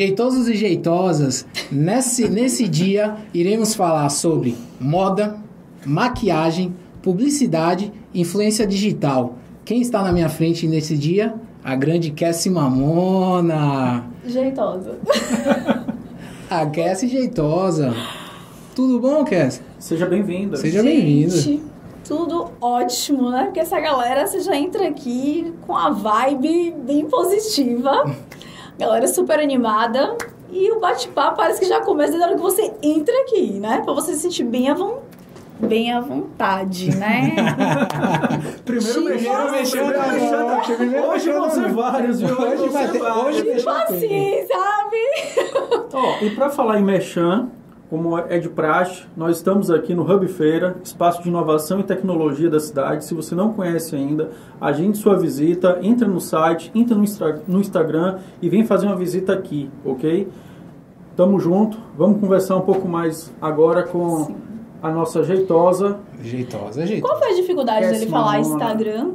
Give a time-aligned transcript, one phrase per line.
[0.00, 5.36] Jeitosos e jeitosas, nesse, nesse dia iremos falar sobre moda,
[5.84, 9.34] maquiagem, publicidade, influência digital.
[9.62, 11.34] Quem está na minha frente nesse dia?
[11.62, 14.06] A grande Cassie Mamona.
[14.24, 14.98] Jeitosa.
[16.48, 17.94] A Cassie jeitosa.
[18.74, 19.60] Tudo bom, Cassie?
[19.78, 20.56] Seja bem-vinda.
[20.56, 21.60] Seja bem-vinda.
[22.02, 23.44] Tudo ótimo, né?
[23.44, 28.16] Porque essa galera, você já entra aqui com a vibe bem positiva.
[28.80, 30.16] Galera super animada.
[30.50, 33.82] E o bate-papo parece que já começa desde a hora que você entra aqui, né?
[33.84, 34.98] Pra você se sentir bem à, von...
[35.60, 37.36] bem à vontade, né?
[38.64, 40.76] Primeiro mexendo, mexendo, mexer mexendo.
[40.78, 42.40] Primeiro Hoje vão ser vários, viu?
[42.40, 43.24] Hoje vão vai ser ter- vários.
[43.26, 45.90] hoje tipo assim, sabe?
[45.92, 47.48] Ó, e para falar em Mechan,
[47.90, 52.48] como é de praxe, nós estamos aqui no Hub Feira, espaço de inovação e tecnologia
[52.48, 53.04] da cidade.
[53.04, 58.48] Se você não conhece ainda, agende sua visita, entra no site, entra no, Instagram e
[58.48, 60.28] vem fazer uma visita aqui, ok?
[61.16, 64.36] Tamo junto, vamos conversar um pouco mais agora com
[64.80, 65.98] a nossa jeitosa.
[66.22, 67.12] Jeitosa, jeitosa.
[67.12, 68.54] Qual foi a dificuldade dele Péssima falar mona.
[68.54, 69.10] Instagram?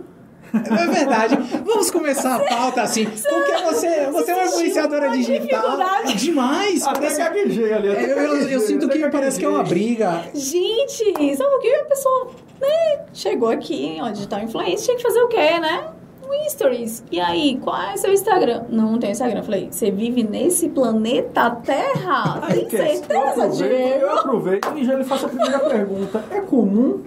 [0.56, 1.38] É verdade.
[1.66, 3.06] Vamos começar a pauta assim.
[3.06, 5.78] Porque você, você é uma influenciadora digital.
[6.16, 6.84] Demais.
[6.88, 7.18] Até Parece...
[7.20, 7.92] gaguejei ali.
[7.92, 10.24] até Eu, eu- eu sinto que parece que é uma briga.
[10.34, 11.74] Gente, sabe o que?
[11.74, 12.28] A pessoa
[12.62, 15.90] né, chegou aqui, ó, digital influencer, tinha que fazer o quê, né?
[16.28, 17.04] Um stories.
[17.12, 18.64] E aí, qual é seu Instagram?
[18.70, 19.40] Não tem Instagram.
[19.40, 22.40] Eu falei, você vive nesse planeta Terra?
[22.42, 23.74] Aí, Tem certeza, Diego?
[24.02, 26.24] eu aproveito e já lhe faço a primeira pergunta.
[26.32, 27.04] É comum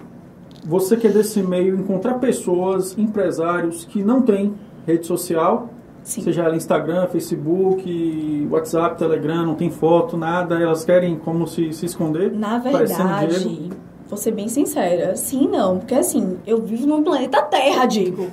[0.65, 4.53] você que é desse meio encontrar pessoas, empresários que não têm
[4.85, 5.69] rede social,
[6.03, 6.21] Sim.
[6.21, 11.85] seja ela Instagram, Facebook, WhatsApp, Telegram, não tem foto, nada, elas querem como se, se
[11.85, 12.31] esconder.
[12.33, 13.69] Na verdade,
[14.07, 18.27] vou ser bem sincera, sim não, porque assim, eu vivo no planeta Terra, Diego.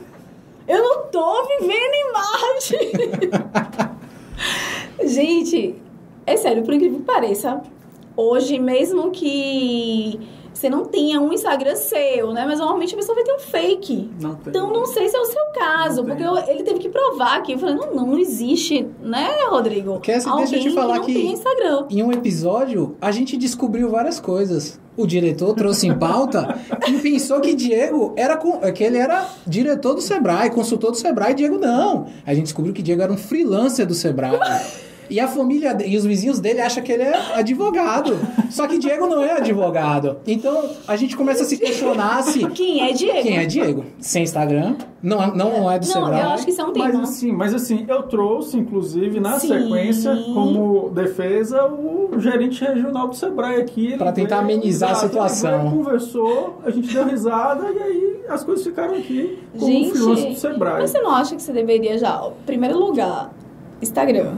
[0.66, 3.96] Eu não tô vivendo em Marte.
[5.06, 5.76] Gente,
[6.26, 7.62] é sério, por incrível que pareça,
[8.16, 10.18] hoje mesmo que
[10.66, 12.44] você não tenha um Instagram seu, né?
[12.46, 14.10] Mas normalmente a pessoa vai ter um fake.
[14.20, 14.48] Não tem.
[14.50, 17.36] Então não sei se é o seu caso, Não porque eu- ele teve que provar
[17.38, 17.52] aqui.
[17.52, 20.00] Eu falei, não, não, não existe, né, Rodrigo?
[20.00, 21.94] Cassie, deixa eu te falar que não que-.
[21.96, 24.80] Em um episódio, a gente descobriu várias coisas.
[24.96, 29.94] O diretor trouxe em pauta e pensou que Diego era com- que ele era diretor
[29.94, 31.34] do Sebrae, consultor do Sebrae.
[31.34, 32.06] Diego não.
[32.24, 34.38] A gente descobriu que Diego era um freelancer do Sebrae.
[35.08, 38.18] E a família e os vizinhos dele acham que ele é advogado.
[38.50, 40.18] Só que Diego não é advogado.
[40.26, 43.22] Então a gente começa a se questionar se Quem é Diego?
[43.22, 43.84] quem é Diego?
[44.00, 46.20] Sem Instagram, não, não é do Não, Sebrae.
[46.22, 46.86] eu acho que isso é um tema.
[46.88, 49.48] Mas assim, mas assim, eu trouxe, inclusive, na Sim.
[49.48, 53.96] sequência, como defesa, o gerente regional do Sebrae aqui.
[53.96, 55.60] Pra tentar veio, amenizar a situação.
[55.60, 60.34] Veio, conversou, a gente deu risada e aí as coisas ficaram aqui como Gente, do
[60.34, 60.80] Sebrae.
[60.82, 63.32] mas você não acha que você deveria já, primeiro lugar,
[63.80, 64.34] Instagram,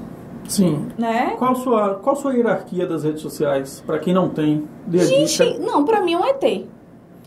[0.48, 0.88] Sim.
[0.98, 1.34] né?
[1.38, 3.82] Qual sua, qual sua hierarquia das redes sociais?
[3.86, 5.58] Pra quem não tem, a Gente, dica.
[5.60, 6.66] não, pra mim é um ET.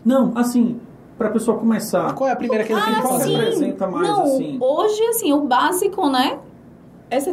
[0.03, 0.79] Não, assim,
[1.17, 2.13] pra pessoa começar.
[2.15, 3.29] Qual é a primeira que Ah, qual fazer?
[3.29, 3.35] sim.
[3.37, 4.57] representa mais, não, assim?
[4.59, 6.39] hoje, assim, o básico, né?
[7.11, 7.31] ST,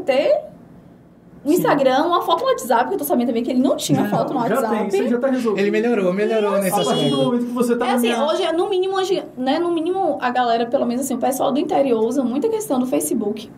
[1.45, 1.55] o Sim.
[1.55, 4.11] Instagram, uma foto no WhatsApp, que eu tô sabendo também que ele não tinha Não,
[4.11, 4.91] foto no já WhatsApp.
[4.91, 5.63] tem, isso já tá resolvido.
[5.63, 7.17] Ele melhorou, melhorou nesse A partir do aspecto.
[7.25, 9.59] momento que você tá É assim, minha- hoje, no mínimo, hoje, né?
[9.59, 12.87] No mínimo, a galera, pelo menos assim, o pessoal do interior usa muita questão do
[12.87, 13.49] Facebook.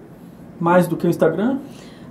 [0.61, 1.57] mais do que o Instagram,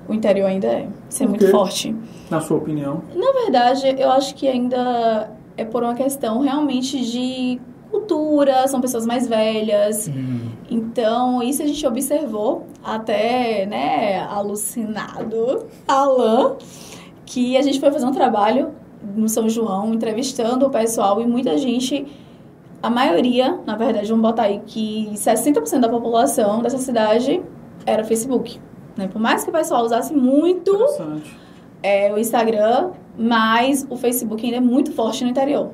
[0.10, 0.88] O interior ainda é.
[1.08, 1.96] Isso é muito forte.
[2.30, 3.04] na sua opinião?
[3.16, 7.62] Na verdade, eu acho que ainda é por uma questão realmente de
[7.92, 10.08] cultura, são pessoas mais velhas.
[10.08, 10.50] Hum.
[10.70, 16.56] Então, isso a gente observou até, né, alucinado, Alan,
[17.26, 18.70] que a gente foi fazer um trabalho
[19.16, 22.06] no São João, entrevistando o pessoal e muita gente,
[22.82, 27.42] a maioria, na verdade, vamos botar aí que 60% da população dessa cidade
[27.86, 28.60] era Facebook.
[28.98, 29.08] Né?
[29.08, 30.78] Por mais que o pessoal usasse muito
[31.82, 35.72] é, o Instagram, mas o Facebook ainda é muito forte no interior.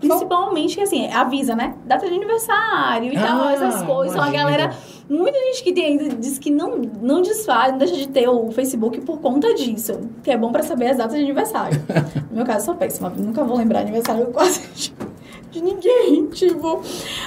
[0.00, 1.74] Principalmente, assim, avisa, né?
[1.84, 4.14] Data de aniversário e tal, Ah, essas coisas.
[4.14, 4.74] Então, a galera...
[5.08, 8.50] Muita gente que tem ainda diz que não, não desfaz, não deixa de ter o
[8.52, 10.00] Facebook por conta disso.
[10.22, 11.82] Que é bom pra saber as datas de aniversário.
[12.30, 13.10] no meu caso, sou péssima.
[13.10, 14.94] Nunca vou lembrar aniversário quase de,
[15.50, 16.80] de ninguém, tipo...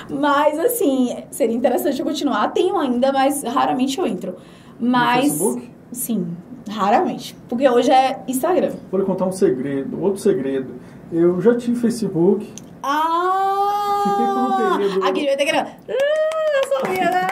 [0.10, 2.48] Mas, assim, seria interessante eu continuar.
[2.54, 4.38] Tenho ainda, mas raramente eu entro.
[4.80, 5.24] Mas...
[5.24, 5.72] No Facebook?
[5.92, 6.28] Sim,
[6.70, 7.36] raramente.
[7.48, 8.72] Porque hoje é Instagram.
[8.92, 10.74] Vou lhe contar um segredo, outro segredo.
[11.12, 14.02] Eu já tive Facebook, Ah!
[14.04, 15.56] Fiquei por um período- Aqui vai ter que...
[15.56, 17.28] Ah, eu sabia, né?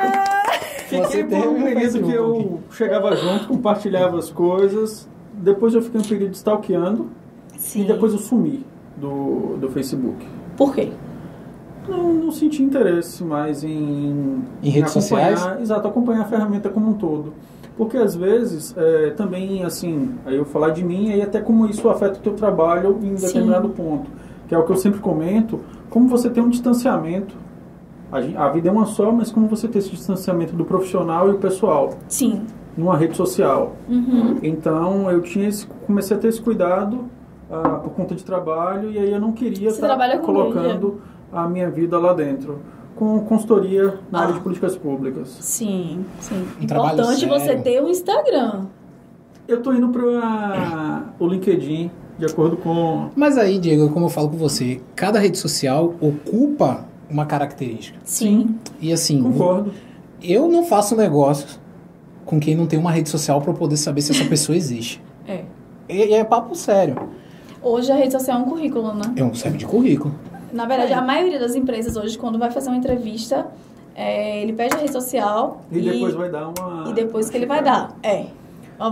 [0.88, 2.14] Fiquei por um período que Facebook.
[2.14, 5.08] eu chegava junto, compartilhava as coisas.
[5.34, 7.10] Depois eu fiquei um período stalkeando
[7.58, 7.82] Sim.
[7.82, 8.66] e depois eu sumi
[8.98, 10.26] do, do Facebook.
[10.58, 10.92] Por quê?
[11.92, 15.62] Não, não senti interesse mais em, Em redes acompanhar, sociais?
[15.62, 17.34] Exato, acompanhar a ferramenta como um todo.
[17.78, 21.90] Porque às vezes, é, também, assim, aí eu falar de mim, aí até como isso
[21.90, 23.28] afeta o teu trabalho em Sim.
[23.28, 24.10] determinado ponto.
[24.48, 27.36] Que é o que eu sempre comento, como você tem um distanciamento.
[28.12, 31.38] A, vida é uma só, mas como você tem esse distanciamento do profissional e o
[31.38, 32.42] pessoal Sim.
[32.76, 33.78] numa rede social.
[33.88, 34.38] Uhum.
[34.44, 37.06] Então eu tinha esse, comecei a ter esse cuidado
[37.50, 41.02] ah, por conta de trabalho e aí eu não queria estar com colocando
[41.32, 42.60] a minha vida lá dentro
[42.96, 44.38] com consultoria na área Ah.
[44.38, 45.30] de políticas públicas.
[45.40, 46.46] Sim, sim.
[46.62, 48.66] Um trabalho Importante você ter um Instagram.
[49.48, 54.30] Eu tô indo para o LinkedIn de acordo com Mas aí, Diego, como eu falo
[54.30, 57.98] com você, cada rede social ocupa uma característica.
[58.04, 58.56] Sim.
[58.80, 59.72] E assim, concordo.
[60.22, 61.60] eu não faço negócios
[62.26, 65.02] com quem não tem uma rede social para eu poder saber se essa pessoa existe.
[65.28, 65.44] É.
[65.90, 66.96] E, e é papo sério.
[67.62, 69.02] Hoje a rede social é um currículo, né?
[69.16, 70.14] É um serve de currículo.
[70.54, 70.96] Na verdade, É.
[70.96, 73.48] a maioria das empresas hoje, quando vai fazer uma entrevista,
[73.96, 77.46] é, ele pede a rede social E, depois vai dar uma e depois que ele
[77.46, 77.96] vai dar.
[78.04, 78.26] É.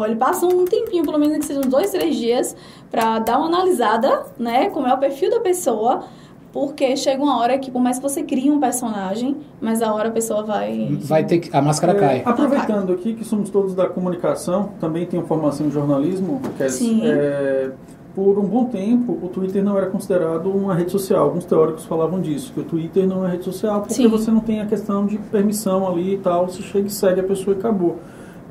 [0.05, 2.55] Ele passa um tempinho, pelo menos que sejam dois, três dias,
[2.91, 4.69] pra dar uma analisada, né?
[4.69, 6.03] Como é o perfil da pessoa.
[6.51, 10.09] Porque chega uma hora que, por mais que você crie um personagem, mas a hora
[10.09, 10.89] a pessoa vai.
[11.01, 11.55] Vai ter que.
[11.55, 12.21] A máscara É, cai.
[12.25, 17.01] aproveitando aqui que somos todos da comunicação, também tenho formação em jornalismo, que é, Sim.
[17.03, 17.69] é,
[18.15, 21.25] por um bom tempo o Twitter não era considerado uma rede social.
[21.25, 24.07] Alguns teóricos falavam disso, que o Twitter não é rede social porque Sim.
[24.07, 27.23] você não tem a questão de permissão ali e tal, você chega e segue a
[27.23, 27.97] pessoa e acabou.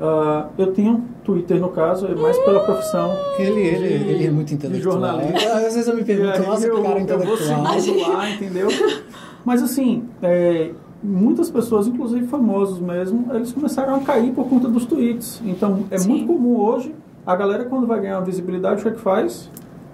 [0.00, 3.10] Ah, eu tenho Twitter no caso, é mais pela profissão.
[3.38, 4.92] Ele, ele, de- ele é muito de intelectual.
[5.00, 5.40] jornalista.
[5.48, 7.80] É, Às vezes eu me pergunto, nossa, eu, que cara eu vou intelectual.
[7.80, 8.68] seguindo lá, entendeu?
[9.44, 10.70] Mas assim, é,
[11.02, 15.42] muitas pessoas, inclusive famosos mesmo, eles começaram a cair por conta dos tweets.
[15.44, 16.10] Então é Sim.
[16.10, 16.94] muito comum hoje,
[17.30, 19.50] a galera quando vai ganhar visibilidade, o que é que faz?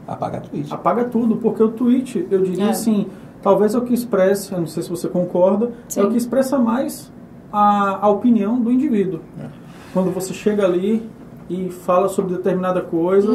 [0.07, 0.73] Apaga tweet.
[0.73, 2.71] Apaga tudo, porque o tweet, eu diria É.
[2.71, 3.07] assim,
[3.43, 6.01] talvez é o que expressa, eu não sei se você concorda, Sim.
[6.01, 7.11] é o que expressa mais
[7.53, 9.19] a, a opinião do indivíduo.
[9.41, 9.47] É.
[9.93, 11.09] Quando você chega ali
[11.51, 13.33] e fala sobre determinada coisa,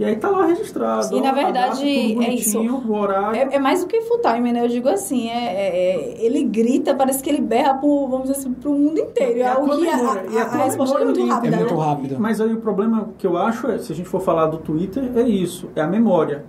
[0.00, 1.14] e aí tá lá registrado.
[1.14, 2.58] E, na verdade, é isso.
[2.58, 3.36] O horário.
[3.38, 4.64] É, é mais do que full time, né?
[4.64, 8.38] Eu digo assim, é, é- é- ele grita, parece que ele berra pro, vamos dizer
[8.40, 9.36] assim, pro mundo inteiro.
[9.36, 11.54] E É a algo que a, e a a- a resposta é muito rápida.
[11.54, 11.84] É muito né?
[11.84, 12.16] rápido.
[12.18, 15.04] Mas aí o problema que eu acho é, se a gente for falar do Twitter,
[15.14, 16.44] é isso, é a memória.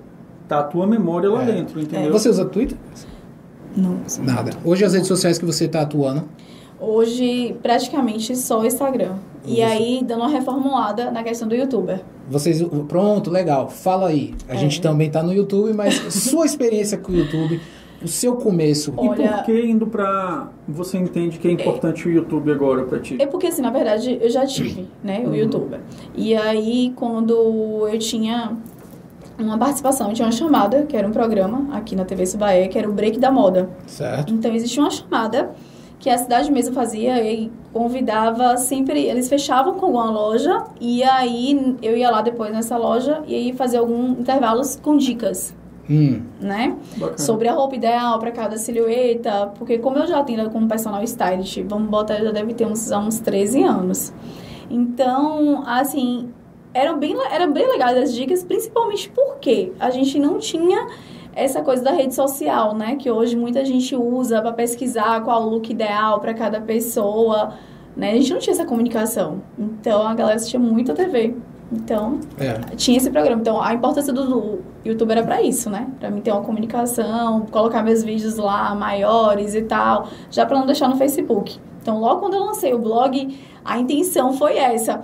[0.48, 1.48] Tá a tua memória lá É.
[1.51, 2.12] dentro, entendeu?
[2.13, 2.77] Você usa Twitter?
[3.75, 3.98] Não.
[4.21, 4.51] Nada.
[4.63, 6.24] Hoje as redes sociais que você está atuando.
[6.80, 9.15] Hoje, praticamente só o Instagram.
[9.45, 9.63] E Isso.
[9.71, 12.01] aí, dando uma reformulada na questão do youtuber.
[12.31, 12.63] Vocês.
[12.87, 13.69] Pronto, legal.
[13.69, 14.33] Fala aí.
[14.47, 14.57] A É.
[14.57, 17.59] gente também tá no YouTube, mas sua experiência com o YouTube,
[18.03, 18.93] o seu começo.
[19.01, 20.49] E Olha- por que indo pra.
[20.67, 23.17] Você entende que é importante o YouTube agora pra ti?
[23.19, 25.35] É porque, assim, na verdade, eu já tive, né, o Uhum.
[25.35, 25.79] youtuber.
[26.15, 27.33] E aí, quando
[27.87, 28.55] eu tinha
[29.37, 32.77] uma participação, eu tinha uma chamada, que era um programa aqui na TV Subaé, que
[32.77, 33.69] era o Break da Moda.
[33.87, 34.33] Certo?
[34.33, 35.51] Então existia uma chamada
[36.01, 41.77] que a cidade mesmo fazia e convidava sempre, eles fechavam com alguma loja e aí
[41.81, 45.56] eu ia lá depois nessa loja e aí fazia alguns intervalos com dicas,
[45.88, 46.21] Hum.
[46.39, 46.75] né?
[46.98, 47.18] Bacana.
[47.19, 51.62] Sobre a roupa ideal para cada silhueta, porque como eu já atendo como personal stylist,
[51.68, 54.12] vamos botar, já deve ter uns, uns 13 anos.
[54.69, 56.30] Então, assim,
[56.74, 60.88] eram bem, eram bem legais as dicas, principalmente porque a gente não tinha
[61.35, 62.95] essa coisa da rede social, né?
[62.95, 67.53] Que hoje muita gente usa para pesquisar qual o look ideal para cada pessoa,
[67.95, 68.11] né?
[68.11, 69.41] A gente não tinha essa comunicação.
[69.57, 71.35] Então, a galera assistia muito a TV.
[71.71, 72.75] Então, É.
[72.75, 73.39] tinha esse programa.
[73.41, 75.88] Então, a importância do, YouTube era pra isso, né?
[76.00, 80.65] Pra mim ter uma comunicação, colocar meus vídeos lá maiores e tal, já pra não
[80.65, 81.59] deixar no Facebook.
[81.81, 85.01] Então, logo quando eu lancei o blog, a intenção foi essa.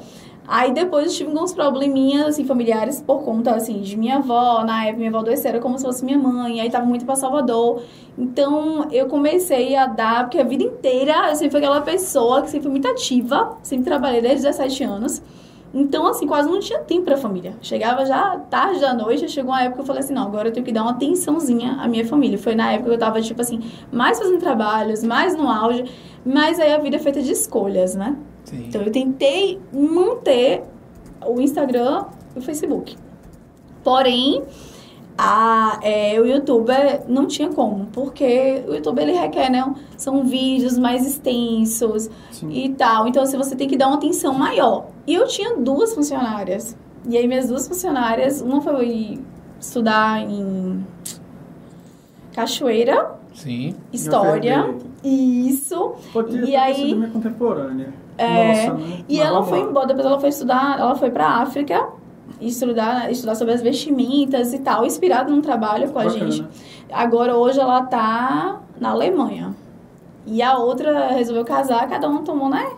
[0.47, 4.63] Aí depois eu tive alguns probleminhas, assim, familiares por conta, assim, de minha avó.
[4.63, 6.61] Na época, minha avó adoeceu, era como se fosse minha mãe.
[6.61, 7.81] Aí tava muito pra Salvador.
[8.17, 12.49] Então, eu comecei a dar, porque a vida inteira eu sempre fui aquela pessoa que
[12.49, 13.57] sempre foi muito ativa.
[13.61, 15.21] Sempre trabalhei desde 17 anos.
[15.73, 17.57] Então, assim, quase não tinha tempo pra família.
[17.61, 20.53] Chegava já tarde da noite, chegou uma época que eu falei assim, não, agora eu
[20.53, 22.37] tenho que dar uma atençãozinha à minha família.
[22.37, 23.59] Foi na época que eu tava, tipo assim,
[23.91, 25.83] mais fazendo trabalhos, mais no auge.
[26.25, 28.15] Mas aí a vida é feita de escolhas, né?
[28.47, 28.65] Sim.
[28.69, 30.63] Então eu tentei manter
[31.25, 32.95] o Instagram e o Facebook.
[33.83, 34.41] Porém,
[35.17, 39.75] a, é, o youtuber não tinha como, porque o YouTube ele requer, né?
[39.97, 42.49] São vídeos mais extensos Sim.
[42.51, 43.05] e tal.
[43.07, 44.87] Então, assim, você tem que dar uma atenção maior.
[45.05, 46.77] E eu tinha duas funcionárias.
[47.09, 49.19] E aí, minhas duas funcionárias, uma foi
[49.59, 50.85] estudar em
[52.33, 53.75] Cachoeira, Sim.
[53.91, 54.73] História,
[55.03, 55.95] isso.
[56.13, 56.95] Pode ter E aí- aí...
[56.95, 57.93] minha contemporânea.
[58.17, 59.03] É, Nossa, né?
[59.07, 61.87] E Mas ela foi embora, depois ela foi estudar, ela foi pra África
[62.41, 66.31] estudar, estudar sobre as vestimentas e tal, inspirada num trabalho com a Bacana.
[66.31, 66.47] gente.
[66.91, 69.55] Agora hoje ela tá na Alemanha.
[70.25, 72.69] E a outra resolveu casar, cada um tomou, né?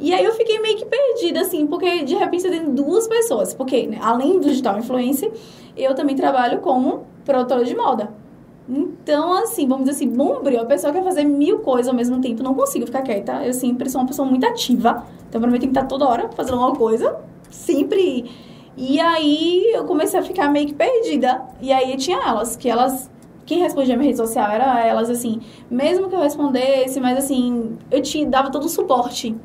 [0.00, 3.54] E aí eu fiquei meio que perdida, assim, porque de repente você tem duas pessoas.
[3.54, 5.30] Porque, né, além do digital influencer,
[5.76, 8.10] eu também trabalho como produtora de moda.
[8.68, 12.42] Então, assim, vamos dizer assim, bombril, a pessoa quer fazer mil coisas ao mesmo tempo,
[12.42, 13.44] não consigo ficar quieta.
[13.44, 15.04] Eu sempre sou uma pessoa muito ativa.
[15.28, 17.16] Então, pra mim, tem que estar toda hora fazendo alguma coisa.
[17.50, 18.30] Sempre.
[18.76, 21.42] E aí, eu comecei a ficar meio que perdida.
[21.60, 23.10] E aí, tinha elas, que elas
[23.46, 25.40] quem respondia minha rede social era elas, assim,
[25.70, 29.36] mesmo que eu respondesse, mas assim, eu te dava todo o suporte.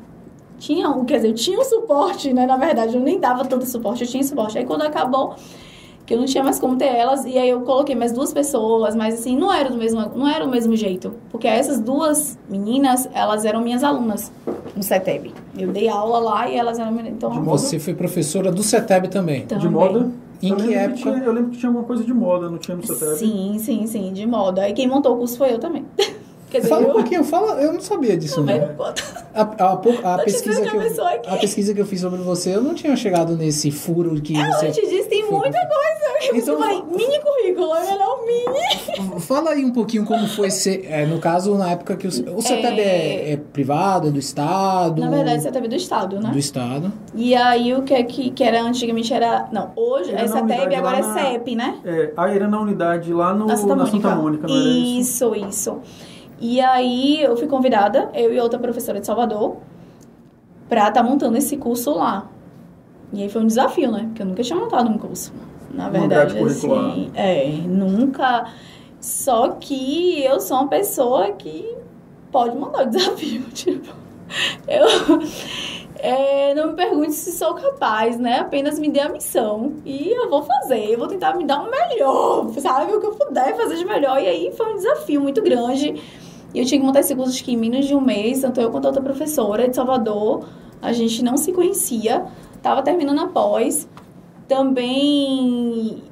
[0.58, 2.46] Tinha, quer dizer, eu tinha um suporte, né?
[2.46, 4.58] Na verdade, eu nem dava tanto suporte, eu tinha suporte.
[4.58, 5.34] Aí quando acabou,
[6.10, 8.96] que eu não tinha mais como ter elas, e aí eu coloquei mais duas pessoas,
[8.96, 11.14] mas assim, não era do mesmo, não era o mesmo jeito.
[11.30, 14.32] Porque essas duas meninas, elas eram minhas alunas
[14.76, 15.32] no CETEB.
[15.56, 16.98] Eu dei aula lá e elas eram.
[17.06, 19.42] Então, Você foi professora do CETEB também.
[19.42, 19.70] De também.
[19.70, 20.10] moda?
[20.42, 20.96] Em eu que época?
[20.96, 23.14] tinha- eu lembro que tinha alguma coisa de moda, não tinha no CETEB?
[23.16, 24.68] Sim, sim, sim, de moda.
[24.68, 25.84] E quem montou o curso foi eu também.
[26.50, 28.36] Quer dizer, Fala um pouquinho, fala, eu não sabia disso.
[28.36, 28.60] também.
[28.60, 28.74] Não.
[28.74, 28.82] pô.
[28.84, 28.92] A,
[29.42, 29.42] a,
[29.72, 32.60] a Tô te pesquisa que a eu, a pesquisa que eu fiz sobre você, eu
[32.62, 34.66] não tinha chegado nesse furo que você.
[34.66, 36.10] Antes disso, tem foi- muita coisa.
[36.32, 39.20] Então- falei, mini currículo, é melhor mini.
[39.20, 40.84] Fala aí um pouquinho como foi ser.
[40.88, 45.00] é, no caso, na época que o, o CETEB é, é privado, é do Estado.
[45.00, 46.30] Na verdade, você teve do Estado, né?
[46.30, 46.92] Do Estado.
[47.14, 49.48] E aí, o que, é que, que era antigamente era...
[49.50, 51.78] Não, hoje Era é na CETEB, agora é na- CEP, né?
[51.84, 53.96] É, aí era na unidade lá no, Na Santa na Mônica.
[54.08, 55.34] Santa Mônica, não era isso?
[55.34, 55.78] Isso, isso.
[56.40, 59.58] E aí, eu fui convidada, eu e outra professora de Salvador,
[60.68, 62.28] pra estar montando esse curso lá.
[63.12, 64.04] E aí foi um desafio, né?
[64.06, 65.32] Porque eu nunca tinha montado um curso.
[65.72, 66.90] Na verdade, curricular.
[66.92, 67.10] assim.
[67.14, 68.46] É, nunca.
[69.00, 71.76] Só que eu sou uma pessoa que
[72.30, 73.42] pode mandar o desafio.
[73.52, 73.92] Tipo,
[74.66, 74.86] eu.
[75.98, 78.38] é, não me pergunte se sou capaz, né?
[78.38, 80.92] Apenas me dê a missão e eu vou fazer.
[80.92, 82.92] Eu vou tentar me dar o melhor, sabe?
[82.92, 84.20] O que eu puder fazer de melhor.
[84.20, 86.00] E aí foi um desafio muito grande.
[86.54, 88.60] E eu tinha que montar esse curso acho que em menos de um mês, tanto
[88.60, 90.44] eu quanto a outra professora de Salvador.
[90.82, 92.24] A gente não se conhecia,
[92.62, 93.88] tava terminando a pós.
[94.48, 96.02] Também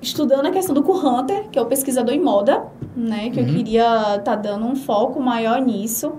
[0.00, 2.64] estudando a questão do Hunter, que é o pesquisador em moda,
[2.96, 3.30] né?
[3.30, 3.54] Que eu Uhum.
[3.54, 6.12] queria estar dando um foco maior nisso.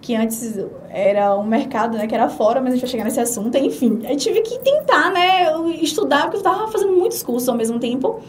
[0.00, 2.06] Que antes era um mercado, né?
[2.06, 3.56] Que era fora, mas a gente vai chegar nesse assunto.
[3.58, 5.52] Enfim, aí tive que tentar, né?
[5.52, 8.20] eu Estudar, porque eu tava fazendo muitos cursos ao mesmo tempo.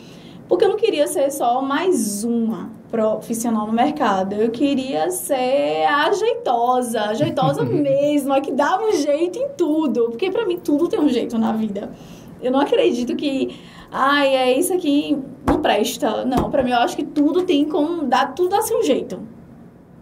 [0.47, 4.33] Porque eu não queria ser só mais uma profissional no mercado.
[4.33, 10.05] Eu queria ser a jeitosa, a jeitosa mesmo, a que dava um jeito em tudo.
[10.05, 11.91] Porque pra mim tudo tem um jeito na vida.
[12.41, 13.59] Eu não acredito que,
[13.91, 16.23] ai, é isso aqui não presta.
[16.23, 19.19] Não, pra mim eu acho que tudo tem como dar, tudo dá seu jeito.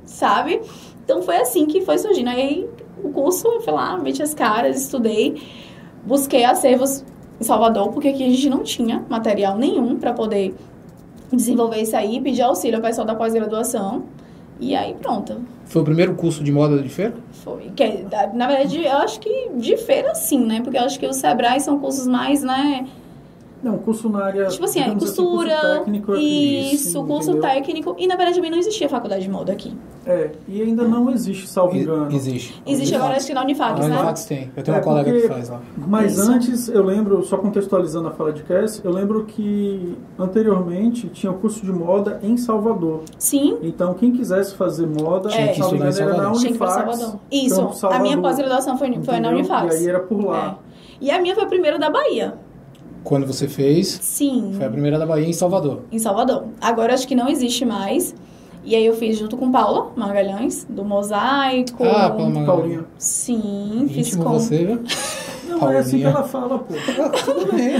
[0.03, 0.61] Sabe?
[1.03, 2.29] Então foi assim que foi surgindo.
[2.29, 2.69] Aí
[3.03, 5.41] o curso, eu fui lá, meti as caras, estudei,
[6.03, 7.03] busquei acervos
[7.39, 10.53] em Salvador, porque aqui a gente não tinha material nenhum para poder
[11.31, 14.03] desenvolver isso aí, pedir auxílio ao pessoal da pós-graduação.
[14.59, 15.41] E aí pronto.
[15.65, 17.13] Foi o primeiro curso de moda de feira?
[17.31, 17.71] Foi.
[17.75, 20.61] Que, é, na verdade, eu acho que de feira sim, né?
[20.61, 22.85] Porque eu acho que os Sebrae são cursos mais, né?
[23.65, 24.45] Não, curso na área.
[24.45, 25.49] Tipo assim, é digamos assim, costura.
[25.59, 27.49] curso técnico, isso, curso entendeu?
[27.49, 27.95] técnico.
[27.97, 29.75] E na verdade também não existia faculdade de moda aqui.
[30.05, 32.11] É, e ainda não existe, salvo engano.
[32.13, 32.61] Existe.
[32.63, 33.17] Existe agora, Unifax.
[33.23, 33.85] acho que na Unifax, né?
[33.95, 34.51] Unifax tem.
[34.55, 35.61] Eu tenho uma É, colega que porque- faz lá.
[35.75, 36.31] Mas Isso.
[36.31, 41.35] antes, eu lembro, só contextualizando a fala de Cass, eu lembro que anteriormente tinha o
[41.35, 43.01] curso de moda em Salvador.
[43.17, 43.57] Sim.
[43.63, 46.31] Então, quem quisesse fazer moda, Tinha que era na Salvador.
[46.33, 46.73] Tinha que Unifax.
[46.73, 47.19] Salvador.
[47.31, 47.55] Isso.
[47.55, 47.75] Campo A minha
[48.13, 49.29] Salvador, pós-graduação foi, foi na?
[49.29, 49.73] Unifax.
[49.73, 50.59] E aí era por lá.
[50.71, 50.75] É.
[51.01, 52.35] E a minha foi a primeira da Bahia.
[53.05, 54.51] Quando você fez, Sim.
[54.57, 55.83] foi a primeira da Bahia em Salvador.
[55.91, 56.45] em Salvador.
[56.59, 58.13] Agora acho que não existe mais.
[58.63, 61.83] E aí eu fiz junto com Paula Magalhães, do Mosaico.
[61.83, 62.45] Ah, Paula Magalhães.
[62.47, 62.85] Paulinha.
[62.97, 64.33] Sim, fiz Íntimo com.
[64.33, 64.81] você, viu?
[65.47, 66.09] Não, é assim que Paulinha.
[66.09, 66.73] ela fala, pô.
[67.23, 67.75] Tudo bem.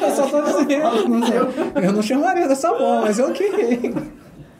[0.00, 1.08] Eu só tô dizendo.
[1.74, 3.92] Não, eu não chamaria dessa forma, mas ok.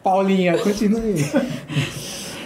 [0.03, 1.15] Paulinha, continue.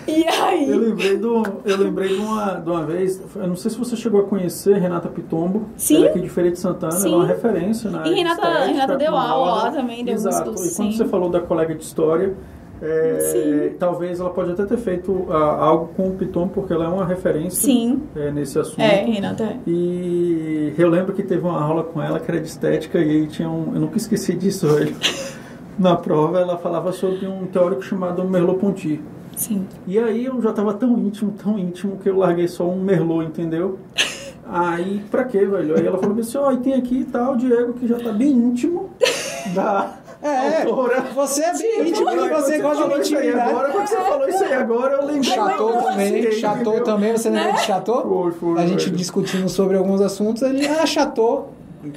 [0.07, 0.69] E aí?
[0.69, 3.95] Eu lembrei, do, eu lembrei de, uma, de uma vez, eu não sei se você
[3.95, 5.63] chegou a conhecer Renata Pitombo.
[5.77, 5.97] Sim.
[5.97, 7.07] Ela é aqui de Feira de Santana, Sim.
[7.07, 10.49] ela é uma referência na E Renata- estética, Renata deu aula lá também, deu Exato.
[10.51, 10.97] cursos, E quando sim.
[10.97, 12.33] você falou da colega de história,
[12.81, 16.87] é, talvez ela pode até ter feito ah, algo com o Pitombo, porque ela é
[16.89, 17.71] uma referência
[18.15, 18.81] é, nesse assunto.
[18.81, 19.43] É, Renata.
[19.43, 19.57] é.
[19.65, 23.27] E eu lembro que teve uma aula com ela que era de estética e aí
[23.27, 23.71] tinha um.
[23.73, 24.93] Eu nunca esqueci disso, velho.
[25.79, 29.01] Na prova ela falava sobre um teórico chamado Merleau-Ponty.
[29.35, 29.65] Sim.
[29.87, 33.25] E aí eu já tava tão íntimo, tão íntimo, que eu larguei só um Merlot,
[33.27, 33.79] entendeu?
[34.45, 35.73] Aí, pra quê, velho?
[35.77, 38.11] Aí ela falou assim, ó, e tem aqui e tal, o Diego, que já tá
[38.11, 38.89] bem íntimo
[39.55, 41.01] da É, autora.
[41.15, 43.39] você é bem íntimo Quando e você gosta de intimidade.
[43.51, 45.23] agora, quando você falou isso aí agora, eu lembrei.
[45.23, 46.83] Chateau também, Sim, entendeu?
[46.83, 48.01] também, você lembra de Chateau?
[48.03, 48.97] Foi, foi, A gente velho.
[48.97, 51.53] discutindo sobre alguns assuntos, ele, ah, Chateau,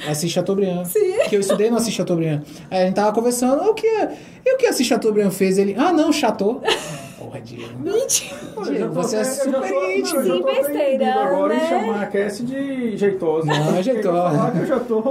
[0.08, 0.84] Assis Chateaubriand.
[1.28, 2.42] Que eu estudei no Assis Chateaubriand.
[2.70, 5.58] Aí a gente tava conversando, o que, e o que Assis Chateaubriand fez?
[5.58, 6.62] Ele, ah, não, Chateau.
[7.18, 7.78] Porra, Diego.
[7.78, 8.36] Mentira.
[8.64, 11.64] Diego, você é super tô Sim, besteira, agora né?
[11.64, 13.46] em chamar a Cassie de jeitosa.
[13.46, 14.52] Não, é jeitosa.
[14.58, 15.02] Eu já tô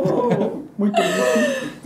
[0.78, 1.02] muito.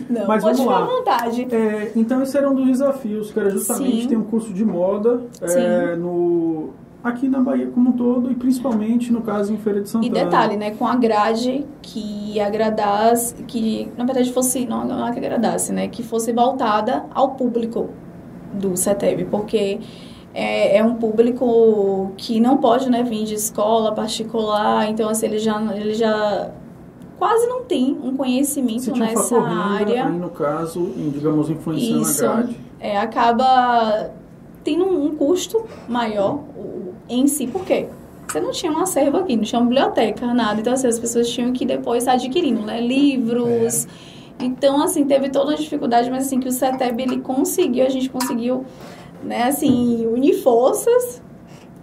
[0.09, 0.83] Não, Mas pode vamos ficar lá.
[0.83, 1.47] à vontade.
[1.51, 4.07] É, então esse era um dos desafios, que era justamente Sim.
[4.09, 6.71] ter um curso de moda é, no,
[7.03, 10.13] aqui na Bahia como um todo e principalmente no caso em Feira de E Santana.
[10.25, 10.71] detalhe, né?
[10.71, 15.87] Com a grade que agradasse, que na verdade fosse, não, não é que agradasse, né?
[15.87, 17.89] Que fosse voltada ao público
[18.53, 19.79] do CETEB, porque
[20.33, 25.39] é, é um público que não pode, né, vir de escola particular, então assim, ele
[25.39, 26.51] já, ele já
[27.17, 30.05] quase não tem um conhecimento um nessa renda, área.
[30.05, 32.25] aí no caso, em, digamos, influenciando Isso.
[32.25, 32.57] a grade.
[32.79, 34.11] É, acaba
[34.63, 36.39] tendo um custo maior
[37.09, 37.45] em si.
[37.47, 37.87] Por quê?
[38.27, 40.61] Você não tinha um acervo aqui, não tinha uma biblioteca, nada.
[40.61, 42.79] Então, assim, as pessoas tinham que depois estar adquirindo, né?
[42.79, 43.87] Livros.
[44.39, 48.09] Então, assim, teve toda uma dificuldade, mas assim, que o CETEB, ele conseguiu, a gente
[48.09, 48.65] conseguiu,
[49.23, 51.21] né, assim, unir forças,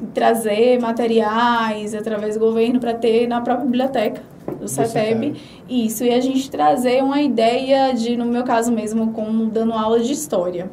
[0.01, 4.23] e trazer materiais através do governo para ter na própria biblioteca
[4.61, 5.35] do CETEB.
[5.69, 10.01] Isso, e a gente trazer uma ideia de, no meu caso mesmo, como dando aula
[10.01, 10.71] de história.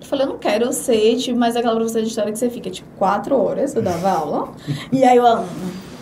[0.00, 2.68] Eu falei, eu não quero ser, tipo, mais aquela professora de história que você fica,
[2.68, 4.52] tipo, quatro horas, eu dava aula,
[4.92, 5.48] e aí o aluno...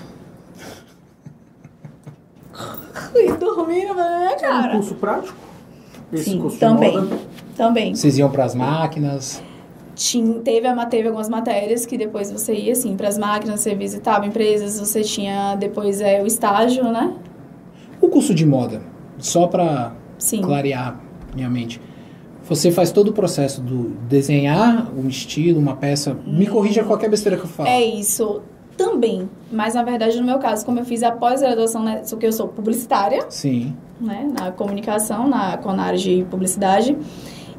[3.15, 4.73] E dormindo na minha Era um cara.
[4.73, 5.37] curso prático?
[6.13, 7.11] Esse Sim, curso também.
[7.57, 7.95] Também.
[7.95, 9.43] Vocês iam pras máquinas.
[10.03, 14.27] Tinha, teve, teve algumas matérias que depois você ia, assim, para as máquinas, você visitava
[14.27, 17.15] empresas, você tinha depois é, o estágio, né?
[18.01, 18.83] O curso de moda,
[19.19, 20.43] só pra Sim.
[20.43, 21.01] clarear
[21.33, 21.81] minha mente.
[22.49, 26.19] Você faz todo o processo do desenhar um estilo, uma peça.
[26.27, 27.69] Me corrija qualquer besteira que eu falo.
[27.69, 28.43] É isso
[28.77, 29.31] também.
[29.53, 32.49] Mas, na verdade, no meu caso, como eu fiz a pós-graduação, né, que eu sou
[32.49, 33.77] publicitária, Sim.
[34.01, 36.99] né, na comunicação, na, com a área de publicidade.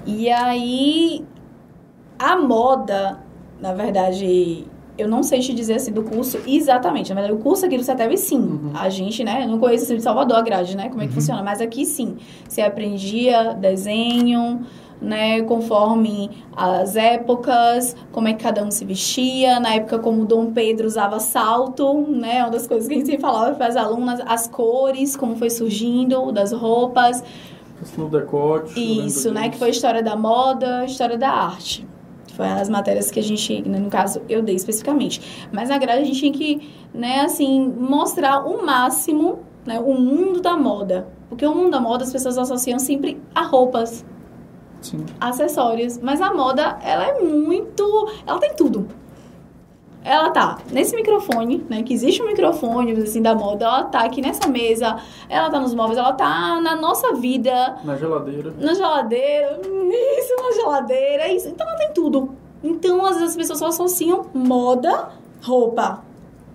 [0.05, 1.23] E aí,
[2.17, 3.19] a moda,
[3.59, 4.65] na verdade,
[4.97, 7.09] eu não sei te dizer assim do curso exatamente.
[7.13, 8.39] Na verdade, o curso aqui do CETEB, sim.
[8.39, 8.71] Uhum.
[8.75, 11.09] A gente, né, eu não conheço assim de Salvador a grade, né, como é que
[11.09, 11.15] Uhum.
[11.15, 11.41] funciona.
[11.43, 12.17] Mas aqui, sim.
[12.47, 14.61] Você aprendia desenho,
[15.01, 19.59] né, conforme as épocas, como é que cada um se vestia.
[19.59, 23.21] Na época, como Dom Pedro usava salto, né, uma das coisas que a gente sempre
[23.21, 27.23] falava para as alunas, as cores, como foi surgindo das roupas.
[27.97, 28.79] No decote.
[29.05, 29.49] Isso, né?
[29.49, 31.85] Que foi história da moda, história da arte.
[32.33, 35.47] Foi as matérias que a gente, né, no caso, eu dei especificamente.
[35.51, 40.41] Mas na grade a gente tinha que, né, assim, mostrar o máximo, né, o mundo
[40.41, 41.07] da moda.
[41.29, 44.03] Porque o mundo da moda as pessoas associam sempre a roupas,
[44.81, 45.05] Sim.
[45.19, 45.99] acessórios.
[45.99, 48.09] Mas a moda, ela é muito.
[48.25, 48.87] Ela tem tudo.
[50.03, 51.81] Ela tá nesse microfone, né?
[51.83, 53.65] Que existe um microfone, assim, da moda.
[53.65, 54.97] Ela tá aqui nessa mesa.
[55.29, 55.97] Ela tá nos móveis.
[55.97, 58.53] Ela tá na nossa vida Na geladeira.
[58.59, 59.59] na geladeira,
[60.19, 61.47] isso, na geladeira, isso.
[61.47, 62.31] Então ela tem tudo.
[62.63, 65.09] Então, às vezes as pessoas só associam moda,
[65.41, 66.03] roupa.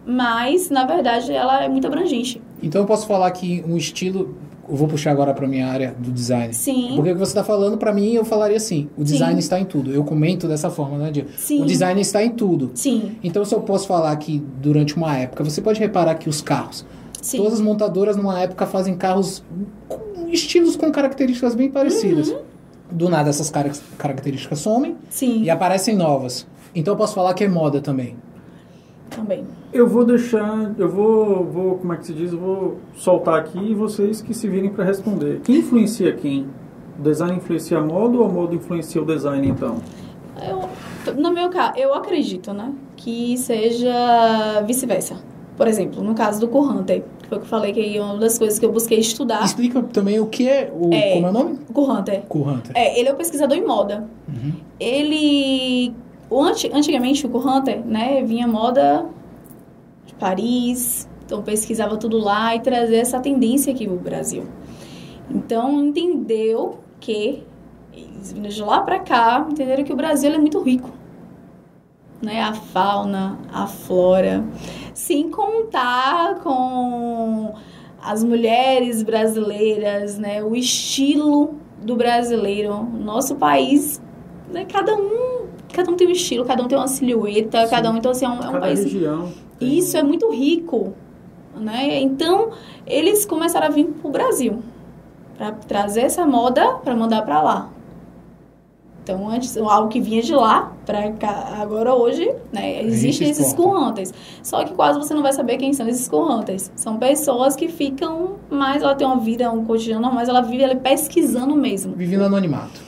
[0.06, 2.40] Mas, na verdade, ela é muito abrangente.
[2.62, 4.37] Então eu posso falar que um estilo.
[4.68, 6.52] Eu vou puxar agora pra minha área do design.
[6.52, 6.92] Sim.
[6.94, 9.38] Porque o que você está falando, pra mim, eu falaria assim: o design Sim.
[9.38, 9.90] está em tudo.
[9.92, 11.31] Eu comento dessa forma, né, Diego?
[11.38, 11.62] Sim.
[11.62, 12.70] O design está em tudo.
[12.74, 16.42] Sim, Então, se eu posso falar que durante uma época, você pode reparar que os
[16.42, 16.85] carros,
[17.22, 17.38] sim.
[17.38, 19.42] todas as montadoras numa época fazem carros
[19.88, 22.28] com estilos com características bem parecidas.
[22.28, 22.38] Uhum.
[22.92, 26.46] Do nada, essas cara- características somem Sim, e aparecem novas.
[26.74, 28.16] Então, eu posso falar que é moda também.
[29.09, 29.44] Também.
[29.73, 33.59] Eu vou deixar, eu vou, vou, como é que se diz, eu vou soltar aqui
[33.59, 35.40] e vocês que se virem para responder.
[35.44, 36.47] Quem influencia quem?
[36.99, 39.77] O design influencia a moda ou a moda influencia o design, então?
[40.40, 40.68] Eu,
[41.14, 42.73] no meu caso, eu acredito, né?
[42.97, 45.16] Que seja vice-versa.
[45.57, 48.16] Por exemplo, no caso do Currante, que foi o que eu falei que é uma
[48.16, 49.44] das coisas que eu busquei estudar.
[49.44, 50.94] Explica também o que é o.
[50.94, 51.14] É.
[51.14, 51.59] Como é o nome?
[51.73, 51.90] Cool
[52.49, 52.73] Hunter.
[52.77, 54.09] É, ele é o pesquisador em moda.
[54.29, 54.53] Uhum.
[54.79, 55.92] Ele.
[56.31, 59.07] O anti- antigamente, o Hunter, né, vinha moda
[60.07, 64.45] de Paris, então pesquisava tudo lá e trazia essa tendência aqui pro Brasil.
[65.31, 67.45] Então, entendeu que,
[67.93, 70.91] eles vindo de lá pra cá, entenderam que o Brasil é muito rico.
[72.21, 74.45] Né, a fauna, a flora,
[74.93, 77.55] sem contar com
[78.03, 82.83] as mulheres brasileiras, né, o estilo do brasileiro.
[82.83, 84.03] Nosso país,
[84.51, 85.38] né, cada um,
[85.72, 87.70] cada um tem um estilo, cada um tem uma silhueta, Sim.
[87.70, 89.33] cada um então assim é um, é um país região.
[89.61, 90.94] isso é muito rico,
[91.57, 92.00] né?
[92.00, 92.50] Então,
[92.87, 94.62] eles começaram a vir pro Brasil
[95.37, 97.70] para trazer essa moda para mandar para lá.
[99.09, 103.72] Então, antes, algo que vinha de lá para cá, agora hoje, né, existem esses exporta.
[103.72, 104.12] currantes.
[104.42, 106.70] Só que quase você não vai saber quem são esses currantes.
[106.76, 110.76] São pessoas que ficam mais, ela tem uma vida, um cotidiano, mas ela vive ali
[110.76, 111.94] pesquisando mesmo.
[111.94, 112.83] Vive no anonimato.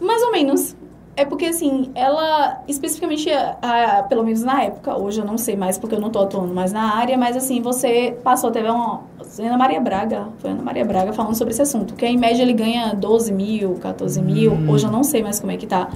[0.00, 0.74] Mais ou menos.
[1.14, 5.76] É porque, assim, ela, especificamente, a- pelo menos na época, hoje eu não sei mais
[5.76, 9.02] porque eu não tô atuando mais na área, mas, assim, você passou, teve uma.
[9.38, 12.54] Ana Maria Braga, foi Ana Maria Braga falando sobre esse assunto, que em média ele
[12.54, 14.64] ganha 12 mil, 14 mil, Hum.
[14.68, 15.90] hoje eu não sei mais como é que tá,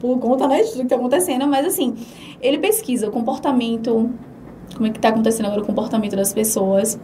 [0.00, 1.94] por conta, né, de tudo que tá acontecendo, mas, assim,
[2.40, 4.10] ele pesquisa o comportamento,
[4.74, 6.98] como é que tá acontecendo agora o comportamento das pessoas.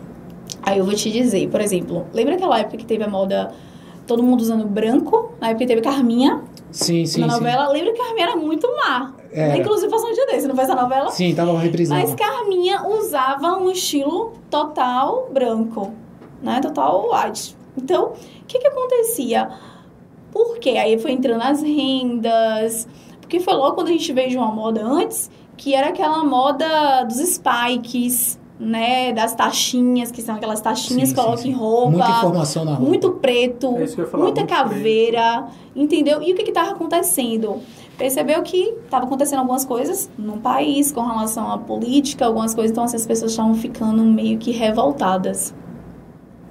[0.63, 3.51] Aí eu vou te dizer, por exemplo, lembra aquela época que teve a moda.
[4.09, 7.35] Todo mundo usando branco, na época que teve Carminha, Sim, sim, na sim.
[7.35, 9.15] novela, lembra que Carminha era muito má.
[9.57, 11.11] Inclusive passou um dia desse, não foi essa novela?
[11.11, 12.01] Sim, tava reprisando.
[12.01, 15.93] Mas Carminha usava um estilo total branco,
[16.43, 16.59] né?
[16.61, 17.55] Total white.
[17.77, 19.51] Então, o que que acontecia?
[20.33, 20.71] Por quê?
[20.71, 22.89] Aí foi entrando as rendas,
[23.21, 27.05] porque foi logo quando a gente veio de uma moda antes, que era aquela moda
[27.05, 29.13] dos spikes, né?
[29.13, 31.51] Das taxinhas, que são aquelas taxinhas Sim, que sim, colocam sim.
[31.51, 31.91] em roupa.
[31.91, 32.89] Muita informação na roupa.
[32.89, 36.23] Muito preto, É falar, muita muito caveira, entendeu?
[36.23, 37.61] E o que que tava acontecendo?
[37.97, 42.85] Percebeu que tava acontecendo algumas coisas no país com relação à política, algumas coisas, então
[42.85, 45.55] assim, as pessoas estavam ficando meio que revoltadas.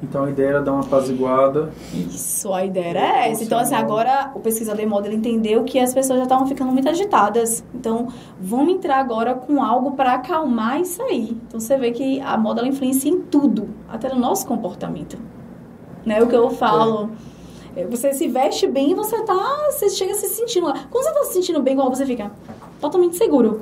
[0.01, 1.71] Então a ideia era dar uma apaziguada.
[1.91, 3.43] Isso, a ideia era essa.
[3.43, 6.71] Então, assim, agora o pesquisador de moda ele entendeu que as pessoas já estavam ficando
[6.71, 7.63] muito agitadas.
[7.73, 8.07] Então,
[8.39, 11.35] vamos entrar agora com algo para acalmar isso aí.
[11.47, 15.17] Então, você vê que a moda ela influencia em tudo, até no nosso comportamento.
[16.05, 16.21] Né?
[16.21, 17.09] O que eu falo.
[17.75, 19.67] é, Você se veste bem e você tá.
[19.71, 20.85] Você chega se sentindo lá.
[20.91, 22.31] Quando você tá se sentindo bem, igual você fica
[22.79, 23.61] totalmente seguro.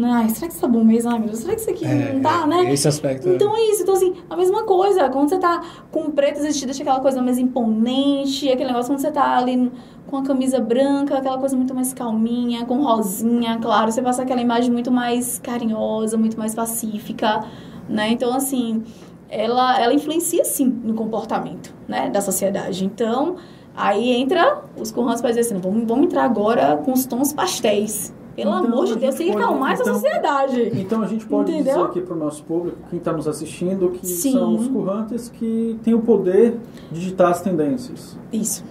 [0.00, 1.10] Ai, será que isso tá bom mesmo?
[1.10, 2.72] Ai, meu Deus, será que isso aqui É, não tá, né?
[2.72, 3.28] Esse aspecto.
[3.28, 3.82] Então é isso.
[3.82, 5.08] Então, assim, a mesma coisa.
[5.08, 8.48] Quando você tá com preto vestido, deixa aquela coisa mais imponente.
[8.48, 9.70] Aquele negócio quando você tá ali
[10.06, 13.90] com a camisa branca, aquela coisa muito mais calminha, com rosinha, claro.
[13.90, 17.44] Você passa aquela imagem muito mais carinhosa, muito mais pacífica,
[17.88, 18.10] né?
[18.10, 18.82] Então, assim,
[19.28, 22.08] ela, ela influencia, sim, no comportamento, né?
[22.08, 22.84] Da sociedade.
[22.84, 23.36] Então,
[23.76, 28.14] aí entra os currantes para dizer assim, vamos, vamos entrar agora com os tons pastéis.
[28.42, 30.70] Pelo Então, amor de Deus, tem que acalmar essa então- sociedade.
[30.74, 31.74] Então a gente pode Entendeu?
[31.74, 34.30] dizer aqui para o nosso público, quem está nos assistindo, que Sim.
[34.32, 36.56] são os currantes que têm o poder
[36.92, 38.16] de ditar as tendências.
[38.32, 38.62] Isso.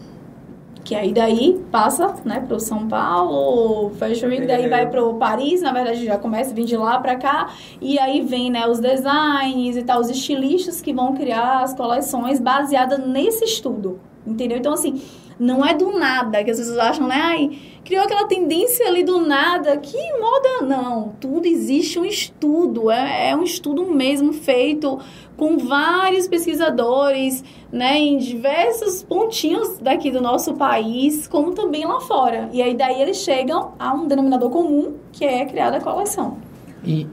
[0.86, 4.70] Que aí daí passa, né, pro São Paulo, Fashion Week, daí É.
[4.70, 7.50] vai pro Paris, na verdade já começa a vir de lá pra cá,
[7.82, 12.40] e aí vem, né, os designs e tal, os estilistas que vão criar as coleções
[12.40, 14.58] baseadas nesse estudo, entendeu?
[14.60, 15.02] Então, assim,
[15.40, 19.22] não é do nada que as pessoas acham, né, ai, criou aquela tendência ali do
[19.22, 25.00] nada, que moda, não, tudo existe um estudo, é, é um estudo mesmo feito
[25.38, 32.50] com vários pesquisadores, né, em diversos pontinhos daqui do nosso país, como também lá fora.
[32.52, 36.38] E aí daí eles chegam a um denominador comum, que é criar a coleção.
[36.84, 37.06] E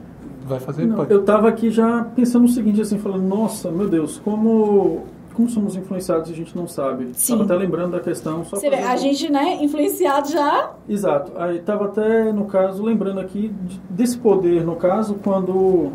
[0.45, 0.85] vai fazer?
[0.85, 1.11] Não, Pode.
[1.11, 5.03] eu estava aqui já pensando o seguinte, assim, falando, nossa, meu Deus, como,
[5.35, 7.09] como somos influenciados e a gente não sabe.
[7.13, 8.43] Estava até lembrando da questão.
[8.45, 10.71] Só Você vê, a gente, né, influenciado já.
[10.87, 11.31] Exato.
[11.35, 15.91] Aí estava até, no caso, lembrando aqui de- desse poder, no caso, quando o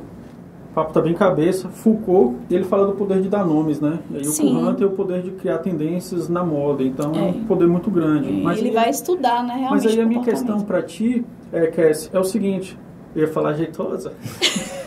[0.74, 3.98] papo tá bem cabeça, Foucault, ele fala do poder de dar nomes, né?
[4.10, 4.52] E aí Sim.
[4.52, 7.30] o Courant tem o poder de criar tendências na moda, então é, É.
[7.30, 8.30] um poder muito grande.
[8.42, 9.84] Mas ele aí- vai estudar, né, realmente.
[9.84, 12.78] Mas aí a minha questão para ti, é, Cass, é o seguinte,
[13.16, 14.12] eu ia falar jeitosa.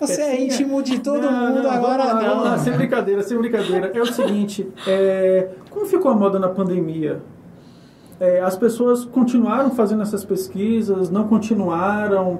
[0.00, 2.42] Você é íntimo de todo Não, mundo, não, agora lá, não.
[2.42, 3.90] lá, sem brincadeira, sem brincadeira.
[3.94, 7.20] É o seguinte, é, como ficou a moda na pandemia?
[8.18, 12.38] É, as pessoas continuaram fazendo essas pesquisas, não continuaram?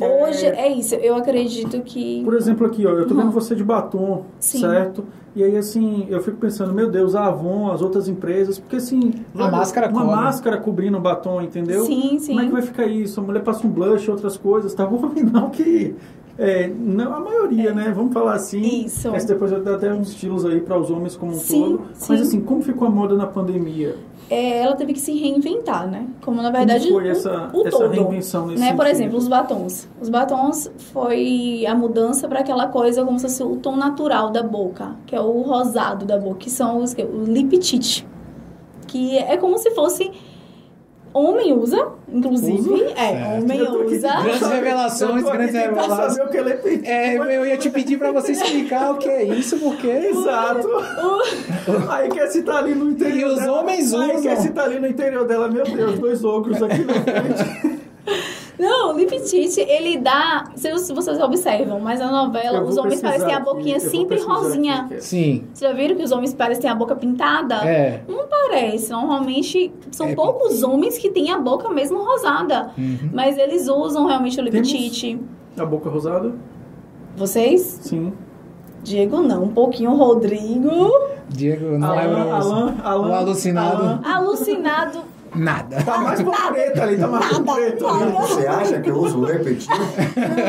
[0.00, 0.22] É.
[0.24, 2.22] hoje é isso, eu acredito que.
[2.24, 3.20] Por exemplo, aqui, ó, eu tô Uhum.
[3.22, 4.60] vendo você de batom, Sim.
[4.60, 5.04] certo?
[5.36, 9.12] E aí, assim, eu fico pensando, meu Deus, a Avon, as outras empresas, porque assim...
[9.36, 10.16] A máscara Uma cobre.
[10.16, 11.84] máscara cobrindo o batom, entendeu?
[11.84, 12.34] Sim, sim.
[12.34, 13.18] Como é que vai ficar isso?
[13.18, 15.10] A mulher passa um blush, outras coisas, tá bom?
[15.32, 15.96] Não que...
[16.36, 17.92] É, não a maioria, né?
[17.94, 18.84] Vamos falar assim.
[18.86, 19.08] Isso.
[19.10, 21.82] Mas depois vai dar até uns estilos aí para os homens como um Sim, todo.
[21.94, 22.06] sim.
[22.12, 23.94] Mas assim, como ficou a moda na pandemia?
[24.28, 26.06] É, ela teve que se reinventar, né?
[26.22, 27.90] Como na verdade como foi o- essa, o, essa todo.
[27.92, 28.74] reinvenção nesse né?
[28.74, 29.86] Por exemplo, os batons.
[30.00, 34.42] Os batons foi a mudança para aquela coisa como se fosse o tom natural da
[34.42, 38.02] boca, que é o rosado da boca, que são os que- o lip tint,
[38.88, 40.10] que é como se fosse
[41.14, 42.84] homem usa, inclusive, Usa?
[42.94, 43.42] é, Certo.
[43.42, 44.08] homem usa.
[44.22, 46.12] Grandes revelações, grandes revelações.
[46.12, 46.80] saber o que ele tem.
[46.84, 50.68] É, eu ia te pedir pra você explicar o que é isso, porque Exato.
[51.88, 53.60] Aí quer citar ali no interior E os dela.
[53.60, 54.22] homens Aí usam.
[54.22, 55.48] quer citar ali no interior dela.
[55.48, 57.84] Meu Deus, dois ogros aqui na frente.
[58.58, 63.00] Não, o lip tint, ele dá, se vocês observam, mas na novela Eu os homens
[63.00, 64.74] parecem a aqui, boquinha vou sempre rosinha.
[64.82, 67.56] aqui, é- sim, Vocês já viram que os homens parecem a boca pintada?
[67.68, 68.02] é.
[68.06, 68.90] Não parece.
[68.92, 72.70] Normalmente são É poucos homens que têm a boca mesmo rosada.
[72.78, 73.10] Uhum.
[73.12, 75.20] Mas eles usam realmente o lip Temos- tint.
[75.58, 76.32] A boca rosada?
[77.16, 77.60] Vocês?
[77.82, 78.12] Sim.
[78.82, 80.90] Diego não, um pouquinho Rodrigo.
[81.28, 82.30] Diego, não Alan, lembro.
[82.30, 83.82] Alan, Alan, O alucinado.
[83.82, 84.00] Alan.
[84.04, 84.98] Alucinado.
[85.34, 85.82] Nada.
[85.82, 88.12] Tá mais pra preto ali, tá mais pra preto ali.
[88.12, 89.68] Você acha que eu uso repetir?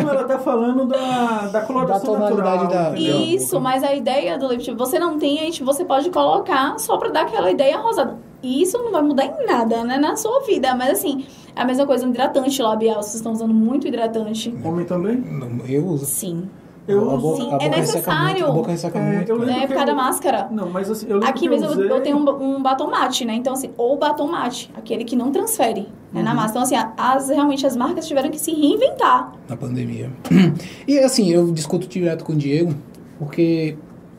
[0.04, 3.00] Não, ela tá falando da, da coloração Da tonalidade natural, da-?
[3.00, 6.78] Isso, mas a ideia do lip tint, você não tem, a gente, você pode colocar
[6.80, 8.18] só pra dar aquela ideia rosada.
[8.44, 10.76] E isso não vai mudar em nada, né, na sua vida.
[10.76, 13.02] Mas assim, é a mesma coisa, um hidratante labial.
[13.02, 14.56] Vocês estão usando muito hidratante.
[14.64, 15.24] Homem também?
[15.68, 16.06] Eu uso.
[16.06, 16.48] Sim.
[16.88, 18.26] Eu a boca, Sim, a é boca resseca necessário.
[18.32, 18.46] muito.
[18.46, 19.30] A boca resseca É, muito.
[19.30, 20.48] eu lembro É por causa da máscara.
[20.52, 21.90] Não, mas assim, eu lembro Aqui que mesmo eu, usei...
[21.92, 23.34] eu tenho um, um batom mate, né?
[23.34, 26.52] Então, assim, ou batom mate, aquele que não transfere né, na massa.
[26.52, 29.34] Então, assim, as, realmente as marcas tiveram que se reinventar.
[29.50, 30.12] na pandemia.
[30.88, 32.74] E assim, eu discuto direto com o Diego,
[33.18, 33.76] porque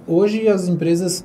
[0.06, 1.24] hoje as empresas.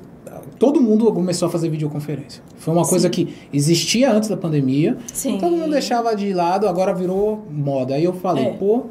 [0.58, 2.42] Todo mundo começou a fazer videoconferência.
[2.56, 4.96] Foi uma coisa que existia antes da pandemia.
[5.12, 5.38] Sim.
[5.38, 7.94] Todo mundo deixava de lado, agora virou moda.
[7.94, 8.50] Aí eu falei, É.
[8.52, 8.84] pô,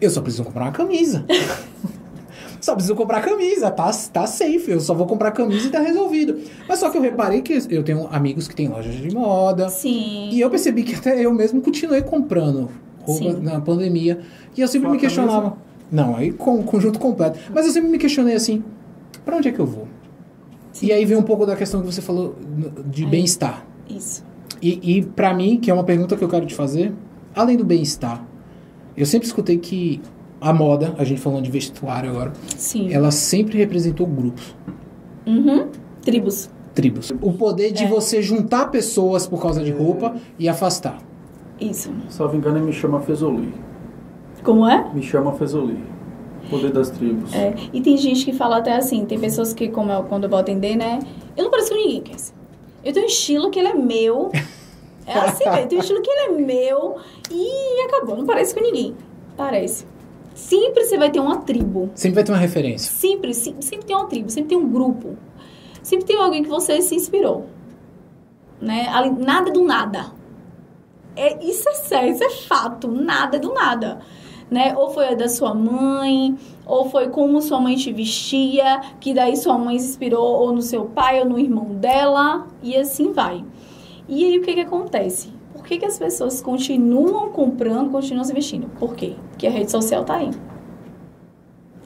[0.00, 1.24] eu só preciso comprar uma camisa.
[2.60, 4.70] só preciso comprar camisa, tá, tá safe.
[4.70, 6.38] Eu só vou comprar camisa e tá resolvido.
[6.68, 9.68] Mas só que eu reparei que eu tenho amigos que têm lojas de moda.
[9.68, 10.30] Sim.
[10.30, 12.68] E eu percebi que até eu mesmo continuei comprando
[13.02, 13.40] roupa Sim.
[13.40, 14.20] na pandemia.
[14.56, 15.56] E eu sempre me questionava.
[15.90, 17.38] Não, aí com conjunto completo.
[17.54, 18.64] Mas eu sempre me questionei assim:
[19.24, 19.86] pra onde é que eu vou?
[20.82, 22.36] E aí vem um pouco da questão que você falou
[22.86, 23.64] de bem-estar.
[23.88, 24.24] Isso.
[24.60, 26.92] E, e para mim, que é uma pergunta que eu quero te fazer,
[27.34, 28.26] além do bem-estar,
[28.96, 30.00] eu sempre escutei que
[30.40, 32.92] a moda, a gente falando de vestuário agora, Sim.
[32.92, 34.54] ela sempre representou grupos,
[35.26, 35.68] Uhum.
[36.02, 36.48] Tribos.
[36.74, 37.12] tribos.
[37.22, 37.88] O poder de É.
[37.88, 40.98] você juntar pessoas por causa de roupa e afastar.
[41.60, 41.90] Isso.
[42.08, 43.52] Salvo engano, me chama Fezoli.
[44.44, 44.92] Como é?
[44.94, 45.78] Me chama Fezoli.
[46.50, 47.34] Poder das tribos.
[47.34, 50.30] É, e tem gente que fala até assim, tem pessoas que, como eu, quando eu
[50.30, 51.00] vou atender, né?
[51.36, 52.32] Eu não pareço com ninguém, Cassie.
[52.84, 54.30] Eu tenho um estilo que ele é meu.
[55.06, 56.96] É assim eu tenho um estilo que ele é meu
[57.30, 58.96] e acabou, não parece com ninguém.
[59.36, 59.86] Parece.
[60.34, 61.90] Sempre você vai ter uma tribo.
[61.94, 62.92] Sempre vai ter uma referência.
[62.92, 65.16] Sempre, sempre, sempre tem uma tribo, sempre tem um grupo.
[65.82, 67.46] Sempre tem alguém que você se inspirou.
[68.60, 68.86] Né?
[69.18, 70.12] Nada do nada.
[71.14, 72.88] É, isso é sério, isso é fato.
[72.88, 74.00] Nada do nada.
[74.50, 74.74] Né?
[74.76, 79.36] Ou foi a da sua mãe, ou foi como sua mãe te vestia, que daí
[79.36, 83.44] sua mãe se inspirou ou no seu pai ou no irmão dela, e assim vai.
[84.08, 85.32] E aí o que que acontece?
[85.52, 88.68] Por que, que as pessoas continuam comprando, continuam se vestindo?
[88.78, 89.14] Por quê?
[89.30, 90.30] Porque a rede social tá aí.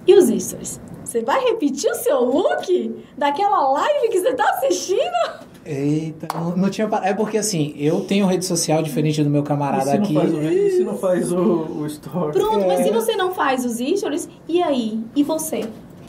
[0.07, 0.81] E os stories?
[1.05, 5.49] Você vai repetir o seu look daquela live que você tá assistindo?
[5.65, 6.89] Eita, não, não tinha.
[7.03, 10.15] É porque assim, eu tenho rede social diferente do meu camarada se não aqui.
[10.15, 12.33] faz o, e se não faz o, o story?
[12.33, 12.85] Pronto, mas É.
[12.85, 15.01] se você não faz os stories, e aí?
[15.15, 15.69] E você?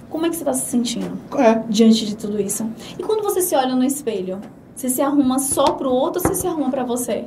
[0.09, 1.61] Como é que você tá se sentindo É.
[1.69, 2.67] diante de tudo isso?
[2.97, 4.39] E quando você se olha no espelho,
[4.81, 7.25] você se arruma só pro outro ou você se arruma pra você?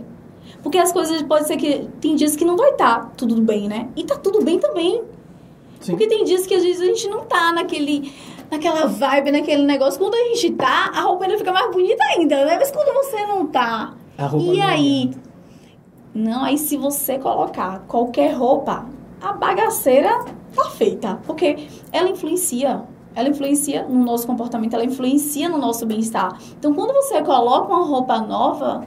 [0.62, 3.88] Porque as coisas pode ser que tem dias que não vai estar tudo bem, né?
[3.94, 5.02] E tá tudo bem também.
[5.80, 5.92] Sim.
[5.92, 8.12] Porque tem dias que às vezes a gente não tá naquele,
[8.50, 10.00] naquela vibe, naquele negócio.
[10.00, 12.56] Quando a gente tá, a roupa ainda fica mais bonita ainda, né?
[12.58, 15.02] Mas quando você não tá, A roupa e não aí?
[15.02, 15.18] adianta.
[16.14, 18.86] Não, aí se você colocar qualquer roupa,
[19.20, 21.20] a bagaceira tá feita.
[21.26, 22.82] Porque ela influencia.
[23.14, 26.36] Ela influencia no nosso comportamento, ela influencia no nosso bem-estar.
[26.58, 28.86] Então, quando você coloca uma roupa nova,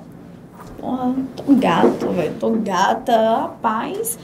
[0.80, 4.20] porra, tô gato, velho, tô gata, rapaz.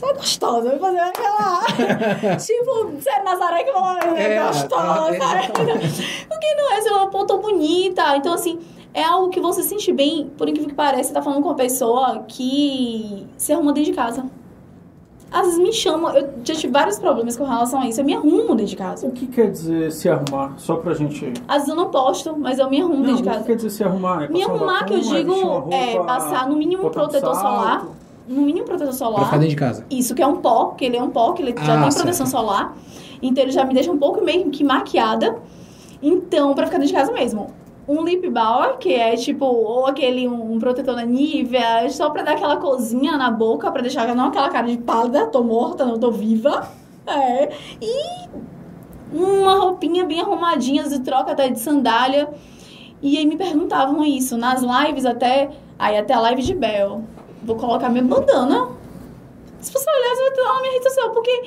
[0.00, 2.36] Tá gostosa, vai fazer aquela.
[2.38, 5.12] tipo, Zé Nazaré que falou, é, É, gostosa.
[5.12, 6.26] é, exatamente.
[6.28, 8.16] Porque não é, você fala, pô, tô bonita.
[8.16, 8.60] Então, assim,
[8.94, 11.54] é algo que você sente bem, por incrível que pareça, você tá falando com uma
[11.56, 14.24] pessoa que se arruma dentro de casa.
[15.30, 18.14] Às vezes me chamam, eu já tive vários problemas com relação a isso, eu me
[18.14, 19.06] arrumo dentro de casa.
[19.06, 20.54] O que quer dizer se arrumar?
[20.56, 21.32] Só pra gente.
[21.46, 23.44] Às vezes eu não posto, mas eu me arrumo Não, dentro o de que casa.
[23.44, 24.24] quer dizer se arrumar?
[24.24, 25.32] É Me um arrumar, que eu é digo,
[25.70, 27.42] é roupa, passar no mínimo um protetor salto?
[27.42, 27.86] solar.
[28.26, 29.24] No mínimo protetor Pra solar.
[29.26, 29.84] ficar dentro de casa.
[29.90, 31.90] Isso que é um pó, que ele é um pó, que ele já Ah, tem
[31.90, 31.96] certo.
[32.04, 32.74] proteção solar.
[33.22, 35.36] Então ele já me deixa um pouco meio que maquiada.
[36.02, 37.48] Então, pra ficar dentro de casa mesmo.
[37.88, 42.32] Um lip balm, que é tipo, ou aquele um, protetor da Nivea, só pra dar
[42.32, 46.10] aquela cozinha na boca, pra deixar não aquela cara de pálida, tô morta, não tô
[46.10, 46.68] viva.
[47.06, 47.50] É.
[47.80, 48.28] E
[49.10, 52.28] uma roupinha bem arrumadinha, de troca até de sandália.
[53.00, 57.02] E aí me perguntavam isso, nas lives até, aí até a live de Bel.
[57.42, 58.68] Vou colocar minha bandana.
[59.60, 61.44] Se você olhar, você vai ter lá na minha porque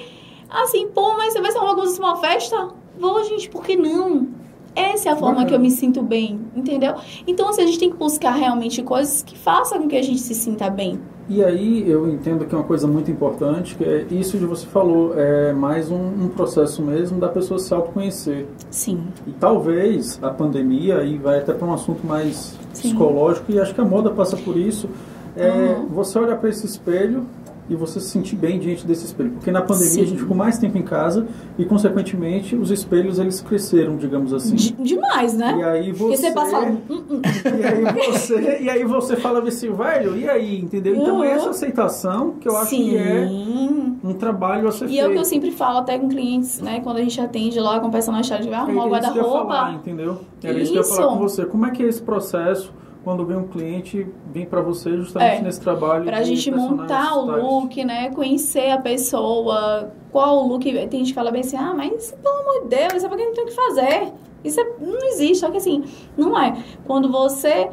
[0.50, 2.70] assim, pô, mas você vai se fosse uma festa?
[2.98, 4.28] Vou, gente, por que não?
[4.76, 5.50] Essa é a forma Bacana.
[5.50, 6.96] que eu me sinto bem, entendeu?
[7.28, 10.20] Então, assim, a gente tem que buscar realmente coisas que façam com que a gente
[10.22, 11.00] se sinta bem.
[11.30, 14.66] E aí eu entendo que é uma coisa muito importante, que é isso que você
[14.66, 18.48] falou, é mais um, um processo mesmo da pessoa se autoconhecer.
[18.70, 19.04] Sim.
[19.28, 22.90] E talvez a pandemia, aí vai até para um assunto mais Sim.
[22.90, 24.90] psicológico, e acho que a moda passa por isso,
[25.38, 25.86] é Uhum.
[25.88, 27.26] você olhar para esse espelho
[27.72, 29.32] e você se sentir bem diante desse espelho.
[29.32, 30.02] Porque na pandemia Sim.
[30.02, 31.26] a gente ficou mais tempo em casa
[31.58, 34.56] e, consequentemente, os espelhos eles cresceram, digamos assim.
[34.56, 35.56] De- demais, né?
[35.58, 36.18] E aí você...
[36.18, 37.22] você passa falando, "Hum, hum".
[37.62, 40.96] E aí você, e aí você fala assim, velho, e aí, entendeu?
[40.96, 41.24] Então Uhum.
[41.24, 43.98] essa aceitação que eu acho que é Sim.
[44.04, 45.04] um trabalho a ser E feito.
[45.04, 46.82] é o que eu sempre falo até com clientes, né?
[46.82, 49.72] Quando a gente atende lá com personagem, vai É arrumar o isso guarda-roupa.
[49.76, 50.18] entendeu?
[50.44, 50.96] Era isso que eu ia Isso.
[50.96, 51.46] falar com você.
[51.46, 52.72] Como é que é esse processo
[53.04, 57.16] quando vem um cliente, vem pra você justamente É, nesse trabalho Pra de gente montar
[57.18, 58.10] o look, né?
[58.12, 60.64] Conhecer a pessoa, qual o look.
[60.88, 63.26] Tem gente que fala bem assim, ah, mas pelo amor de Deus, isso é porque
[63.26, 64.14] não tem o que fazer.
[64.44, 65.84] Isso é- não existe, só que assim,
[66.18, 66.58] não é.
[66.86, 67.70] Quando você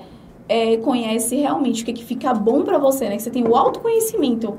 [0.49, 3.17] é, conhece realmente o que, que fica bom pra você, né?
[3.17, 4.57] Que você tem o autoconhecimento.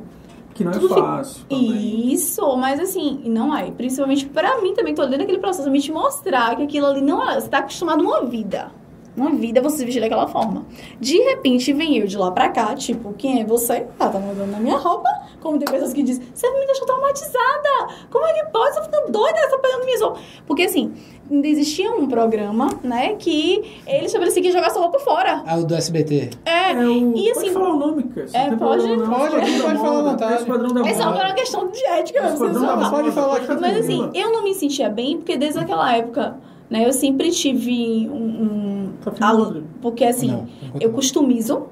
[0.54, 2.12] Que não é tudo fica- fácil também.
[2.14, 3.72] Isso, mas assim, não é.
[3.72, 7.28] Principalmente pra mim também, tô dentro daquele processo, me te mostrar que aquilo ali não
[7.28, 7.40] é.
[7.40, 8.72] Você tá acostumado a uma vida.
[9.18, 10.66] Uma vida você se vestir daquela forma.
[11.00, 13.86] De repente vem eu de lá pra cá, tipo, quem é você?
[14.00, 15.10] Ah, tá mandando na minha roupa.
[15.42, 17.94] Como tem pessoas que dizem, você me deixou traumatizada.
[18.10, 18.74] Como é que pode?
[18.76, 20.22] Você tá ficando doida, você tá pegando minhas roupas.
[20.46, 20.94] Porque assim,
[21.32, 25.44] ainda existia um programa, né, que ele estabelecia que ia jogar sua roupa fora.
[25.46, 26.30] Ah, o do SBT.
[26.46, 28.28] É, É o, e assim, pode falar o nome, cara.
[28.34, 30.34] É, pode- pode, aqui pode falar à vontade.
[30.34, 31.24] É é Moda.
[31.26, 32.90] uma questão de ética, É falar.
[32.90, 36.38] Pode falar Mas assim, eu não me sentia bem, porque desde aquela época,
[36.70, 38.16] né, eu sempre tive um.
[38.44, 38.69] um
[39.02, 39.68] Filmando, alu- Rodrigo?
[39.82, 40.96] porque assim, Não, enquanto eu não.
[40.96, 41.64] customizo,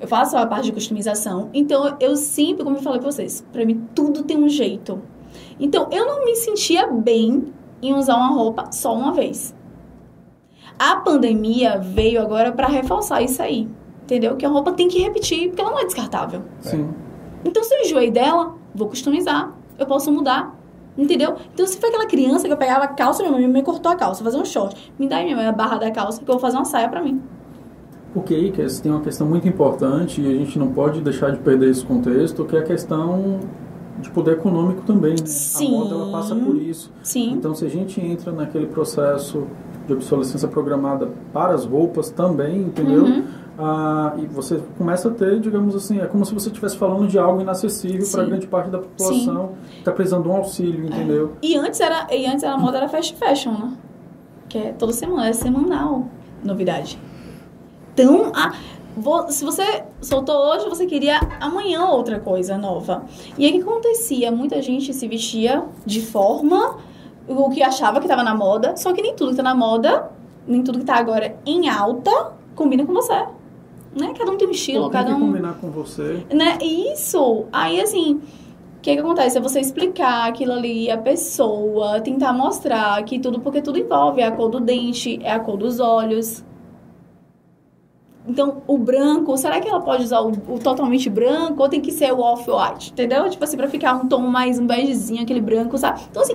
[0.00, 3.64] eu faço a parte de customização, então eu sempre, como eu falei pra vocês, pra
[3.66, 5.00] mim tudo tem um jeito.
[5.58, 7.52] Então eu não me sentia bem
[7.82, 9.54] em usar uma roupa só uma vez.
[10.78, 13.68] A pandemia veio agora pra reforçar isso aí.
[14.04, 14.36] Entendeu?
[14.36, 16.42] Que a roupa tem que repetir, porque ela não é descartável.
[16.60, 16.88] Sim.
[17.44, 19.54] Então, se eu enjoei dela, vou customizar.
[19.78, 20.58] Eu posso mudar.
[21.00, 21.34] Entendeu?
[21.54, 23.96] Então, se foi aquela criança que eu pegava a calça, minha mãe me cortou a
[23.96, 24.92] calça, fazer um short.
[24.98, 26.88] Me dá aí, minha mãe a barra da calça, que eu vou fazer uma saia
[26.88, 27.22] pra mim.
[28.12, 31.38] Porque aí, que tem uma questão muito importante e a gente não pode deixar de
[31.38, 33.40] perder esse contexto, que é a questão
[33.98, 35.26] de poder econômico também, né?
[35.26, 35.76] Sim.
[35.76, 36.92] A moda ela passa por isso.
[37.02, 37.32] Sim.
[37.32, 39.46] Então, se a gente entra naquele processo
[39.86, 43.04] de obsolescência programada para as roupas também, entendeu?
[43.04, 43.24] Uhum.
[43.62, 47.18] Ah, e você começa a ter, digamos assim, é como se você estivesse falando de
[47.18, 51.32] algo inacessível para grande parte da população que está precisando de um auxílio, entendeu?
[51.42, 53.76] E antes era, e antes era a moda era fast fashion, né?
[54.48, 56.06] Que é toda semana, é semanal
[56.42, 56.98] novidade.
[57.92, 58.54] Então, a,
[59.28, 63.04] se você soltou hoje, você queria amanhã outra coisa nova.
[63.36, 64.32] E aí o que acontecia?
[64.32, 66.78] Muita gente se vestia de forma
[67.28, 70.10] o que achava que estava na moda, só que nem tudo que tá na moda,
[70.46, 73.26] nem tudo que tá agora em alta, combina com você.
[73.98, 74.12] Né?
[74.16, 76.24] Cada um tem um estilo, tem cada que um combinar com você.
[76.32, 76.58] né?
[76.62, 77.46] Isso.
[77.52, 79.36] Aí, assim, o que que acontece?
[79.36, 84.26] É você explicar aquilo ali, a pessoa, tentar mostrar que tudo, porque tudo envolve é
[84.26, 86.44] a cor do dente, é a cor dos olhos.
[88.28, 91.90] Então, o branco, será que ela pode usar o, o totalmente branco ou tem que
[91.90, 92.92] ser o off-white?
[92.92, 93.28] Entendeu?
[93.28, 96.00] Tipo assim, pra ficar um tom mais, um begezinho, aquele branco, sabe?
[96.08, 96.34] Então, assim,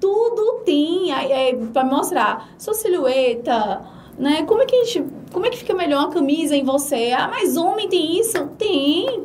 [0.00, 3.82] tudo tem aí, é, pra mostrar sua silhueta,
[4.18, 4.42] né?
[4.44, 7.12] Como é que a gente, como é que fica melhor uma camisa em você?
[7.12, 8.46] Ah, mas homem tem isso?
[8.58, 9.24] Tem.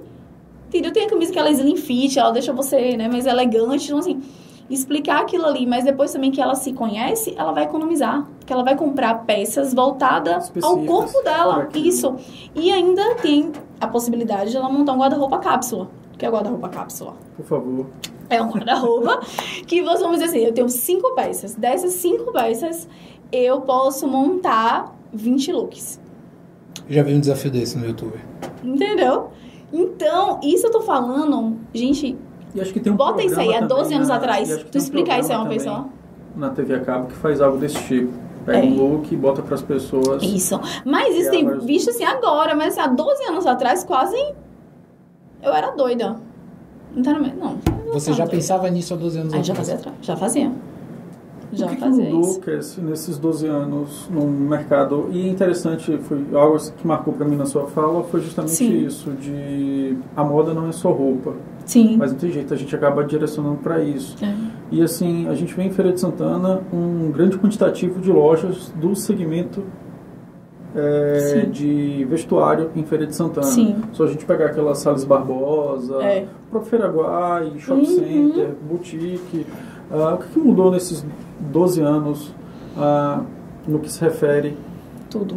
[0.68, 0.92] Entendeu?
[0.92, 3.86] Tem a camisa que ela é slim fit, ela deixa você, né, mais elegante.
[3.86, 4.22] Então, assim,
[4.70, 8.26] explicar aquilo ali, mas depois também que ela se conhece, ela vai economizar.
[8.40, 11.68] Porque ela vai comprar peças voltadas ao corpo dela.
[11.76, 12.16] Isso.
[12.56, 15.90] E ainda tem a possibilidade de ela montar um guarda-roupa cápsula.
[16.14, 17.16] O que é guarda-roupa cápsula?
[17.36, 17.88] Por favor.
[18.30, 19.20] É um guarda-roupa
[19.68, 21.56] que você, vamos dizer assim, eu tenho cinco peças.
[21.56, 22.88] Dessas cinco peças,
[23.32, 26.00] eu posso montar 20 looks.
[26.90, 28.16] Já vi um desafio desse no YouTube.
[28.64, 29.30] Entendeu?
[29.72, 32.18] Então, isso eu tô falando, gente,
[32.54, 34.66] E acho que tem um bota isso aí, há programa 12 também anos na- atrás.
[34.72, 35.86] Tu um explicar isso a uma pessoa.
[36.36, 38.12] Na TV a cabo que faz algo desse tipo.
[38.46, 38.70] Pega É.
[38.70, 40.24] um look e bota para as pessoas.
[40.24, 40.60] Isso.
[40.84, 44.18] Mas isso tem visto assim agora, mas assim, há 12 anos atrás, quase
[45.44, 46.16] eu era doida.
[46.96, 47.58] Não tá no meio, não.
[47.94, 49.70] Você já pensava nisso há 12 anos Aí já atrás?
[49.70, 50.52] fazia, atrás, já fazia.
[51.54, 52.40] Já o que, que fazia mudou isso.
[52.40, 55.08] Cass, nesses 12 anos no mercado?
[55.12, 58.86] E interessante, foi algo que marcou para mim na sua fala, foi justamente Sim.
[58.86, 61.34] isso, de a moda não é só roupa,
[61.66, 61.98] Sim.
[61.98, 64.16] mas não tem jeito, a gente acaba direcionando para isso.
[64.24, 64.34] É.
[64.72, 68.96] E assim, a gente vê em Feira de Santana um grande quantitativo de lojas do
[68.96, 69.64] segmento
[70.74, 73.46] é, de vestuário em Feira de Santana.
[73.48, 73.76] Sim.
[73.92, 76.26] Só a gente pegar aquelas Salles Barbosa, É.
[76.50, 77.86] próprio Feiraguai, Shopping Uhum.
[78.00, 79.46] Center, Boutique.
[79.94, 81.06] Ah, o que, mudou nesses
[81.40, 82.34] 12 anos
[82.78, 83.24] ah,
[83.68, 84.58] no que se refere
[85.10, 85.36] Tudo.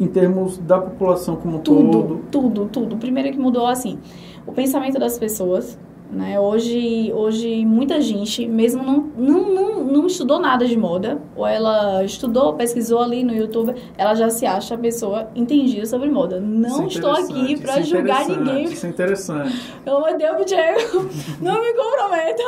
[0.00, 2.20] em termos da população como Tudo, todo?
[2.30, 2.96] tudo, tudo.
[2.96, 3.98] Primeiro que mudou assim,
[4.46, 5.78] o pensamento das pessoas,
[6.10, 6.38] Né?
[6.38, 12.04] Hoje, hoje, muita gente, mesmo não, não, não, não estudou nada de moda, ou ela
[12.04, 16.38] estudou, pesquisou ali no YouTube, ela já se acha a pessoa entendida sobre moda.
[16.38, 18.64] Não é estou aqui para é julgar ninguém.
[18.64, 19.60] Isso é interessante.
[19.84, 21.08] Pelo amor de Deus, Diego,
[21.42, 22.42] não me comprometa.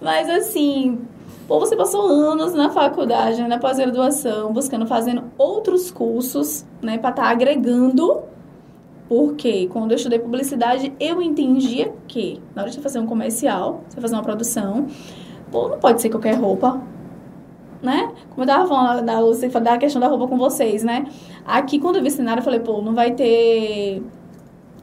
[0.00, 0.98] Mas assim,
[1.46, 7.10] pô, você passou anos na faculdade, né, na pós-graduação, buscando, fazendo outros cursos, né, para
[7.10, 8.33] estar agregando.
[9.08, 14.00] Porque quando eu estudei publicidade, eu entendia que na hora de fazer um comercial, você
[14.00, 14.86] fazer uma produção,
[15.50, 16.80] pô, não pode ser qualquer roupa,
[17.82, 18.12] né?
[18.30, 21.06] Como eu tava falando da, da, questão da roupa com vocês, né?
[21.44, 24.02] Aqui, quando eu vi cenário, eu falei, pô, não vai ter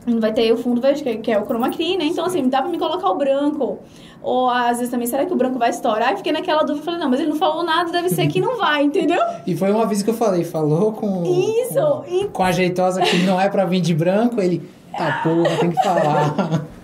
[0.06, 2.06] não vai ter o fundo verde, que, que é o chroma key, né?
[2.06, 3.80] Então, assim, dá pra me colocar o branco.
[4.24, 6.14] Ou, às vezes, também, será que o branco vai estourar?
[6.14, 8.58] E fiquei naquela dúvida, falei, não, mas ele não falou nada, deve ser que não
[8.58, 9.22] vai, entendeu?
[9.48, 11.24] E foi uma vez que eu falei, falou com.
[11.24, 11.74] Isso!
[11.80, 14.62] Com, E- com a jeitosa que não é pra vir de branco, ele.
[14.98, 16.66] Tá porra, tem que falar.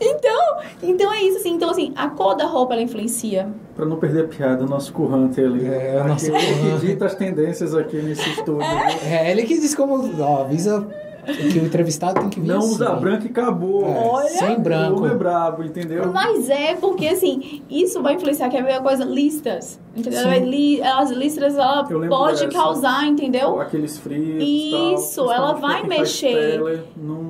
[0.00, 1.54] Então, então é isso, assim.
[1.54, 3.48] Então, assim, a cor da roupa, ela influencia.
[3.74, 5.66] Pra não perder a piada, o nosso currante ali.
[5.66, 8.62] É, o nosso Aquele que dita as tendências aqui nesse estúdio.
[8.62, 10.08] É, ele que diz como.
[10.22, 10.86] Ó, avisa
[11.34, 12.46] que o entrevistado tem que vir.
[12.48, 12.72] Não assim.
[12.72, 13.84] usa branco e acabou.
[13.86, 14.28] É, Olha.
[14.28, 15.06] Sem O branco.
[15.06, 16.10] é brabo, entendeu?
[16.12, 19.04] Mas é porque, assim, isso vai influenciar, quer ver a coisa?
[19.04, 19.78] Listas.
[19.96, 20.20] Entendeu?
[20.22, 20.80] Sim.
[20.82, 22.58] As listras, ela pode dessa.
[22.58, 23.60] causar, entendeu?
[23.60, 26.60] Aqueles frios Isso, tal, ela vai mexer.
[26.60, 26.82] tele,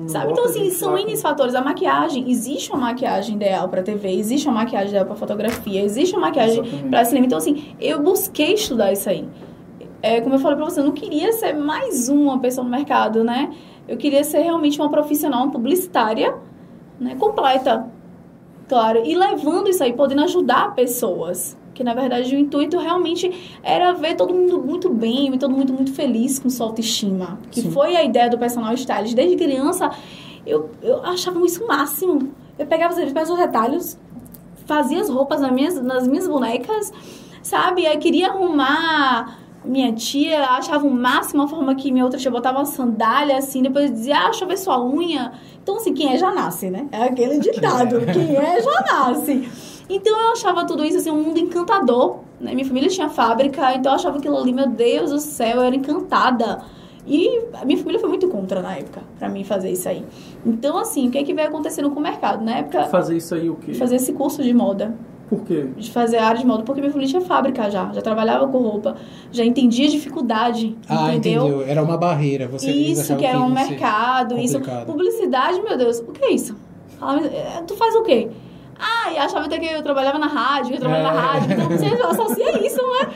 [0.07, 0.31] Sabe?
[0.31, 1.55] Então, assim, são N fatores.
[1.55, 6.15] A maquiagem, existe uma maquiagem ideal pra TV, existe uma maquiagem ideal pra fotografia, existe
[6.15, 6.89] uma maquiagem Exatamente.
[6.89, 7.25] pra cinema.
[7.25, 9.27] Então, assim, eu busquei estudar isso aí.
[10.01, 13.23] É, como eu falei pra você, eu não queria ser mais uma pessoa no mercado,
[13.23, 13.51] né?
[13.89, 16.37] Eu queria ser realmente uma profissional, uma publicitária,
[16.99, 17.15] né?
[17.15, 17.87] Completa,
[18.67, 19.01] claro.
[19.03, 21.57] E levando isso aí, podendo ajudar pessoas.
[21.73, 25.91] Que, na verdade, o intuito realmente era ver todo mundo muito bem, todo mundo muito
[25.91, 27.39] feliz com sua autoestima.
[27.49, 27.71] Que Sim.
[27.71, 29.15] foi a ideia do personal stylist.
[29.15, 29.89] Desde criança,
[30.45, 32.31] eu, eu achava isso o máximo.
[32.59, 33.97] Eu pegava os, retalhos,
[34.67, 36.93] fazia as roupas nas minhas, nas minhas bonecas,
[37.41, 37.87] sabe?
[37.87, 42.59] Aí queria arrumar minha tia, achava o máximo a forma que minha outra tia botava
[42.59, 45.31] uma sandália assim, depois dizia, ah, deixa eu ver sua unha.
[45.61, 46.87] Então, assim, quem é já nasce, né?
[46.91, 49.47] É aquele ditado, quem é já nasce.
[49.89, 52.53] Então eu achava tudo isso assim um mundo encantador, né?
[52.53, 55.75] Minha família tinha fábrica, então eu achava aquilo ali, meu Deus do céu, eu era
[55.75, 56.61] encantada.
[57.07, 60.05] E a minha família foi muito contra na época, pra mim fazer isso aí.
[60.45, 62.43] Então, assim, o que é que veio acontecendo com o mercado?
[62.45, 63.73] Na época, Fazer isso aí o quê?
[63.73, 64.95] fazer esse curso de moda
[65.29, 65.67] Por quê?
[65.77, 68.95] de fazer área de moda, porque minha família tinha fábrica já, já trabalhava com roupa,
[69.31, 71.45] já entendia a dificuldade, Ah, entendeu?
[71.47, 71.67] entendeu?
[71.67, 72.47] Era uma barreira.
[72.47, 74.59] Você Isso, achavam que era um mercado, isso.
[74.87, 76.55] Publicidade, meu Deus, o que é isso?
[76.99, 78.27] Me- eh, tu faz o quê?
[78.79, 81.17] Ah, e achava até que eu trabalhava na rádio, que eu trabalho na É.
[81.17, 83.09] rádio, então você associa isso, não é?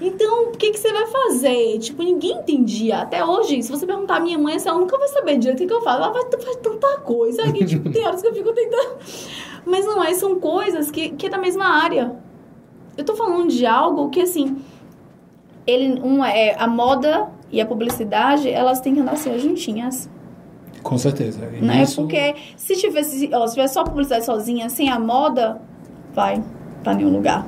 [0.00, 1.76] Então, o que, que você vai fazer?
[1.80, 2.98] Tipo, ninguém entendia.
[2.98, 5.66] Até hoje, se você perguntar à minha mãe, ela nunca vai saber direito o que,
[5.66, 6.00] que eu faço.
[6.02, 8.96] Ela faz, tu faz tanta coisa que, tipo, tem horas que eu fico tentando.
[9.68, 12.16] Mas não é, são coisas que, que é da mesma área.
[12.96, 14.56] Eu tô falando de algo que, assim,
[15.66, 20.08] ele, um, é, a moda e a publicidade, elas têm que andar assim, juntinhas.
[20.82, 21.40] Com certeza.
[21.60, 21.82] Né?
[21.82, 25.60] Isso- Porque se tivesse, ó, se tivesse só a publicidade sozinha, sem a moda,
[26.14, 26.42] vai
[26.82, 27.46] pra nenhum lugar.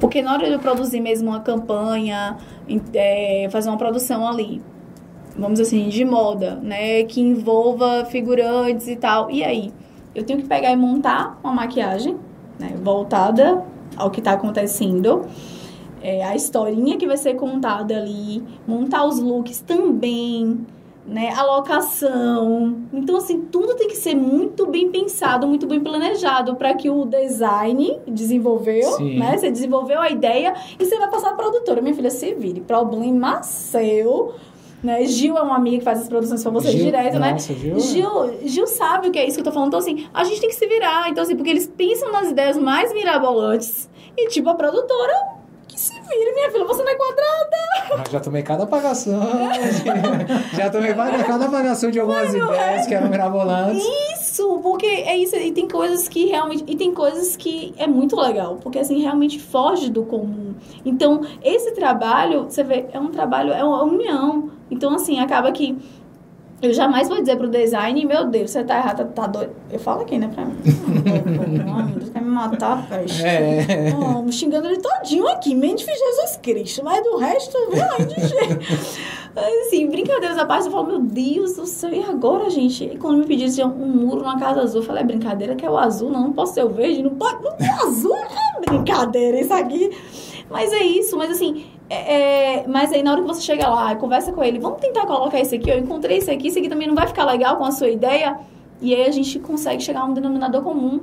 [0.00, 2.36] Porque na hora de eu produzir mesmo uma campanha,
[2.94, 4.62] é, fazer uma produção ali,
[5.36, 7.02] vamos assim, de moda, né?
[7.04, 9.30] Que envolva figurantes e tal.
[9.30, 9.72] E aí?
[10.16, 12.16] Eu tenho que pegar e montar uma maquiagem,
[12.58, 12.74] né?
[12.82, 13.62] Voltada
[13.98, 15.26] ao que tá acontecendo.
[16.02, 20.64] É, a historinha que vai ser contada ali, montar os looks também,
[21.06, 21.34] né?
[21.36, 22.78] A locação.
[22.94, 27.04] Então, assim, tudo tem que ser muito bem pensado, muito bem planejado para que o
[27.04, 29.18] design desenvolveu, Sim.
[29.18, 29.36] né?
[29.36, 31.82] Você desenvolveu a ideia e você vai passar a produtora.
[31.82, 32.62] Minha filha, se vire.
[32.62, 34.34] Problema seu.
[34.82, 35.04] Né?
[35.06, 37.32] Gil é uma amiga que faz as produções pra você Gil- direto, né?
[37.32, 39.68] nossa, Gil é- Gil, Gil sabe o que é isso que eu tô falando.
[39.68, 41.08] Então, assim, a gente tem que se virar.
[41.08, 43.88] Então, assim, porque eles pensam nas ideias mais mirabolantes.
[44.16, 45.12] E, tipo, a produtora
[45.66, 47.96] que se vire, minha filha, você não é quadrada.
[47.98, 49.20] Mas já tomei cada apagação.
[50.56, 53.82] já tomei cada apagação de algumas ideias que eram mirabolantes.
[53.82, 54.15] Isso,
[54.62, 55.36] porque é isso.
[55.36, 56.64] E tem coisas que realmente.
[56.66, 58.56] E tem coisas que é muito legal.
[58.62, 60.54] Porque, assim, realmente foge do comum.
[60.84, 64.50] Então, esse trabalho, você vê, é um trabalho, é uma união.
[64.70, 65.76] Então, assim, acaba que.
[66.62, 69.52] Eu jamais vou dizer pro design, meu Deus, você tá errado, tá, doido.
[69.70, 70.56] Eu falo aqui, né, pra mim.
[71.92, 73.22] Deus, quer me matar, peste.
[73.22, 73.94] É.
[73.94, 78.58] Oh, xingando ele todinho aqui, menos de Jesus Cristo, mas do resto, vai de jeito.
[79.36, 82.84] Assim, brincadeiras à parte, eu falo, meu Deus do céu, e agora, gente?
[82.84, 85.66] E quando me pediram assim, um muro na casa azul, eu falei, é brincadeira que
[85.66, 88.60] é o azul, não, não posso ser o verde, não pode, não é azul, é
[88.66, 89.90] brincadeira isso aqui.
[90.48, 93.94] Mas é isso, mas assim, é, é- mas aí na hora que você chega lá,
[93.96, 96.88] conversa com ele, vamos tentar colocar esse aqui, eu encontrei esse aqui, esse aqui também
[96.88, 98.38] não vai ficar legal com a sua ideia,
[98.80, 101.02] e aí a gente consegue chegar a um denominador comum,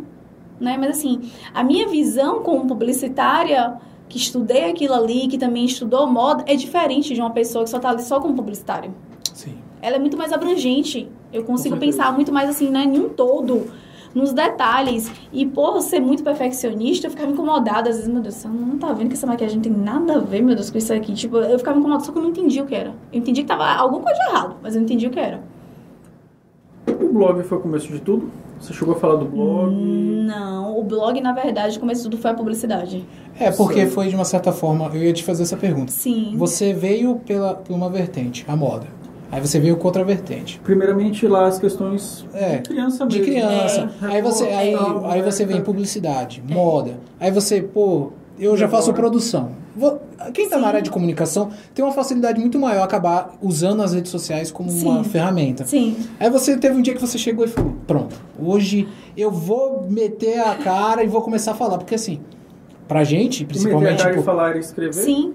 [0.59, 0.77] né?
[0.79, 3.75] Mas assim, a minha visão como publicitária,
[4.07, 7.79] que estudei aquilo ali, que também estudou moda, é diferente de uma pessoa que só
[7.79, 8.93] tá ali só como publicitário.
[9.33, 9.57] Sim.
[9.81, 11.09] Ela é muito mais abrangente.
[11.31, 13.71] Eu consigo pensar muito mais assim, né, em um todo,
[14.13, 15.11] nos detalhes.
[15.31, 17.89] E por ser muito perfeccionista, eu ficava incomodada.
[17.89, 20.19] Às vezes, meu Deus, você não tá vendo que essa maquiagem não tem nada a
[20.19, 21.13] ver, meu Deus, com isso aqui.
[21.13, 22.93] Tipo, eu ficava incomodada, só que eu não entendi o que era.
[23.11, 25.41] Eu entendi que tava alguma coisa de errado, mas eu não entendi o que era.
[26.87, 28.29] O blog foi o começo de tudo?
[28.59, 29.73] Você chegou a falar do blog?
[29.73, 33.05] Não, o blog, na verdade, começo de tudo foi a publicidade.
[33.37, 33.91] É, porque Certo.
[33.91, 35.91] foi de uma certa forma, eu ia te fazer essa pergunta.
[35.91, 36.33] Sim.
[36.37, 38.87] Você veio pela, por uma vertente, a moda.
[39.33, 40.61] Aí você veio com outra vertente.
[40.63, 43.33] Primeiramente lá as questões É, de criança De mesmo.
[43.33, 43.89] criança.
[44.03, 45.31] É, aí você, aí, tal, aí né?
[45.31, 46.99] você vem publicidade, moda.
[47.19, 49.49] Aí você, pô, eu já faço produção.
[49.75, 49.99] Vou-
[50.35, 50.61] quem tá Sim.
[50.61, 54.71] na área de comunicação tem uma facilidade muito maior acabar usando as redes sociais como
[54.71, 55.09] uma Sim.
[55.09, 55.65] ferramenta.
[55.65, 55.97] Sim.
[56.19, 60.41] Aí você teve um dia que você chegou e falou: Pronto, hoje eu vou meter
[60.41, 61.79] a cara e vou começar a falar.
[61.79, 62.19] Porque assim,
[62.87, 64.93] pra gente, O principalmente meter a cara e pro, falar e escrever?
[64.93, 65.33] Sim.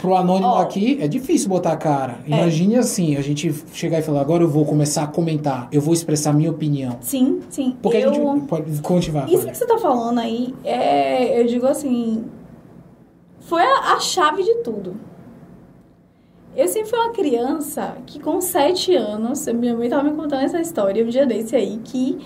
[0.00, 0.58] Pro anônimo Ó.
[0.60, 2.18] aqui, é difícil botar a cara.
[2.26, 5.94] Imagine assim, a gente chegar e falar: Agora eu vou começar a comentar, eu vou
[5.94, 6.98] expressar minha opinião.
[7.00, 7.76] Sim, sim.
[7.82, 8.10] Porque eu...
[8.10, 9.24] a gente pode continuar.
[9.26, 9.52] Isso Fábio.
[9.52, 12.24] que você tá falando aí, é, eu digo assim,
[13.40, 14.96] foi a, a chave de tudo.
[16.56, 20.60] Eu sempre fui uma criança que com sete anos, minha mãe tava me contando essa
[20.60, 22.18] história um dia desse aí, que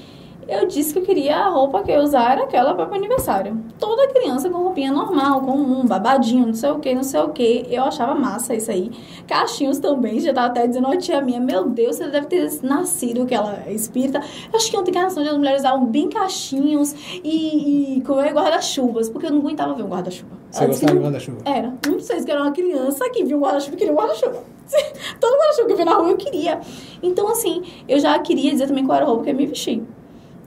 [0.49, 3.59] eu disse que eu queria a roupa que eu usar era aquela para o aniversário.
[3.79, 7.67] Toda criança com roupinha normal, comum, babadinho, não sei o que, não sei o que.
[7.71, 8.91] Eu achava massa isso aí.
[9.27, 13.27] Cachinhos também, já tava até dizendo, ó tia minha, meu Deus, você deve ter nascido
[13.27, 14.21] que ela é espírita.
[14.53, 18.31] Eu acho que ontem encarnação de as mulheres usavam bem cachinhos e, e como é
[18.31, 20.45] guarda-chuvas, porque eu não aguentava ver um guarda-chuva.
[20.51, 21.39] Você gostava de guarda-chuva?
[21.45, 21.75] era.
[21.87, 24.45] Não sei se era uma criança que viu um guarda-chuva e queria um guarda-chuva.
[25.21, 26.61] Todo guarda-chuva que eu vi na rua eu queria.
[27.03, 29.83] Então, assim, eu já queria dizer também qual era a roupa que eu me vestir.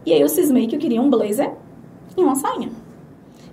[0.08, 1.52] E aí eu cismei que eu queria um blazer
[2.16, 2.72] e uma sainha.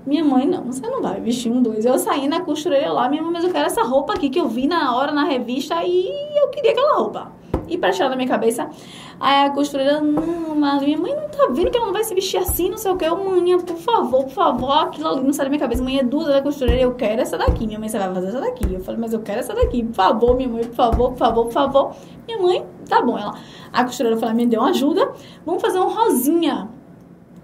[0.07, 1.85] Minha mãe, não, você não vai vestir um dois.
[1.85, 4.49] Eu saí na costureira lá, minha mãe, mas eu quero essa roupa aqui que eu
[4.49, 6.07] vi na hora na revista e
[6.39, 7.33] eu queria aquela roupa.
[7.67, 8.71] E pra tirar da minha cabeça,
[9.19, 12.15] aí a costureira, não, mas minha mãe não tá vendo que ela não vai se
[12.15, 13.05] vestir assim, não sei o que.
[13.05, 15.83] Eu, mãe, por favor, por favor, aquilo ali não sai da minha cabeça.
[15.83, 17.67] Mãe, é duas da costureira, eu quero essa daqui.
[17.67, 18.73] Minha mãe, você vai fazer essa daqui.
[18.73, 21.45] Eu falei, mas eu quero essa daqui, por favor, minha mãe, por favor, por favor,
[21.45, 21.97] por favor.
[22.27, 23.35] Minha mãe, tá bom, ela.
[23.73, 25.13] A costureira falou, me deu uma ajuda,
[25.45, 26.69] vamos fazer um rosinha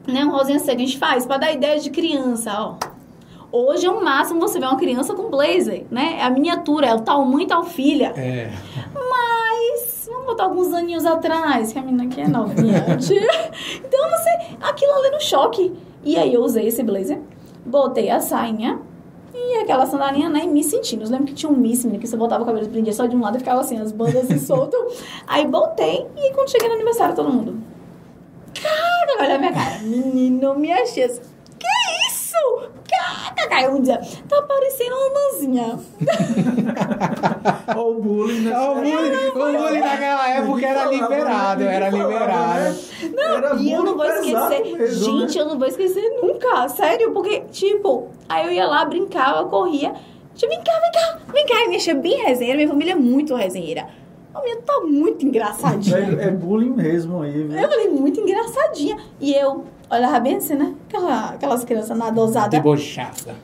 [0.07, 0.25] né?
[0.25, 2.75] Um rosinha seca a gente faz pra dar ideia de criança, ó.
[3.53, 6.19] Hoje é o máximo você ver uma criança com blazer, né?
[6.19, 8.13] É a miniatura, é o tal mãe, tal filha.
[8.17, 8.53] É.
[8.95, 9.40] Mas
[10.31, 12.87] botar alguns aninhos atrás, que a menina aqui é novinha.
[12.97, 15.73] então você, aquilo ali no choque.
[16.03, 17.21] E aí eu usei esse blazer,
[17.65, 18.81] botei a sainha
[19.35, 20.43] e aquela sandalinha, né?
[20.45, 21.05] E me sentindo.
[21.05, 23.21] Eu lembro que tinha um miss, que você botava o cabelo prendia só de um
[23.21, 24.81] lado e ficava assim, as bandas assim soltam.
[25.27, 27.61] Aí botei e quando cheguei no aniversário, todo mundo.
[28.61, 29.79] Cara, olha a minha cara.
[29.83, 31.30] Menino, me achei assim.
[32.91, 33.35] Que isso?
[33.49, 35.79] Cara, aí um dia, tá parecendo uma mãozinha.
[37.77, 38.59] Ó, o bullying, né?
[38.59, 42.61] O bullying, o bullying naquela época era liberado, era liberado.
[42.61, 42.77] né?
[43.37, 44.77] Era E eu não vou esquecer.
[44.77, 45.43] mesmo, Gente, né?
[45.43, 46.69] eu não vou esquecer nunca.
[46.69, 49.93] Sério, porque, tipo, aí eu ia lá, brincava, corria.
[50.35, 51.65] Tipo, vem cá, vem cá, vem cá.
[51.65, 52.57] E me achei bem resenheira.
[52.59, 53.87] Minha família é muito resenheira.
[54.35, 55.97] A minha tá muito engraçadinha.
[56.21, 57.59] É, é bullying mesmo aí, viu?
[57.59, 58.97] Eu falei, muito engraçadinha.
[59.21, 60.75] E eu olhava bem assim, né?
[60.89, 62.49] Aquela, aquelas crianças na dosada.
[62.49, 63.35] Debochada.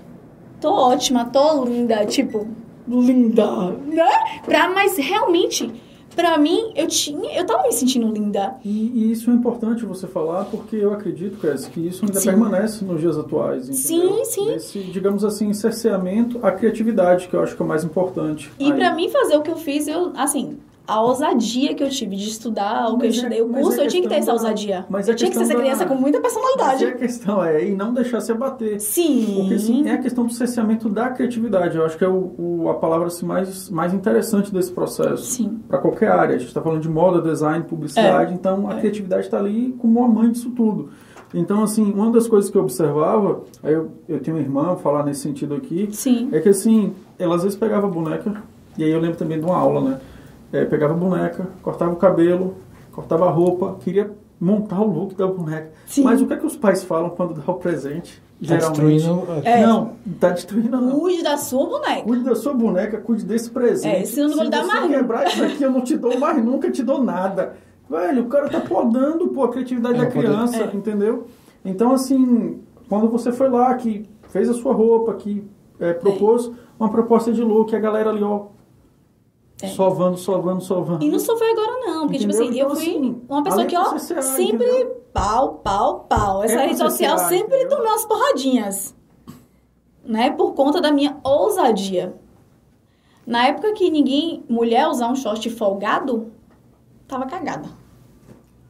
[0.61, 2.47] Tô ótima, tô linda, tipo,
[2.89, 4.09] linda, né?
[4.45, 5.71] Pra, mas realmente,
[6.15, 8.55] pra mim, eu tinha, eu tava me sentindo linda.
[8.65, 12.31] E, e isso é importante você falar, porque eu acredito, Cass, que isso ainda Sim.
[12.31, 14.15] permanece nos dias atuais, entendeu?
[14.17, 14.53] Sim, sim.
[14.55, 18.51] Esse, digamos assim, cerceamento à criatividade, que eu acho que é o mais importante.
[18.59, 18.79] E Aí.
[18.79, 22.29] pra mim fazer o que eu fiz, eu, assim, a ousadia que eu tive de
[22.29, 24.15] estudar o que eu Mas é- estudei, o mas curso, é eu tinha que ter
[24.17, 24.87] essa questão da- ousadia.
[24.89, 26.85] mas eu é tinha que ser essa questão da- criança com muita Mas personalidade.
[26.85, 28.81] a questão é, e não deixar se abater.
[28.81, 29.35] Sim.
[29.41, 31.77] Porque assim, é a questão do cerceamento da criatividade.
[31.77, 35.25] Eu acho que é o, o- a palavra assim, mais, mais interessante desse processo.
[35.25, 35.59] Sim.
[35.69, 36.35] Para qualquer área.
[36.37, 38.33] A gente está falando de moda, design, publicidade.
[38.35, 38.79] Então, a É.
[38.81, 40.91] criatividade está ali como uma mãe disso tudo.
[41.35, 44.77] Então, assim, uma das coisas que eu observava, aí eu, eu tenho uma irmã, vou
[44.77, 46.29] falar nesse sentido aqui, Sim.
[46.33, 48.33] é que assim, ela às vezes pegava a boneca,
[48.79, 50.01] e aí eu lembro também de uma aula, né?
[50.53, 52.55] É, pegava a boneca, cortava o cabelo,
[52.93, 55.71] cortava a roupa, queria montar o look da boneca.
[55.87, 56.05] Sim.
[56.05, 58.23] Mas o que é que os pais falam quando dá o presente?
[58.47, 58.81] Tá Geralmente.
[58.97, 59.27] destruindo.
[59.45, 59.67] É.
[59.67, 61.01] Não, tá destruindo não.
[61.01, 62.03] Cuide da sua boneca.
[62.03, 63.97] Cuide da sua boneca, cuide desse presente.
[63.97, 65.81] É, senão eu não vou lhe dar Se mais você quebrar isso aqui, eu não
[65.81, 67.55] te dou mais nunca, te dou nada.
[67.89, 70.77] Velho, o cara tá podando pô, a criatividade É, da criança, É.
[70.77, 71.27] entendeu?
[71.65, 75.43] Então, assim, quando você foi lá, que fez a sua roupa, que
[75.81, 78.47] é, propôs uma proposta de look, a galera ali, ó,
[79.75, 81.05] Sovando, sovando, sovando.
[81.05, 82.03] E não só foi agora, não.
[82.03, 82.45] Porque, tipo Entendeu?
[82.45, 85.03] assim, eu Então, fui assim, uma pessoa que, ó, sempre entendeu?
[85.15, 86.43] pau, pau, pau.
[86.43, 87.79] Essa É rede social sempre entendeu?
[87.79, 88.95] tomou umas porradinhas.
[90.05, 90.31] Né?
[90.31, 92.15] Por conta da minha ousadia.
[93.27, 96.31] Na época que ninguém, mulher usar um short folgado,
[97.09, 97.69] tava cagada.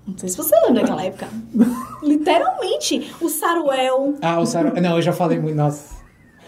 [0.06, 1.26] Não sei se você lembra daquela época.
[2.00, 4.14] Literalmente, o saruel.
[4.22, 4.80] Ah, o Saro...
[4.80, 5.56] Não, eu já falei muito.
[5.56, 5.95] Nossa.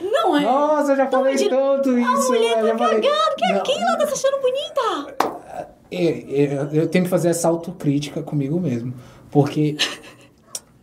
[0.01, 0.41] Não é?
[0.43, 2.33] Nossa, eu já falei imagina, tanto isso.
[2.33, 3.01] A mulher eu tá falei.
[3.01, 5.39] cagada, que Não, aquilo ela tá se achando bonita.
[5.91, 8.93] É, é, eu tenho que fazer essa autocrítica comigo mesmo.
[9.31, 9.77] Porque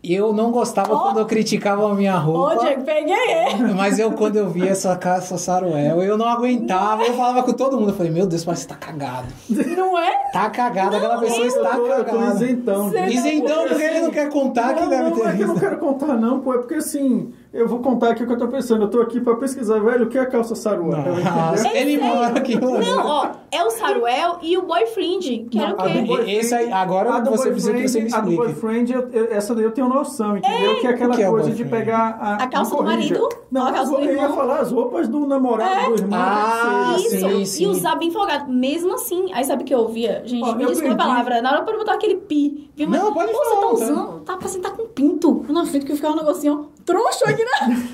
[0.03, 0.99] eu não gostava Ó.
[0.99, 2.57] quando eu criticava a minha Ô, roupa.
[2.65, 3.73] Diego, peguei ele.
[3.73, 7.03] Mas eu, quando eu via essa caça Saruel, eu não aguentava.
[7.03, 7.89] Eu falava com todo mundo.
[7.89, 9.27] Eu falei, meu Deus, mas você tá cagado.
[9.49, 10.29] Não é?
[10.31, 12.35] Tá cagado, aquela pessoa Eu está tô, eu tô cagada.
[12.43, 12.89] isentão.
[12.89, 13.27] Você disso.
[13.27, 15.53] Isentão, porque ele não quer contar que Não, deve não, ter é que eu não
[15.55, 15.59] visto.
[15.67, 18.47] quero contar não, pô, é porque assim, eu vou contar aqui o que eu tô
[18.47, 21.81] pensando, eu tô aqui pra pesquisar, velho, o que é calça saruel, Nossa, entendeu?
[21.81, 22.59] ele mora aqui.
[22.59, 26.31] Não, ó, é o Saruel e o boyfriend, que era o A do quê?
[26.31, 28.61] Esse aí, agora a do você precisa que você me boyfriend- A do explique.
[28.61, 30.79] boyfriend, eu- eu- essa daí eu tenho noção, entendeu?
[30.81, 32.35] que é aquela que é coisa de pegar a...
[32.43, 33.29] A calça do marido?
[33.51, 34.35] Não, a calça do roupas- eu ia irmão?
[34.37, 36.19] falar as roupas do namorado, do irmão.
[36.21, 36.95] Ah.
[36.97, 37.63] Isso, sim, sim.
[37.63, 38.51] e usar bem folgado.
[38.51, 40.21] Mesmo assim, aí sabe o que eu ouvia?
[40.25, 41.41] Gente, Ó, me eu desculpa a palavra.
[41.41, 42.69] Na hora pra botar aquele pi.
[42.75, 42.89] Viu?
[42.89, 43.71] Não, pode pô, falar, Você tá tá?
[43.73, 45.45] usando, tá parecendo que tá com pinto.
[45.49, 47.87] Na frente que eu ficava um negocinho troncho aqui, né?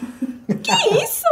[0.61, 1.25] que isso?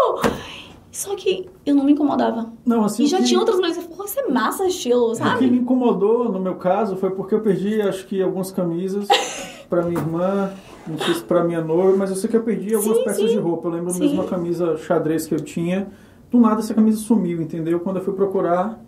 [0.91, 2.51] Só que eu não me incomodava.
[2.66, 5.18] Não, assim, E já que- tinha outras mulheres que isso é massa estilo, O que
[5.18, 5.49] sabe?
[5.49, 9.07] me incomodou, no meu caso, foi porque eu perdi, acho que, algumas camisas
[9.70, 10.51] pra minha irmã,
[10.88, 13.22] não sei se pra minha noiva, mas eu sei que eu perdi algumas Sim, peças
[13.22, 13.28] sim.
[13.28, 13.68] de roupa.
[13.68, 13.99] Eu lembro Sim.
[13.99, 15.88] mesmo uma camisa xadrez que eu tinha.
[16.32, 17.80] Do nada essa camisa sumiu, entendeu?
[17.80, 18.80] Quando eu fui procurar,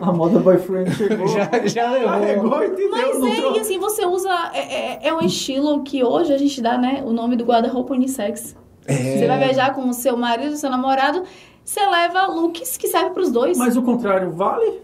[0.00, 1.26] a moda boyfriend chegou.
[1.28, 2.08] Já, já levou.
[2.08, 2.90] Carregou, entendeu?
[2.90, 4.30] Mas é, e assim, você usa.
[4.54, 4.58] É,
[5.04, 7.02] é- é um estilo que hoje a gente dá, né?
[7.04, 8.56] O nome do guarda-roupa unissex.
[8.86, 8.94] É.
[9.18, 11.22] Você vai viajar com o seu marido, seu namorado,
[11.64, 13.56] você leva looks que servem pros dois.
[13.56, 14.80] Mas o contrário vale?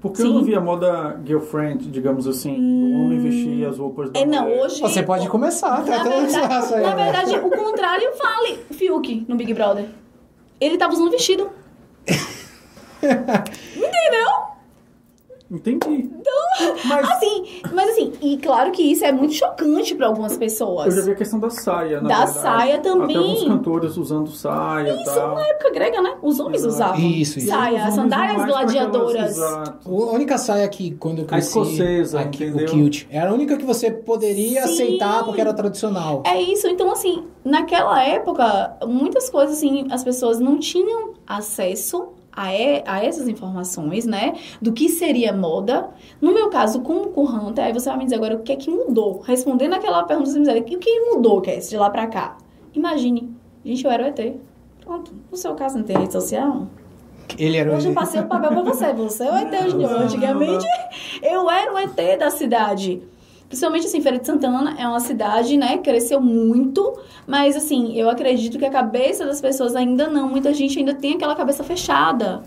[0.00, 0.34] Porque eu Sim.
[0.34, 4.42] não vi a moda girlfriend, digamos assim, do homem vestir as roupas da É, não,
[4.44, 4.62] mulher.
[4.62, 4.80] hoje.
[4.80, 6.82] Você pode começar, tá aí.
[6.82, 7.04] na né?
[7.10, 8.60] verdade, o contrário vale.
[8.70, 9.86] Fiuk no Big Brother.
[10.60, 11.50] Ele tava usando vestido.
[15.50, 16.10] Entendi.
[16.84, 20.94] Mas Assim, mas assim, e claro que isso é muito chocante pra algumas eu pessoas.
[20.94, 22.38] já vi a questão da saia, na Da verdade.
[22.40, 23.16] saia também.
[23.16, 25.34] Até alguns cantores usando saia Isso tal.
[25.36, 26.16] na época grega, né?
[26.20, 26.92] Os homens Exato.
[26.98, 27.10] usavam.
[27.10, 27.48] Isso, isso.
[27.48, 29.30] Saia, sandálias aquelas- gladiadoras.
[29.30, 29.88] Exato.
[29.88, 33.56] A única saia que quando eu A cresci, escocesa, aqui, o kilt, era a única
[33.56, 34.72] que você poderia Sim.
[34.74, 36.22] aceitar porque era tradicional.
[36.26, 42.08] É isso, então assim, naquela época, muitas coisas assim, as pessoas não tinham acesso
[42.40, 44.34] a, e- a essas informações, né?
[44.62, 45.90] Do que seria moda.
[46.20, 48.56] No meu caso, com o Hunter, aí você vai me dizer agora o que é
[48.56, 49.20] que mudou.
[49.20, 52.38] Respondendo aquela pergunta, você me dizer, o que mudou, Cass, de lá pra cá?
[52.74, 53.28] Imagine,
[53.64, 54.36] gente, eu era o ET.
[54.84, 56.66] Pronto, no seu caso não tem rede social?
[57.38, 58.92] Ele era Hoje eu passei o papel pra você.
[58.94, 59.84] Você é o ET hoje.
[59.84, 60.66] Antigamente,
[61.22, 63.02] eu era o ET da cidade.
[63.48, 65.78] Principalmente, assim, Feira de Santana é uma cidade, né?
[65.78, 66.98] Cresceu muito.
[67.26, 70.28] Mas, assim, eu acredito que a cabeça das pessoas ainda não.
[70.28, 72.42] Muita gente ainda tem aquela cabeça fechada.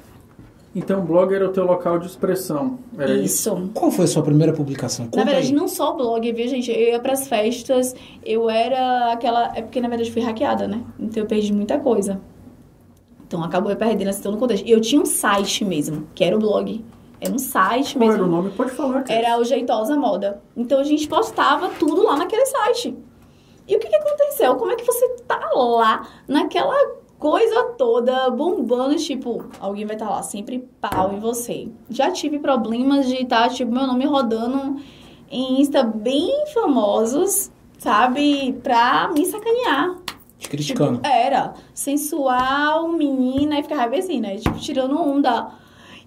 [0.76, 2.78] Então, o blog era o teu local de expressão.
[2.97, 3.49] Era isso?
[3.49, 3.70] Isso.
[3.74, 5.06] Qual foi a sua primeira publicação?
[5.06, 5.54] Conta Na verdade, aí.
[5.54, 6.72] não só blog, viu, gente?
[6.72, 9.52] Eu ia pras festas, eu era aquela.
[9.56, 10.82] É porque, na verdade, eu fui hackeada, né?
[10.99, 12.22] Então eu perdi muita coisa.
[13.28, 14.66] Então acabou eu perdendo assim todo o contexto.
[14.68, 16.84] E eu tinha um site mesmo, que era o blog.
[17.22, 18.24] Era um site Qual mesmo.
[18.24, 18.49] era o nome?
[18.49, 19.13] Pode falar, cara.
[19.13, 20.41] Era o Jeitosa Moda.
[20.57, 22.97] Então a gente postava tudo lá naquele site.
[23.67, 24.55] E o que, que aconteceu?
[24.55, 26.76] Como é que você tá lá naquela
[27.19, 31.69] coisa toda bombando, tipo, alguém vai estar lá sempre pau em você.
[31.88, 34.78] Já tive problemas de estar, tipo, meu nome rodando
[35.30, 38.53] em Insta bem famosos, sabe?
[38.63, 39.95] Pra me sacanear.
[40.39, 40.95] Te criticando.
[40.95, 44.38] Tipo, era sensual, menina, e ficava assim, né?
[44.38, 45.61] Tipo, tirando onda.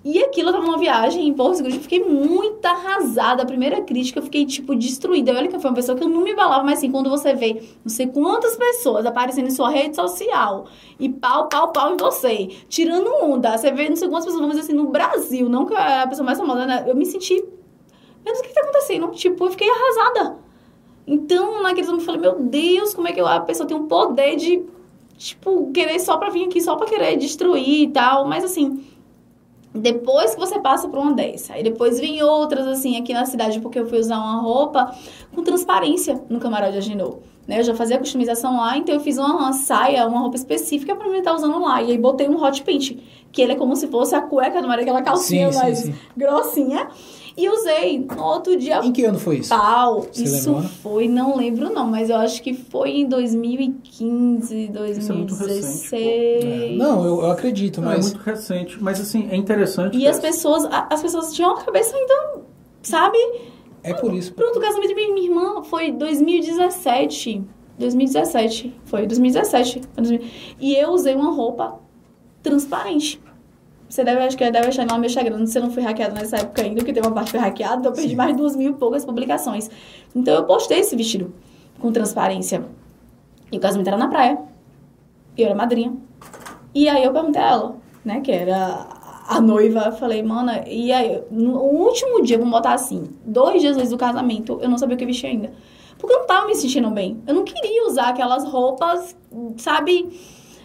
[0.04, 3.42] E aquilo, eu tava numa viagem em Porto Seguro, eu fiquei muito arrasada.
[3.42, 5.32] A primeira crítica, eu fiquei, tipo, destruída.
[5.32, 7.62] Olha que foi uma pessoa que eu não me balava, mas assim, quando você vê
[7.82, 10.66] não sei quantas pessoas aparecendo em sua rede social
[11.00, 14.56] e pau, pau, pau em você, tirando onda, você vê não sei quantas pessoas, vamos
[14.56, 16.84] dizer assim, no Brasil, não que eu era a pessoa mais famosa, né?
[16.86, 17.42] Eu me senti.
[18.22, 19.10] Deus, o que, que tá acontecendo?
[19.12, 20.36] Tipo, eu fiquei arrasada.
[21.06, 24.36] Então, naqueles momentos, eu falei, meu Deus, como é que a pessoa tem um poder
[24.36, 24.64] de,
[25.16, 28.26] tipo, querer só pra vir aqui, só pra querer destruir e tal.
[28.26, 28.82] Mas, assim,
[29.74, 33.58] depois que você passa por uma dessa, aí depois vem outras, assim, aqui na cidade,
[33.60, 34.94] porque eu fui usar uma roupa
[35.34, 37.18] com transparência no camarote de Agenor.
[37.46, 37.58] Né?
[37.58, 41.08] Eu já fazia customização lá, então eu fiz uma, uma saia, uma roupa específica pra
[41.08, 41.82] mim estar usando lá.
[41.82, 42.96] E aí botei um hot paint.
[43.32, 45.78] que ele é como se fosse a cueca do marido, aquela calcinha Sim, sim, mais
[45.78, 45.94] sim.
[46.16, 46.88] grossinha.
[47.36, 49.48] E usei no outro dia Em que ano foi isso?
[49.48, 50.02] pau.
[50.12, 50.68] Você Isso lembra?
[50.68, 55.90] foi, não lembro não, mas eu acho que foi em 2015, Isso é muito recente,
[55.90, 55.92] 2016.
[55.92, 58.04] É, Não, eu, eu acredito, Não, É mas.
[58.12, 59.96] muito recente, mas assim, é interessante.
[59.98, 62.42] E as pessoas, a- as pessoas tinham a cabeça ainda,
[62.82, 63.18] sabe?
[63.82, 64.32] É por isso.
[64.32, 67.42] Pronto, o casamento da minha irmã foi 2017.
[67.78, 68.72] 2017.
[68.84, 69.80] Foi 2017.
[69.92, 70.20] Foi 2000.
[70.60, 71.80] E eu usei uma roupa
[72.42, 73.20] transparente.
[73.94, 76.14] Você deve, acho que deve achar lá no meu Instagram, se eu não fui hackeada
[76.14, 78.16] nessa época ainda, porque teve uma parte que foi hackeada, então eu perdi Sim.
[78.16, 79.70] mais de duas mil e poucas publicações.
[80.16, 81.32] Então eu postei esse vestido
[81.78, 82.64] com transparência.
[83.52, 84.36] E o casamento era na praia.
[85.36, 85.94] E eu era madrinha.
[86.74, 88.84] E aí eu perguntei a ela, né, que era
[89.28, 93.90] a noiva, falei, mana, e aí, no último dia, vamos botar assim, dois dias antes
[93.90, 95.52] do casamento, eu não sabia o que vestir ainda.
[95.98, 97.22] Porque eu não tava me sentindo bem.
[97.28, 99.16] Eu não queria usar aquelas roupas,
[99.56, 100.10] sabe,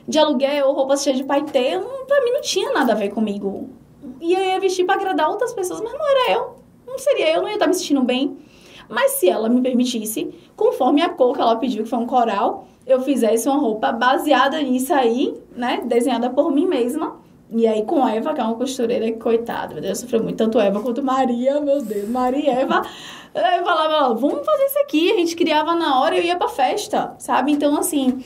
[0.10, 1.78] de aluguel ou roupas cheias de paetê.
[1.78, 3.70] Não, pra mim não tinha nada a ver comigo.
[4.20, 6.56] E eu ia vestir pra agradar outras pessoas, mas não era eu.
[6.88, 8.38] Não seria eu, não ia estar me sentindo bem.
[8.90, 12.68] Mas se ela me permitisse, conforme a cor que ela pediu, que foi um coral,
[12.88, 15.84] eu fizesse uma roupa baseada nisso aí, né?
[15.86, 17.20] Desenhada por mim mesma.
[17.52, 20.38] E aí com Eva, que é uma costureira coitada, meu Deus, sofreu muito.
[20.38, 22.10] Tanto Eva quanto Maria, meu Deus.
[22.10, 22.82] Maria e Eva,
[23.36, 25.12] eu falava, vamos fazer isso aqui.
[25.12, 27.52] A gente criava na hora e eu ia pra festa, sabe?
[27.52, 28.24] Então, assim,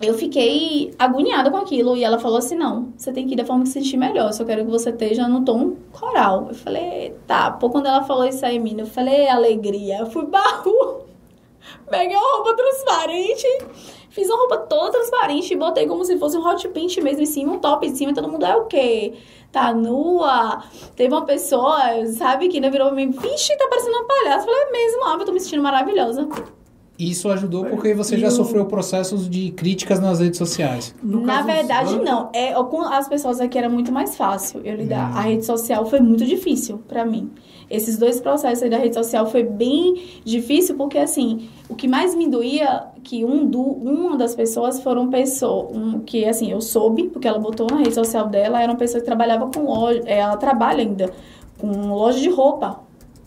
[0.00, 1.96] eu fiquei agoniada com aquilo.
[1.96, 4.28] E ela falou assim: não, você tem que ir da forma que se sentir melhor.
[4.28, 6.46] Eu só quero que você esteja no tom coral.
[6.48, 7.50] Eu falei, tá.
[7.50, 9.98] Pô, quando ela falou isso aí, menina, eu falei, alegria.
[9.98, 11.04] Eu fui barro.
[11.90, 13.46] Peguei uma roupa transparente,
[14.08, 17.26] fiz uma roupa toda transparente e botei como se fosse um hot paint mesmo em
[17.26, 18.14] cima, um top em cima.
[18.14, 19.14] Todo mundo é o quê?
[19.52, 20.64] Tá nua?
[20.96, 24.46] Teve uma pessoa, sabe, que ainda virou pra mim, vixe, tá parecendo uma palhaça.
[24.46, 26.28] Eu falei, é mesmo, ah, eu tô me sentindo maravilhosa.
[27.02, 30.94] Isso ajudou porque você E já o- sofreu processos de críticas nas redes sociais.
[31.02, 32.28] No Na verdade, não.
[32.32, 35.12] É, com as pessoas aqui era muito mais fácil eu lidar.
[35.12, 35.16] Hum.
[35.18, 37.30] A rede social foi muito difícil pra mim.
[37.70, 42.16] Esses dois processos aí da rede social foi bem difícil porque, assim, o que mais
[42.16, 47.04] me doía que um do, uma das pessoas foram pessoa, um, que, assim, eu soube,
[47.04, 50.18] porque ela botou na rede social dela, era uma pessoa que trabalhava com loja, é,
[50.18, 51.12] ela trabalha ainda
[51.58, 52.80] com loja de roupa,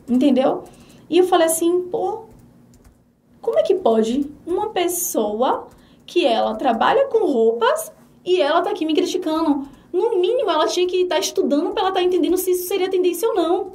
[0.10, 0.64] entendeu?
[1.10, 2.24] E eu falei assim, pô,
[3.44, 5.68] como é que pode uma pessoa
[6.06, 7.92] que ela trabalha com roupas
[8.26, 9.68] e ela tá aqui me criticando?
[9.92, 13.28] No mínimo, ela tinha que estar estudando pra ela estar entendendo se isso seria tendência
[13.28, 13.74] ou não.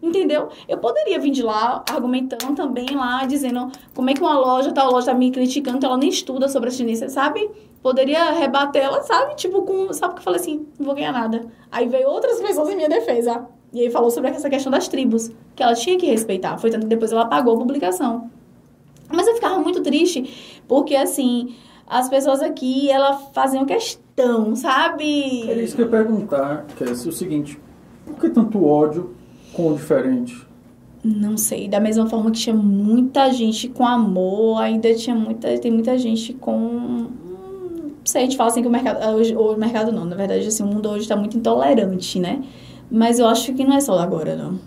[0.00, 0.48] Entendeu?
[0.68, 4.90] Eu poderia vir de lá argumentando também lá, dizendo como é que uma loja, tal
[4.90, 7.50] loja tá me criticando, então ela nem estuda sobre as tendências, sabe?
[7.82, 9.34] Poderia rebater ela, sabe?
[9.34, 9.92] Tipo, com.
[9.92, 11.44] Sabe que eu falei assim, não vou ganhar nada.
[11.72, 13.48] Aí veio outras pessoas em minha defesa.
[13.72, 16.56] E aí falou sobre essa questão das tribos, que ela tinha que respeitar.
[16.58, 18.30] Foi tanto que depois ela apagou a publicação.
[19.12, 21.54] Mas eu ficava muito triste, porque assim,
[21.86, 25.48] as pessoas aqui, ela faziam questão, sabe?
[25.48, 27.58] Era isso que eu ia perguntar, que é o seguinte:
[28.06, 29.14] por que tanto ódio
[29.52, 30.46] com o diferente?
[31.04, 35.70] Não sei, da mesma forma que tinha muita gente com amor, ainda tinha muita, tem
[35.72, 37.08] muita gente com hum,
[38.02, 40.46] não sei, a gente fala assim que o mercado, hoje, o mercado não, na verdade
[40.46, 42.42] assim, o mundo hoje tá muito intolerante, né?
[42.90, 44.58] Mas eu acho que não é só agora, não.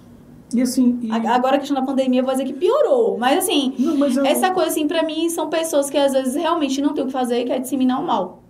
[0.54, 1.00] E assim.
[1.02, 4.16] e- Agora a questão da pandemia, eu vou dizer que piorou, mas assim, Não, mas
[4.16, 7.08] eu- essa coisa assim, pra mim, são pessoas que às vezes realmente não tem o
[7.08, 8.44] que fazer e quer disseminar o mal.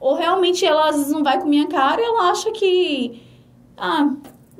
[0.00, 3.22] Ou realmente ela às vezes não vai com minha cara e ela acha que
[3.76, 4.10] ah,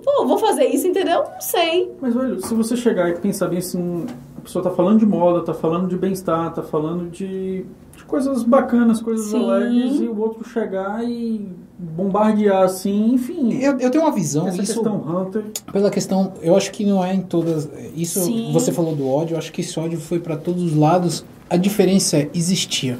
[0.02, 1.22] vou, vou fazer isso, entendeu?
[1.24, 1.92] Não sei.
[2.00, 4.06] Mas, velho, se você chegar e pensar bem assim,
[4.36, 7.64] a pessoa tá falando de moda, tá falando de bem-estar, tá falando de
[8.06, 9.44] coisas bacanas, coisas Sim.
[9.44, 11.48] alegres, e o outro chegar e
[11.78, 13.58] bombardear assim, enfim.
[13.60, 15.44] Eu, eu tenho uma visão, essa isso questão Hunter.
[15.72, 17.68] pela questão, eu acho que não é em todas.
[17.96, 18.52] Isso Sim.
[18.52, 21.24] você falou do ódio, eu acho que esse ódio foi para todos os lados.
[21.48, 22.98] A diferença é existia.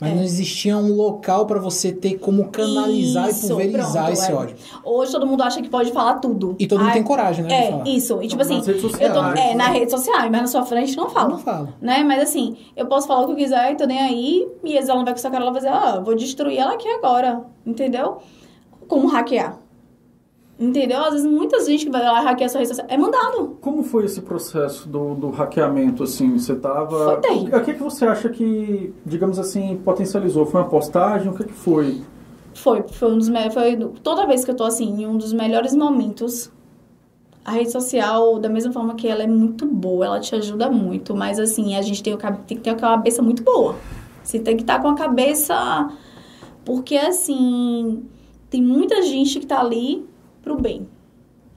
[0.00, 0.14] Mas É.
[0.14, 4.34] não existia um local para você ter como canalizar Isso, e pulverizar pronto, esse é.
[4.34, 4.56] ódio.
[4.84, 6.54] Hoje todo mundo acha que pode falar tudo.
[6.58, 7.48] E todo mundo Ai, tem coragem, né?
[7.48, 7.88] de É, falar.
[7.88, 8.22] isso.
[8.22, 10.64] E tipo assim, Nas redes eu tô, sociais, é, na rede social, mas na sua
[10.66, 11.30] frente não Eu falo.
[11.30, 11.68] não falo.
[11.80, 12.04] Né?
[12.04, 14.88] Mas assim, eu posso falar o que eu quiser, tô nem aí, e às vezes
[14.88, 17.42] ela não vai com essa cara, ela vai dizer, ah, vou destruir ela aqui agora.
[17.64, 18.18] Entendeu?
[18.86, 19.58] Como hackear.
[20.58, 21.00] Entendeu?
[21.04, 23.58] Às vezes muita gente que vai lá hackear sua rede social é mandado.
[23.60, 26.38] Como foi esse processo do, do hackeamento, assim?
[26.38, 27.04] Você tava...
[27.04, 27.58] Foi terrível.
[27.58, 30.46] O que, que você acha que, digamos assim, potencializou?
[30.46, 31.30] Foi uma postagem?
[31.30, 32.00] O que, que foi?
[32.54, 35.34] Foi, foi um dos me- foi toda vez que eu tô assim, em um dos
[35.34, 36.50] melhores momentos.
[37.44, 41.14] A rede social, da mesma forma que ela é muito boa, ela te ajuda muito,
[41.14, 43.76] mas assim, a gente tem, o tem que ter uma cabeça muito boa.
[44.24, 45.54] Você tem que estar com a cabeça.
[46.64, 48.02] Porque assim,
[48.50, 50.04] tem muita gente que tá ali
[50.46, 50.88] pro bem.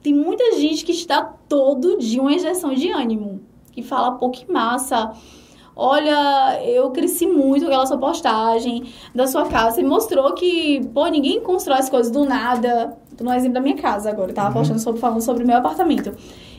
[0.02, 3.40] Tem muita gente que está todo dia uma injeção de ânimo.
[3.70, 5.12] Que fala, pô, que massa.
[5.76, 9.76] Olha, eu cresci muito com aquela sua postagem da sua casa.
[9.76, 12.98] Você mostrou que, pô, ninguém constrói as coisas do nada.
[13.16, 14.32] Tô no exemplo da minha casa agora.
[14.32, 16.12] Eu tava postando sobre, falando sobre o meu apartamento.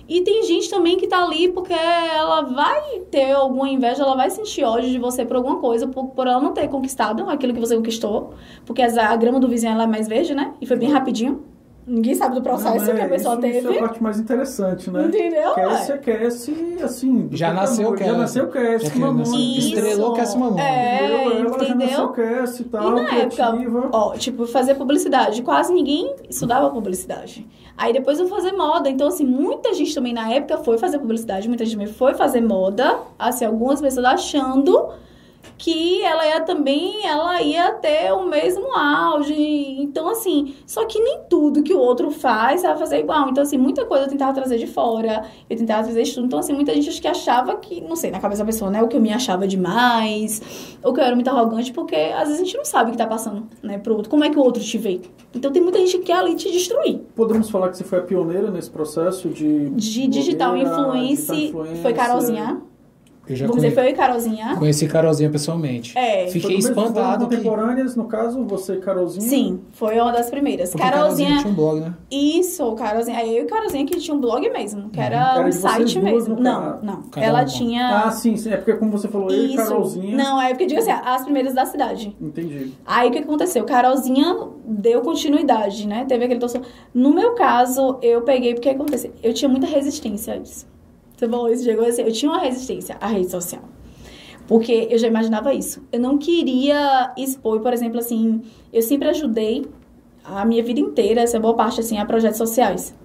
[0.07, 4.29] E tem gente também que tá ali porque ela vai ter alguma inveja, ela vai
[4.29, 7.59] sentir ódio de você por alguma coisa, por, por ela não ter conquistado aquilo que
[7.59, 8.33] você conquistou.
[8.65, 10.53] Porque a grama do vizinho ela é mais verde, né?
[10.61, 11.51] E foi bem rapidinho.
[11.87, 13.57] Ninguém sabe do processo Não, é, que a pessoa isso, teve.
[13.57, 15.05] Isso é a parte mais interessante, né?
[15.05, 15.51] Entendeu?
[15.51, 15.97] Aquece, ué?
[15.97, 17.27] aquece, assim...
[17.31, 18.05] Já nasceu Cassie.
[18.05, 19.17] Já nasceu Cassie, Já que mamãe.
[19.19, 20.61] nasceu- Estrelou Cassie Mamãe.
[20.63, 21.19] É, Entendeu?
[21.19, 22.09] Ela já nasceu entendeu?
[22.09, 23.89] Cassie e E tal, na época, criativa.
[23.91, 25.41] ó, tipo, fazer publicidade.
[25.41, 27.47] Quase ninguém estudava publicidade.
[27.77, 28.87] Aí depois eu fazer moda.
[28.89, 32.41] Então, assim, muita gente também na época foi fazer publicidade, muita gente também foi fazer
[32.41, 32.99] moda.
[33.17, 34.89] Assim, algumas pessoas achando
[35.57, 39.33] que ela ia também, ela ia ter o mesmo auge.
[39.79, 43.29] Então, assim, só que nem tudo que o outro faz, vai fazer igual.
[43.29, 46.25] Então, assim, muita coisa eu tentava trazer de fora, eu tentava trazer estudo.
[46.25, 48.81] Então, assim, muita gente acho que achava que, não sei, na cabeça da pessoa, né?
[48.81, 50.41] O que eu me achava demais,
[50.83, 52.97] ou que eu era muito arrogante, porque às vezes a gente não sabe o que
[52.97, 54.09] tá passando, né, pro outro.
[54.09, 55.01] Como é que o outro te vê?
[55.33, 57.01] Então, tem muita gente que quer ali te destruir.
[57.15, 59.69] Podemos falar que você foi a pioneira nesse processo de...
[59.69, 61.95] De digital blogueira, influence, digital foi influencer.
[61.95, 62.61] Carolzinha.
[63.27, 64.55] Eu já Vamos dizer, conhe- foi eu e Carolzinha.
[64.57, 65.97] conheci Carolzinha pessoalmente.
[65.97, 66.23] É.
[66.23, 67.35] Foi Fiquei espantado que...
[67.35, 69.21] contemporâneas, no caso, você e Carolzinha?
[69.29, 70.71] Sim, foi uma das primeiras.
[70.71, 71.41] Porque Carolzinha Carolzinha.
[71.41, 71.93] tinha um blog, né?
[72.09, 73.17] Isso, Carolzinha.
[73.17, 76.35] Aí eu e Carolzinha que tinha um blog mesmo, que era, Era um site mesmo.
[76.39, 77.03] Não, não.
[77.03, 78.05] Cada Ela tinha.
[78.05, 78.51] Ah, sim, sim.
[78.51, 79.57] É porque como você falou, eu e Isso.
[79.57, 80.17] Carolzinha...
[80.17, 82.15] Não, é porque eu digo assim, as primeiras da cidade.
[82.19, 82.73] Entendi.
[82.85, 83.63] Aí o que aconteceu?
[83.65, 86.05] Carolzinha deu continuidade, né?
[86.07, 86.61] Teve aquele torção.
[86.93, 89.11] No meu caso, eu peguei, porque aconteceu?
[89.21, 90.70] Eu tinha muita resistência a isso.
[91.21, 92.01] Você falou isso, chegou assim.
[92.01, 93.61] Eu tinha uma resistência à rede social.
[94.47, 95.83] Porque eu já imaginava isso.
[95.91, 98.41] Eu não queria expor, por exemplo, assim,
[98.73, 99.67] eu sempre ajudei
[100.25, 102.95] a minha vida inteira, essa boa parte, assim, a projetos sociais.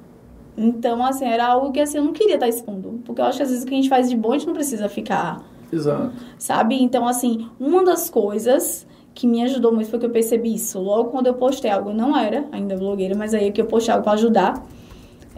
[0.56, 3.02] Então, assim, era algo que, assim, eu não queria estar expondo.
[3.04, 4.46] Porque eu acho que, às vezes, o que a gente faz de bom, a gente
[4.46, 6.12] não precisa ficar Exato.
[6.38, 6.82] sabe?
[6.82, 10.80] Então, assim, uma das coisas que me ajudou muito foi que eu percebi isso.
[10.80, 13.92] Logo quando eu postei algo, eu não era ainda blogueira, mas aí que eu postei
[13.92, 14.66] algo pra ajudar.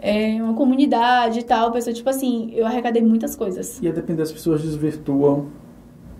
[0.01, 3.79] É, uma comunidade e tal, pessoa, tipo assim, eu arrecadei muitas coisas.
[3.81, 5.47] E a depender das pessoas desvirtuam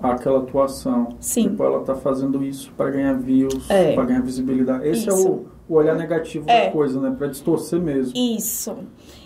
[0.02, 1.10] aquela atuação.
[1.20, 1.50] Sim.
[1.50, 3.94] Tipo, ela tá fazendo isso para ganhar views, É.
[3.94, 4.88] para ganhar visibilidade.
[4.88, 5.30] Esse é Isso.
[5.30, 6.66] o, o olhar negativo É.
[6.68, 7.14] da coisa, né?
[7.18, 8.14] Pra distorcer mesmo.
[8.18, 8.76] Isso.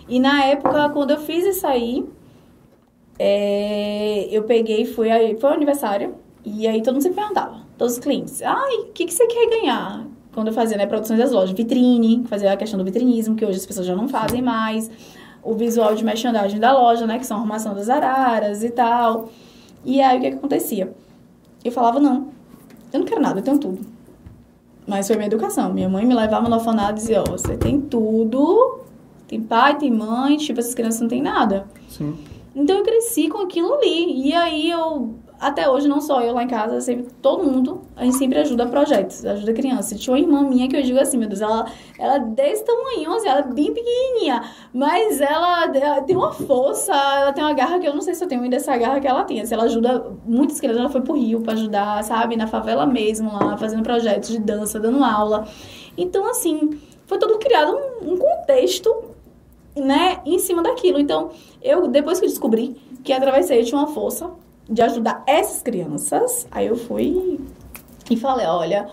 [0.08, 2.06] E na época, quando eu fiz isso aí,
[3.18, 7.58] é, eu peguei e fui aí, foi o aniversário, e aí todo mundo sempre perguntava,
[7.78, 10.06] todos os clientes, ai, o que, que você quer ganhar?
[10.34, 13.58] Quando eu fazia, né, produções das lojas, vitrine, fazia a questão do vitrinismo, que hoje
[13.58, 14.90] as pessoas já não fazem mais,
[15.42, 19.28] o visual de merchandising da loja, né, que são a arrumação das araras e tal.
[19.84, 20.92] E aí, o que, que acontecia?
[21.64, 22.28] Eu falava, não,
[22.92, 23.80] eu não quero nada, eu tenho tudo.
[24.86, 25.72] Mas foi minha educação.
[25.72, 28.80] Minha mãe me levava no orfanato e dizia, ó, você tem tudo,
[29.26, 31.66] tem pai, tem mãe, tipo, essas crianças não têm nada.
[31.88, 32.16] Sim.
[32.54, 34.28] Então eu cresci com aquilo ali.
[34.28, 35.14] E aí eu,
[35.44, 38.66] até hoje, não só eu lá em casa, sempre, todo mundo, a gente sempre ajuda
[38.66, 40.00] projetos, ajuda crianças.
[40.00, 41.66] Tinha uma irmã minha que eu digo assim, meu Deus, ela,
[41.98, 44.42] ela é desse tamanho, assim, ela é bem pequenininha,
[44.72, 48.24] mas ela, ela tem uma força, ela tem uma garra que eu não sei se
[48.24, 49.42] eu tenho ainda essa garra que ela tem.
[49.42, 53.30] Assim, ela ajuda muitas crianças, ela foi pro Rio pra ajudar, sabe, na favela mesmo,
[53.30, 55.46] lá, fazendo projetos de dança, dando aula.
[55.96, 59.12] Então, assim, foi todo criado um, um contexto
[59.76, 60.98] né, em cima daquilo.
[60.98, 61.32] Então,
[61.62, 64.30] eu depois que descobri que através disso eu tinha uma força
[64.68, 67.40] de ajudar essas crianças, aí eu fui
[68.10, 68.88] e falei, olha,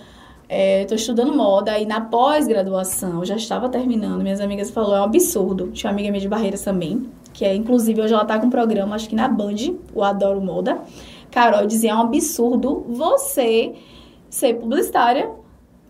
[0.48, 5.02] é, tô estudando moda e na pós-graduação, eu já estava terminando, minhas amigas falaram, é
[5.02, 5.72] um absurdo.
[5.72, 8.50] Tinha uma amiga minha de Barreiras também, que é, inclusive, hoje ela tá com um
[8.50, 9.56] programa, acho que na Band,
[9.94, 10.82] o Adoro Moda.
[11.32, 13.74] Carol dizia, é um absurdo você
[14.30, 15.32] ser publicitária,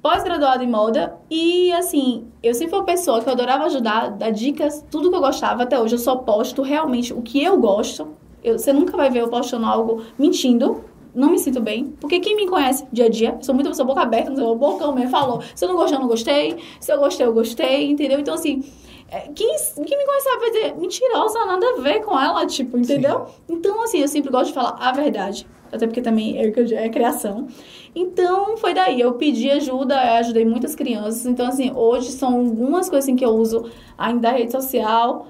[0.01, 4.31] pós-graduada em moda e assim, eu sempre fui uma pessoa que eu adorava ajudar, dar
[4.31, 8.07] dicas, tudo que eu gostava até hoje eu só posto realmente o que eu gosto.
[8.43, 10.83] Eu, você nunca vai ver eu postando algo mentindo.
[11.13, 13.99] Não me sinto bem, porque quem me conhece dia a dia, sou muito pessoa boca
[13.99, 15.41] aberta, não sei, o bocão mesmo falou.
[15.53, 16.57] Se eu não gostei, eu não gostei.
[16.79, 18.17] Se eu gostei, eu gostei, entendeu?
[18.17, 18.63] Então, assim,
[19.09, 19.53] é, quem,
[19.85, 23.25] quem me conhece vai dizer, mentirosa, nada a ver com ela, tipo, entendeu?
[23.49, 25.45] Então, assim, eu sempre gosto de falar a verdade.
[25.69, 27.47] Até porque também é, é criação.
[27.93, 28.99] Então, foi daí.
[28.99, 31.25] Eu pedi ajuda, eu ajudei muitas crianças.
[31.25, 35.27] Então, assim, hoje são algumas coisas assim, que eu uso ainda a rede social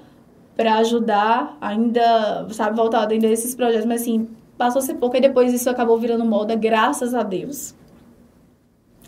[0.56, 3.86] pra ajudar, ainda, sabe, voltado ainda a esses projetos.
[3.86, 7.74] Mas, assim, passou a ser pouco e depois isso acabou virando moda, graças a Deus.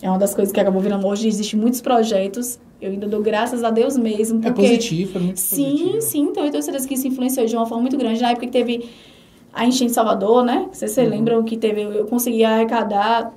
[0.03, 1.07] É uma das coisas que acabou virando.
[1.07, 2.59] Hoje existem muitos projetos.
[2.81, 4.41] Eu ainda dou graças a Deus mesmo.
[4.41, 4.63] É Porque...
[4.63, 6.01] positivo, é muito Sim, positivo.
[6.03, 6.21] sim.
[6.23, 8.21] Então, eu tenho certeza que isso influenciou de uma forma muito grande.
[8.21, 8.89] Na época que teve
[9.53, 10.69] a enchente de Salvador, né?
[10.71, 11.83] Vocês se lembram que teve...
[11.83, 13.33] Eu consegui arrecadar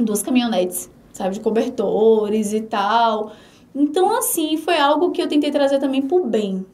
[0.00, 1.34] duas caminhonetes, sabe?
[1.34, 3.32] De cobertores e tal.
[3.74, 6.64] Então, assim, foi algo que eu tentei trazer também pro bem.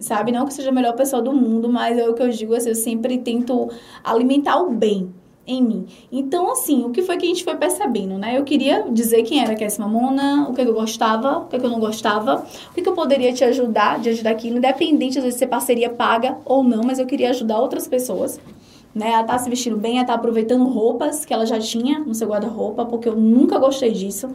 [0.00, 0.32] Sabe?
[0.32, 2.70] Não que seja a melhor pessoa do mundo, mas é o que eu digo, assim,
[2.70, 3.70] eu sempre tento
[4.02, 5.12] alimentar o bem
[5.46, 5.86] em mim.
[6.10, 8.38] Então, assim, o que foi que a gente foi percebendo, né?
[8.38, 11.80] Eu queria dizer quem era Cassie Mamona, o que, eu gostava, o que, eu não
[11.80, 16.38] gostava, o que, eu poderia te ajudar diante daquilo, independente às vezes se parceria paga
[16.44, 18.40] ou não, mas eu queria ajudar outras pessoas.
[18.92, 22.12] Né, ela tá se vestindo bem, ela tá aproveitando roupas que ela já tinha no
[22.12, 24.28] seu guarda-roupa, porque eu nunca gostei disso.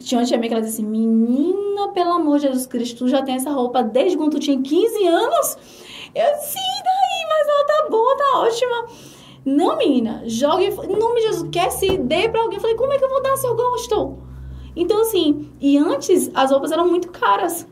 [0.00, 3.08] Tinha uma tia minha que ela disse assim, menina, pelo amor de Jesus Cristo, tu
[3.08, 5.56] já tem essa roupa desde quando tu tinha 15 anos?
[6.14, 8.86] Eu, sim, daí, mas ela tá boa, tá ótima.
[9.44, 12.56] Não, menina, jogue, em nome de Jesus, quer se dê pra alguém.
[12.56, 14.18] Eu falei, como é que eu vou dar se eu gosto?
[14.74, 17.66] Então, assim, e antes as roupas eram muito caras.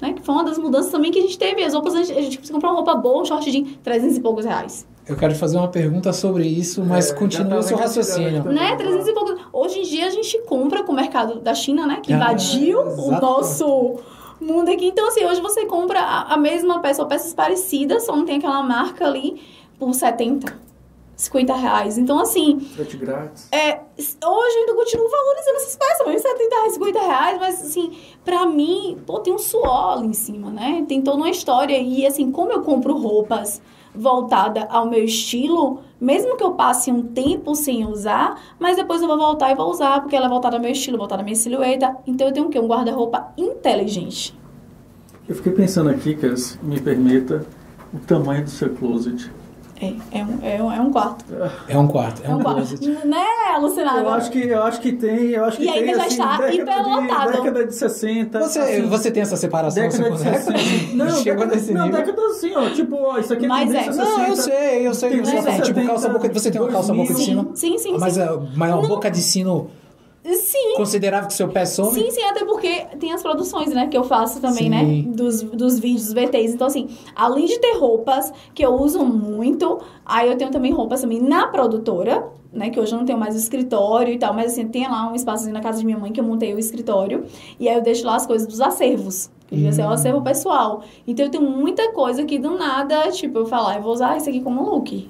[0.00, 0.12] Né?
[0.12, 1.62] Que foi uma das mudanças também que a gente teve.
[1.62, 4.20] As roupas, a gente, a gente comprar uma roupa boa, um short jeans, 300 e
[4.20, 4.86] poucos reais.
[5.08, 8.42] Eu quero fazer uma pergunta sobre isso, mas É, continua o seu raciocínio.
[8.44, 8.52] legal.
[8.52, 8.76] Né?
[8.76, 9.40] 300 e poucos.
[9.52, 12.00] Hoje em dia a gente compra com o mercado da China, né?
[12.02, 13.20] Que Ah, invadiu o exato.
[13.24, 13.96] nosso
[14.40, 14.86] mundo aqui.
[14.88, 18.38] Então, assim, hoje você compra a, a mesma peça ou peças parecidas, só não tem
[18.38, 19.40] aquela marca ali
[19.78, 20.52] por 70,
[21.14, 21.96] 50 reais.
[21.98, 23.46] Então, assim, Frete grátis.
[23.52, 27.96] é, hoje eu ainda continuo valorizando essas peças, mas 70 reais, 50 reais, mas assim,
[28.24, 30.84] pra mim, pô, tem um suor ali em cima, né?
[30.88, 31.78] Tem toda uma história.
[31.78, 33.62] E assim, como eu compro roupas
[33.96, 39.08] voltada ao meu estilo, mesmo que eu passe um tempo sem usar, mas depois eu
[39.08, 41.36] vou voltar e vou usar, porque ela é voltada ao meu estilo, voltada à minha
[41.36, 41.96] silhueta.
[42.06, 42.58] Então eu tenho o quê?
[42.58, 44.38] Um guarda-roupa inteligente.
[45.28, 47.44] Eu fiquei pensando aqui, Cass, me permita,
[47.92, 49.30] o tamanho do seu closet.
[49.78, 51.24] É, é um, é um, é um quarto.
[51.68, 52.60] É um quarto, é, É um um quarto.
[53.04, 53.24] Né,
[53.54, 54.00] alucinada?
[54.00, 56.10] Eu acho que, eu acho que tem, eu acho que E tem, ainda já assim,
[56.12, 57.32] está década hiperlotado.
[57.32, 58.40] década de 60.
[58.40, 59.82] Você, assim, você tem essa separação?
[59.82, 60.58] década você de consegue?
[60.94, 60.94] 60.
[60.96, 62.00] Não, Chegou década, nesse não, nível?
[62.06, 63.82] década assim, ó, tipo, ó, isso aqui é Mas é.
[63.82, 64.04] 60.
[64.04, 65.08] Não, eu sei, eu sei.
[65.10, 65.58] Tem Mas tá falando.
[65.58, 65.60] é.
[65.62, 67.26] Tipo, calça boca, você tem uma calça boca de 2000.
[67.42, 67.50] sino.
[67.54, 68.20] Sim, sim, Mas, sim.
[68.22, 69.68] é- mas é uma boca de sino
[70.34, 70.74] Sim.
[70.76, 71.92] considerável que seu pé some?
[71.92, 74.68] Sim, sim, até porque tem as produções, né, que eu faço também, Sim.
[74.68, 76.54] né, dos, dos vídeos, dos VTs.
[76.54, 81.00] Então, assim, além de ter roupas que eu uso muito, aí eu tenho também roupas
[81.00, 84.52] também na produtora, né, que hoje eu não tenho mais o escritório e tal, mas
[84.52, 87.24] assim, tem lá um espaçozinho na casa de minha mãe que eu montei o escritório,
[87.60, 89.30] e aí eu deixo lá as coisas dos acervos.
[89.46, 90.82] Que devia ser o acervo pessoal.
[91.06, 94.28] Então eu tenho muita coisa que do nada, tipo, eu falar, eu vou usar isso
[94.28, 95.08] aqui como look.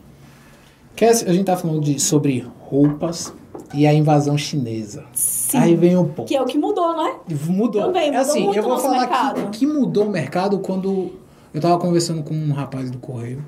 [0.94, 3.32] Cass, a gente tá falando de, sobre roupas
[3.74, 5.04] e a invasão chinesa.
[5.12, 5.59] Sim.
[5.59, 6.26] Aí vem o ponto.
[6.28, 7.14] Que é o que mudou, né?
[7.48, 7.82] Mudou.
[7.82, 9.40] Também, mudou é assim, muito eu vou falar mercado.
[9.42, 11.12] que o que mudou o mercado quando
[11.54, 13.44] eu tava conversando com um rapaz do correio.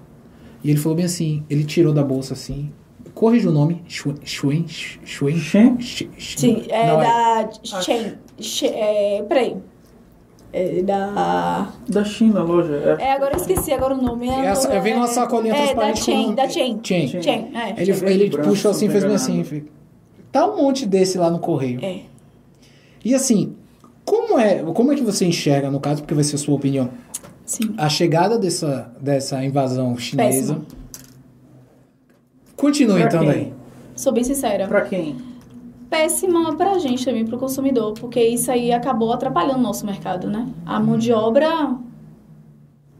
[0.62, 2.72] E ele falou bem assim, ele tirou da bolsa assim.
[3.14, 3.82] Corrija o nome.
[3.88, 4.16] Shuen.
[4.24, 4.66] Shuen.
[4.68, 5.36] Shuen.
[5.38, 5.80] Shen?
[5.80, 7.48] Sh- sh- Sim, é não, da
[7.82, 8.12] Chain.
[8.38, 9.56] Che- É, peraí.
[10.52, 11.68] É da.
[11.88, 12.96] Da China, a loja.
[12.98, 13.04] É.
[13.04, 14.28] É, agora eu esqueci agora o nome.
[14.28, 16.80] É, essa- eu vi numa sacolinha É, da transparente com Chain, da Chain.
[16.82, 17.22] Chain.
[17.22, 17.82] Chain, é.
[17.82, 17.90] Ele,
[18.24, 19.44] ele puxou assim, fez bem assim.
[20.33, 21.81] Tá um monte desse lá no correio.
[21.83, 22.03] É.
[23.05, 23.55] E assim,
[24.05, 26.91] como é, como é que você enxerga, no caso, porque vai ser a sua opinião,
[27.45, 27.74] Sim.
[27.79, 30.55] a chegada dessa, dessa invasão chinesa?
[30.55, 30.66] Péssimo.
[32.57, 33.29] Continue Pra então quem?
[33.29, 33.53] daí.
[33.95, 34.66] Sou bem sincera.
[34.66, 35.16] Pra quem?
[35.89, 40.47] Péssima pra gente também, pro consumidor, porque isso aí acabou atrapalhando o nosso mercado, né?
[40.66, 41.76] A mão de obra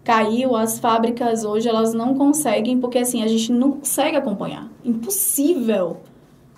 [0.03, 4.66] caiu, as fábricas hoje elas não conseguem, porque assim, a gente não consegue acompanhar.
[4.83, 5.99] Impossível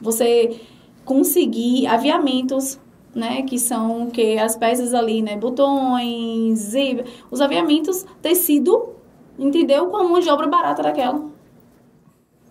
[0.01, 0.61] você
[1.05, 2.79] conseguir aviamentos,
[3.15, 8.91] né, que são que as peças ali, né, botões, zíper, os aviamentos tecido,
[9.39, 9.87] entendeu?
[9.89, 11.25] Com a mão de obra barata daquela.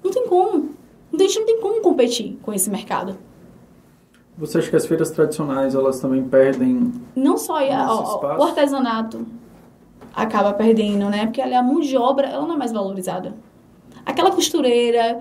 [0.04, 0.70] Não tem como.
[1.14, 3.18] Então, a gente não tem como competir com esse mercado.
[4.38, 6.92] Você acha que as feiras tradicionais, elas também perdem...
[7.16, 9.26] Não só a- ó, o artesanato
[10.14, 11.26] acaba perdendo, né?
[11.26, 13.36] Porque ali a mão de obra, ela não é mais valorizada.
[14.06, 15.20] Aquela costureira,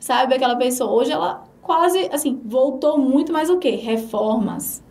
[0.00, 0.34] sabe?
[0.34, 3.72] Aquela pessoa, hoje ela quase, assim, voltou muito, mas o quê?
[3.72, 4.82] Reformas.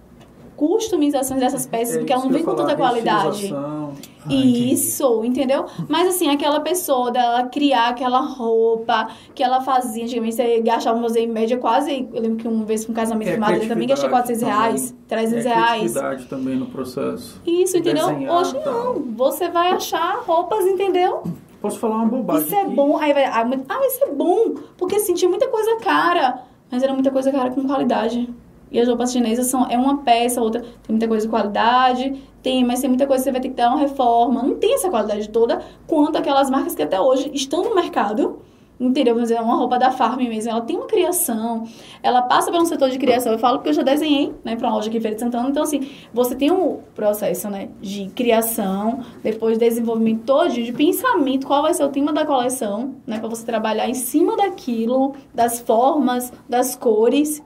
[0.55, 3.53] Customizações dessas peças, é porque ela não vem com tanta qualidade.
[3.53, 3.89] Ah,
[4.25, 4.73] entendi.
[4.73, 5.65] Isso, entendeu?
[5.87, 11.19] Mas assim, aquela pessoa dela criar aquela roupa que ela fazia, antigamente você gastava fazer
[11.21, 12.07] em média quase.
[12.11, 14.67] Eu lembro que uma vez com um casamento É com madrinha também gastei 400 criatividade
[14.67, 15.05] reais, também.
[15.07, 16.25] 300 É reais.
[16.25, 17.41] também no processo.
[17.45, 18.07] Isso, entendeu?
[18.07, 18.73] Desenhar, Hoje tal.
[18.95, 19.01] não.
[19.15, 21.21] Você vai achar roupas, entendeu?
[21.61, 22.75] Posso falar uma bobagem Isso é aqui?
[22.75, 22.97] bom.
[22.97, 24.55] Aí vai, ah, mas ah, mas isso é bom.
[24.75, 26.43] Porque assim, tinha muita coisa cara.
[26.69, 28.29] Mas era muita coisa cara com qualidade.
[28.69, 30.61] E as roupas chinesas são, é uma peça, outra.
[30.61, 33.55] Tem muita coisa de qualidade, tem, mas tem muita coisa que você vai ter que
[33.55, 34.43] dar uma reforma.
[34.43, 38.41] Não tem essa qualidade toda quanto aquelas marcas que até hoje estão no mercado.
[38.79, 39.15] Entendeu?
[39.15, 41.63] Vamos dizer, uma roupa da Farm mesmo, ela tem uma criação,
[42.03, 43.31] ela passa por um setor de criação.
[43.31, 45.49] Eu falo porque eu já desenhei, né, pra uma loja aqui em Feira de Santana.
[45.49, 51.63] Então, assim, você tem um processo, né, de criação, depois desenvolvimento todo, de pensamento, qual
[51.63, 56.31] vai ser o tema da coleção, né, pra você trabalhar em cima daquilo, das formas,
[56.47, 57.43] das cores,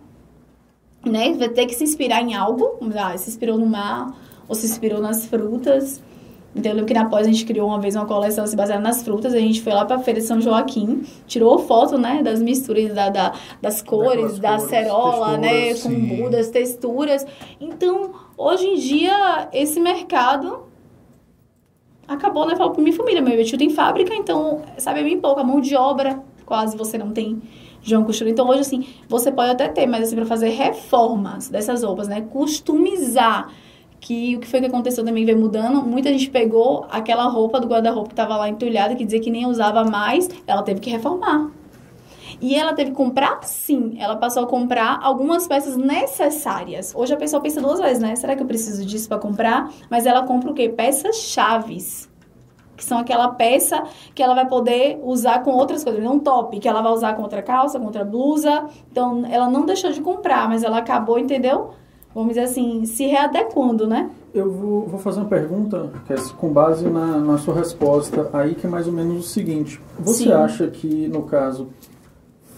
[1.05, 1.33] né?
[1.33, 4.13] Vai ter que se inspirar em algo, lá, se inspirou no mar,
[4.47, 6.03] ou se inspirou nas frutas.
[6.53, 8.81] Então eu lembro que na pós a gente criou uma vez uma coleção se baseada
[8.81, 12.41] nas frutas, a gente foi lá pra Feira de São Joaquim, tirou foto, né, das
[12.41, 15.97] misturas da, da- das cores, da cores, cerola, né, com sim.
[15.97, 17.25] mudas, texturas.
[17.59, 20.63] Então, hoje em dia, esse mercado
[22.07, 22.55] acabou, né?
[22.55, 25.39] Falou pra minha família, meu tio tem fábrica, então, sabe, é bem pouco.
[25.39, 27.41] A mão de obra, quase você não tem
[27.81, 28.29] João Costura.
[28.29, 32.21] Então, hoje, assim, você pode até ter, mas assim, pra fazer reformas dessas roupas, né?
[32.21, 33.49] Customizar.
[34.01, 35.81] Que o que foi que aconteceu também veio mudando.
[35.83, 39.45] Muita gente pegou aquela roupa do guarda-roupa que tava lá entulhada, que dizia que nem
[39.45, 41.51] usava mais, ela teve que reformar.
[42.41, 43.95] E ela teve que comprar, sim.
[43.99, 46.93] Ela passou a comprar algumas peças necessárias.
[46.95, 48.15] Hoje a pessoa pensa duas vezes, né?
[48.15, 49.71] Será que eu preciso disso para comprar?
[49.87, 50.67] Mas ela compra o quê?
[50.67, 52.09] Peças chaves.
[52.75, 53.83] Que são aquela peça
[54.15, 56.03] que ela vai poder usar com outras coisas.
[56.03, 58.65] Um top, que ela vai usar com outra calça, com outra blusa.
[58.91, 61.75] Então, ela não deixou de comprar, mas ela acabou, entendeu?
[62.13, 64.09] Vamos dizer assim, se readequando, né?
[64.33, 68.55] Eu vou, vou fazer uma pergunta, que é com base na, na sua resposta aí,
[68.55, 69.79] que é mais ou menos o seguinte.
[69.99, 70.31] Você Sim.
[70.31, 71.69] acha que, no caso,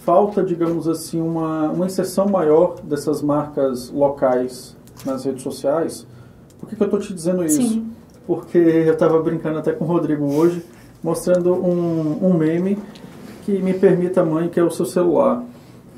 [0.04, 6.06] falta, digamos assim, uma, uma inserção maior dessas marcas locais nas redes sociais?
[6.58, 7.62] Por que, que eu estou te dizendo isso?
[7.62, 7.90] Sim.
[8.26, 10.64] Porque eu estava brincando até com o Rodrigo hoje,
[11.02, 12.78] mostrando um, um meme
[13.44, 15.44] que me permita, mãe, que é o seu celular.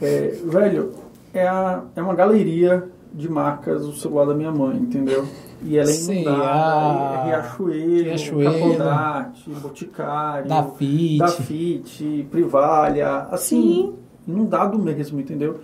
[0.03, 0.93] É, velho,
[1.33, 5.25] é, a, é uma galeria de marcas o celular da minha mãe, entendeu?
[5.63, 8.53] E ela é inundada, a- é Riachuelo, Riachuelo.
[8.53, 11.19] Capodarte, Boticário, Da Fit.
[11.19, 13.95] da Fit, Privalha, assim, Sim.
[14.29, 15.59] inundado mesmo, entendeu?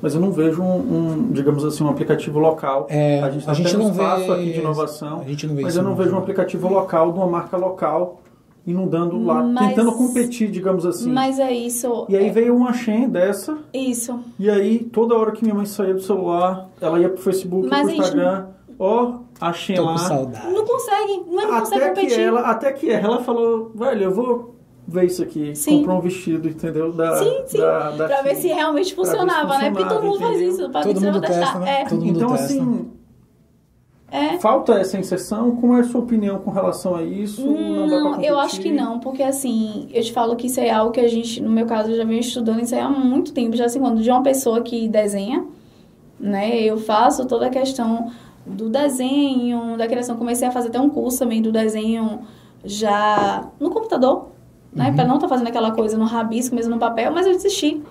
[0.00, 2.86] Mas eu não vejo um, um, digamos assim, um aplicativo local.
[2.90, 5.24] É, a gente, tá a gente não espaço vê aqui de inovação,
[5.62, 8.20] mas eu não vejo um aplicativo local de uma marca local
[8.66, 11.10] inundando lá, Mas- tentando competir, digamos assim.
[11.12, 12.04] Mas é isso.
[12.08, 14.18] E aí é veio uma Shen dessa, Isso.
[14.38, 17.80] e aí toda hora que minha mãe saía do celular, ela ia pro Facebook, Mas
[17.82, 18.46] pro gente- Instagram,
[18.78, 19.98] ó, a Shen Tô com lá.
[19.98, 20.52] saudade.
[20.52, 22.20] Não consegue, não, não consegue Até que, competir.
[22.20, 24.56] ela, até que ela falou, velho, eu vou
[24.88, 25.78] ver isso aqui, Sim.
[25.80, 26.92] comprar um vestido, entendeu?
[26.92, 27.58] Da, Sim, sim.
[27.58, 29.70] Da, da pra ver se realmente Pra ver se funcionava, né?
[29.70, 30.50] Porque todo mundo funcionava, faz entendeu?
[30.50, 30.72] isso.
[30.72, 31.44] Todo mundo vai testar.
[31.44, 31.80] testa, né?
[31.80, 32.44] É, Todo mundo Então, testa.
[32.44, 32.86] assim,
[34.10, 34.38] é.
[34.38, 35.56] falta essa inserção.
[35.56, 37.44] Como é a sua opinião com relação a isso?
[37.44, 40.92] não, Não, eu acho que não, porque assim, eu te falo que isso é algo
[40.92, 43.66] que a gente, no meu caso, eu já venho estudando isso há muito tempo, já
[43.66, 45.44] assim, quando de uma pessoa que desenha,
[46.18, 48.10] né, eu faço toda a questão
[48.46, 52.20] do desenho, da criação, comecei a fazer até um curso também do desenho
[52.64, 54.28] já no computador,
[54.72, 57.82] né, pra não estar fazendo aquela coisa no rabisco, mesmo no papel, mas eu desisti.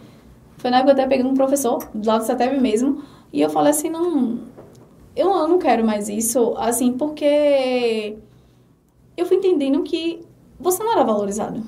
[0.57, 3.03] Foi na época que eu até peguei um professor, do lado do CETEB mesmo,
[3.33, 4.39] e eu falei assim, não,
[5.15, 8.17] eu, eu não quero mais isso, assim, porque
[9.15, 10.21] eu fui entendendo que
[10.59, 11.63] você não era valorizado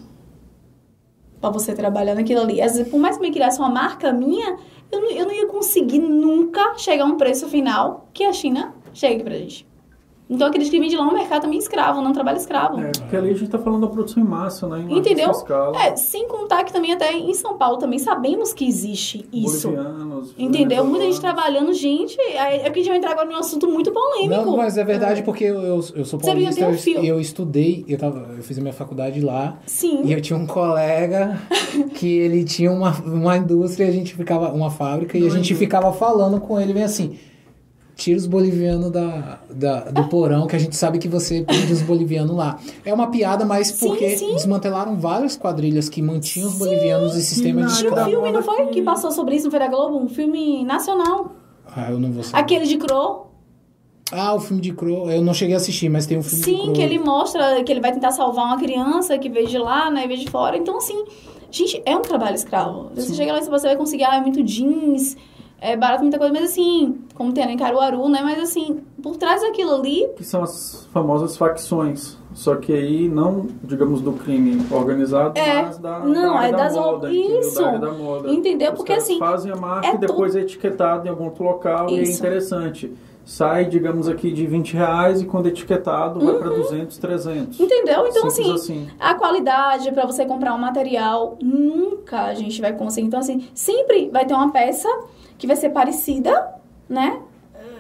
[1.39, 2.61] pra você trabalhar naquilo ali.
[2.61, 4.57] Às vezes, por mais que eu criasse uma marca minha,
[4.91, 8.73] eu não, eu não ia conseguir nunca chegar a um preço final que a China
[8.93, 9.67] chegue pra gente.
[10.29, 12.79] Então, eu acredito que vem de lá um mercado também escravo, não trabalho escravo.
[12.81, 14.85] É, porque ali a gente tá falando da produção em massa, né?
[14.89, 15.31] Em Entendeu?
[15.31, 15.81] escala.
[15.81, 19.69] É, sem contar que também até em São Paulo também sabemos que existe isso.
[19.69, 20.83] Bolivianos, Entendeu?
[20.83, 22.19] Muita gente trabalhando, gente.
[22.19, 24.29] É é porque a gente vai entrar agora num assunto muito polêmico.
[24.29, 27.03] Não, mas é verdade porque eu, eu, eu sou Você viu, paulista, eu, fio.
[27.03, 30.01] eu estudei, eu, tava, eu fiz a minha faculdade lá Sim.
[30.03, 31.39] e eu tinha um colega
[31.95, 35.53] que ele tinha uma, uma indústria, e a gente ficava, uma fábrica, e a gente
[35.55, 37.17] ficava falando com ele bem assim.
[37.97, 41.81] Tira os bolivianos da, da- do porão, que a gente sabe que você prende os
[41.81, 42.59] bolivianos lá.
[42.85, 44.33] É uma piada, mas Sim, porque sim.
[44.35, 48.09] desmantelaram várias quadrilhas que mantinham os bolivianos em sistema de Tinha um escravo.
[48.11, 48.67] filme, não foi?
[48.67, 49.97] que- passou sobre isso no Feira Globo?
[49.97, 51.31] Um filme nacional.
[51.75, 52.39] Ah, eu não vou saber.
[52.39, 53.31] Aquele de Crow.
[54.11, 55.09] Ah, o filme de Crow.
[55.11, 57.71] Eu não cheguei a assistir, mas tem um filme de Sim, que ele mostra que
[57.71, 60.05] ele vai tentar salvar uma criança que veio de lá, né?
[60.07, 60.55] Veio de fora.
[60.55, 61.03] Então, assim,
[61.51, 62.91] gente, é um trabalho escravo.
[62.95, 65.17] Você chega lá e você vai conseguir, ah, é muito jeans,
[65.59, 68.21] é barato muita coisa, mas assim, como tem em Caruaru, né?
[68.23, 72.17] Mas assim, por trás daquilo ali, Que são as famosas facções.
[72.33, 75.63] Só que aí não, digamos, do crime organizado, É.
[75.63, 77.07] mas da, Não, da é da das moda.
[77.07, 77.39] o- entendeu?
[77.39, 77.61] Isso.
[77.79, 78.29] Da moda.
[78.29, 78.71] Entendeu?
[78.73, 81.89] Os Porque, assim, fazem a marca é e depois é etiquetado em algum outro local
[81.89, 82.19] e é Isso.
[82.19, 82.93] interessante.
[83.27, 87.59] Sai, digamos aqui, de 20 reais e quando é etiquetado vai para 200, 300.
[87.59, 87.65] Uhum.
[87.65, 88.07] entendeu?
[88.07, 88.87] Então, assim, assim.
[88.97, 93.05] a qualidade para você comprar um material nunca a gente vai conseguir.
[93.05, 94.87] Então, assim, sempre vai ter uma peça
[95.37, 96.55] que vai ser parecida,
[96.87, 97.19] né?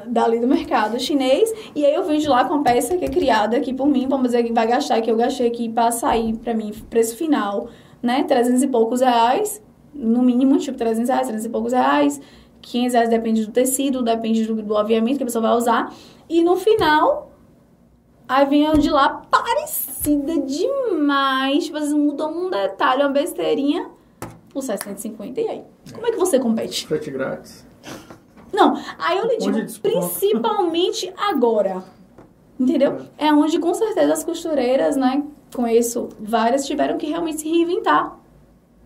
[0.05, 1.53] Dali do mercado chinês.
[1.73, 4.05] E aí eu venho de lá com a peça que é criada aqui por mim,
[4.05, 7.69] vamos dizer que vai gastar, que eu gastei aqui pra sair pra mim, preço final,
[8.03, 8.21] né?
[8.23, 9.63] 300 e poucos reais,
[9.93, 12.19] no mínimo, tipo 300 reais, 300 e poucos reais.
[12.71, 15.93] 500 reais depende do tecido, depende do, do aviamento que a pessoa vai usar.
[16.29, 17.27] E no final,
[18.27, 21.65] Aí vem de lá parecida demais.
[21.65, 23.89] Tipo, às vezes muda um detalhe, uma besteirinha
[24.49, 25.39] por 650.
[25.39, 25.63] E aí?
[25.93, 26.85] Como é que você compete?
[26.85, 27.65] Frete grátis.
[28.51, 31.83] Não, aí eu lhe digo, principalmente agora.
[32.59, 32.97] Entendeu?
[33.17, 35.23] É onde com certeza as costureiras, né,
[35.55, 38.17] com isso, várias tiveram que realmente se reinventar.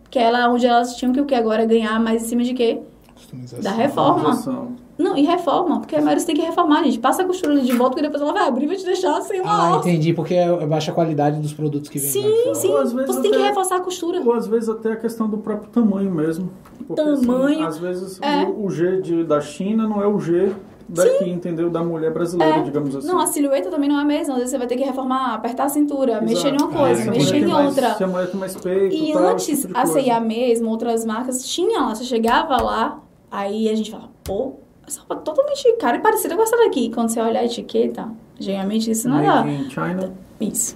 [0.09, 2.81] Que ela onde elas tinham que o que agora ganhar mais em cima de quê?
[3.21, 3.61] Customização.
[3.63, 4.75] Da reforma.
[4.97, 6.99] Não, e reforma, porque a maioria tem que reformar, gente.
[6.99, 9.19] Passa a costura ali de volta que depois ela vai abrir e vai te deixar
[9.21, 9.89] sem uma Ah, alça.
[9.89, 12.69] entendi, porque é baixa qualidade dos produtos que vêm Sim, sim.
[12.69, 14.21] Ou às vezes Você tem que até- reforçar a costura.
[14.23, 16.51] Ou às vezes até a questão do próprio tamanho mesmo.
[16.87, 18.43] Porque, Tamanho, Assim, às vezes é.
[18.43, 20.51] o, o G de, da China não é o G
[20.89, 21.69] daqui, entendeu?
[21.69, 22.61] Da mulher brasileira, É.
[22.61, 23.07] digamos assim.
[23.07, 24.33] Não, a silhueta também não é a mesma.
[24.33, 26.25] Às vezes você vai ter que reformar, apertar a cintura, Exato.
[26.25, 27.93] mexer em uma Ah, coisa, essa mexer em mais- outra.
[27.95, 29.85] Se a mulher tem mais peito E tal, antes, tipo de a.
[29.85, 31.95] C&A mesmo, outras marcas, tinha lá.
[31.95, 32.99] Você chegava lá,
[33.31, 34.53] aí a gente falava, pô,
[34.85, 36.91] essa roupa é totalmente cara e parecida com essa daqui.
[36.93, 38.09] Quando você olha a etiqueta,
[38.39, 40.13] geralmente isso não é China.
[40.39, 40.75] Isso.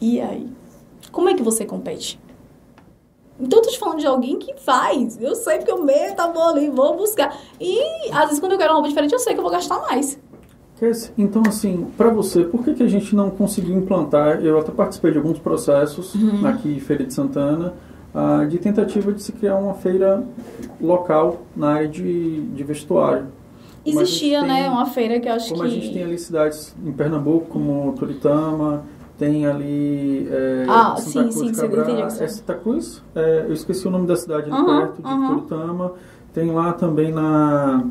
[0.00, 0.48] E aí?
[1.12, 2.18] Como é que você compete?
[3.38, 5.20] Então eu tô te falando de alguém que faz.
[5.20, 7.36] Eu sei porque o meu tá bom ali, vou buscar.
[7.60, 7.78] E
[8.12, 10.18] às vezes quando eu quero uma roupa diferente, eu sei que eu vou gastar mais.
[11.16, 14.44] Então, assim, para você, por que, que a gente não conseguiu implantar?
[14.44, 16.46] Eu até participei de alguns processos Uhum.
[16.46, 17.72] aqui em Feira de Santana,
[18.14, 20.22] ah, de tentativa de se criar uma feira
[20.80, 23.26] local na área de, de vestuário.
[23.84, 25.66] Como Existia, tem- né, uma feira que eu acho Como que...
[25.66, 28.82] a gente tem ali cidades em Pernambuco, como Toritama,
[29.18, 32.06] tem ali é, Ah, Santa sim, Cruz sim, Cabral.
[32.06, 33.02] É Santa Cruz?
[33.14, 35.28] É, eu esqueci o nome da cidade ali Aham, perto, de aham.
[35.34, 35.92] Toritama.
[36.32, 37.84] Tem lá também na,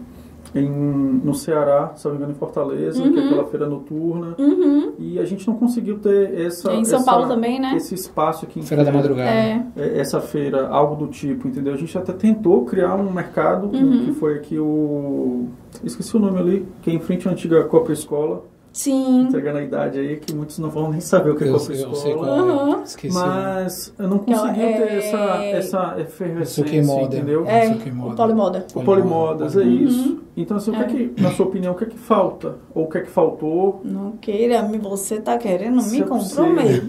[0.55, 3.25] em, no Ceará, se não me engano, em Fortaleza, que é Uhum.
[3.27, 4.35] aquela feira noturna.
[4.38, 4.93] Uhum.
[4.99, 6.73] E a gente não conseguiu ter essa...
[6.73, 7.73] Em São essa- Paulo também, né?
[7.75, 9.30] Esse espaço aqui em Feira da madrugada.
[9.30, 9.65] É.
[9.75, 11.73] é, essa feira, algo do tipo, entendeu?
[11.73, 14.05] A gente até tentou criar um mercado, Uhum.
[14.05, 15.47] que foi aqui o...
[15.84, 18.43] Esqueci o nome ali, que é em frente à antiga Copa Escola,
[18.73, 19.21] Sim.
[19.27, 22.27] entregando a idade aí, que muitos não vão nem saber o que é Eu, é.
[22.27, 22.81] Aham.
[22.83, 23.13] Esqueci.
[23.15, 27.15] Mas eu não ela consegui ter é- essa, essa efervescência, Moda.
[27.15, 27.45] entendeu?
[27.47, 28.13] É, Isso que moda.
[28.13, 28.65] o polimoda.
[28.73, 29.83] O Polimodas, é Polimoda.
[29.91, 30.23] isso.
[30.35, 32.55] Então, assim, o que é que, na sua opinião, o que é que falta?
[32.73, 33.79] Ou o que é que faltou?
[33.83, 36.83] Não queira, me- você tá querendo Se me é comprometer.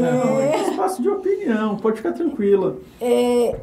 [0.00, 2.78] Não, é espaço de opinião, pode ficar tranquila.
[3.00, 3.60] É,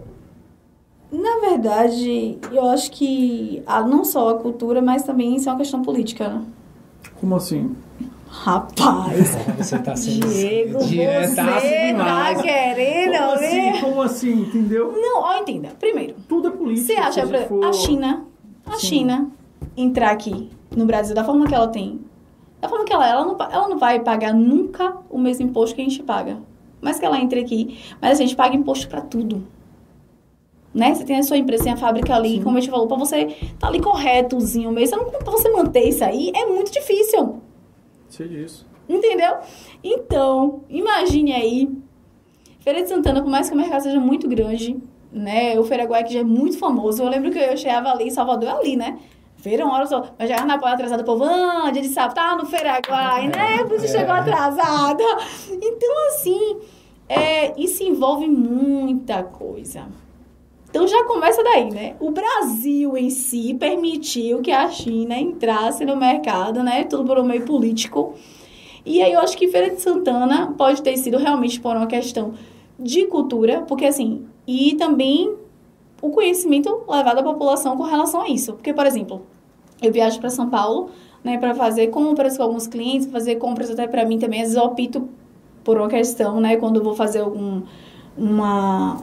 [1.12, 5.58] na verdade, eu acho que a, não só a cultura, mas também isso é uma
[5.58, 6.42] questão política, né?
[7.20, 7.76] Como assim?
[8.28, 13.72] Rapaz, Você tá sendo Diego, você tá querendo Como assim?
[13.72, 13.82] ver?
[13.82, 14.42] Como assim?
[14.42, 14.92] Entendeu?
[14.96, 15.70] Não, ó, entenda.
[15.80, 16.94] Primeiro, Tudo é política.
[16.94, 18.26] você acha, exemplo, for- a China,
[18.66, 18.88] a Sim.
[18.88, 19.28] China
[19.76, 22.00] entrar aqui no Brasil da forma que ela tem,
[22.62, 25.76] da forma que ela é, ela não, ela não vai pagar nunca o mesmo imposto
[25.76, 26.38] que a gente paga.
[26.82, 29.44] Mas que ela entre aqui, mas a gente paga imposto pra tudo.
[30.74, 30.94] Né?
[30.94, 32.44] Você tem a sua empresa, tem a fábrica ali, Sim.
[32.44, 36.04] como a gente falou, pra você tá ali corretozinho mesmo, não- pra você manter isso
[36.04, 37.42] aí, é muito difícil.
[38.08, 38.68] Sei disso.
[38.88, 39.36] Entendeu?
[39.84, 41.70] Então, imagine aí.
[42.60, 44.78] Feira de Santana, por mais que o mercado seja muito grande,
[45.12, 45.58] né?
[45.60, 47.02] O Feiraguai que já é muito famoso.
[47.02, 49.00] Eu lembro que eu chegava ali em Salvador, ali, né?
[49.38, 50.06] Feira, uma hora só.
[50.20, 53.64] Mas já na porta atrasada, o povo, ah, dia de sábado, tá no Feiraguai, né?
[53.70, 54.00] Você É.
[54.00, 55.04] chegou atrasada.
[55.50, 56.58] Então, assim,
[57.08, 59.88] é, isso envolve muita coisa.
[60.70, 61.96] Então já começa daí, né?
[62.00, 66.84] O Brasil em si permitiu que a China entrasse no mercado, né?
[66.84, 68.14] Tudo por um meio político.
[68.86, 72.34] E aí eu acho que Feira de Santana pode ter sido realmente por uma questão
[72.78, 75.36] de cultura, porque assim, e também
[76.02, 78.54] o conhecimento levado à população com relação a isso.
[78.54, 79.24] Porque, por exemplo,
[79.82, 80.90] eu viajo para São Paulo,
[81.24, 84.58] né, para fazer compras com alguns clientes, fazer compras até para mim também, às vezes
[84.58, 85.10] eu opto
[85.64, 87.64] por uma questão, né, quando eu vou fazer algum
[88.18, 88.98] uma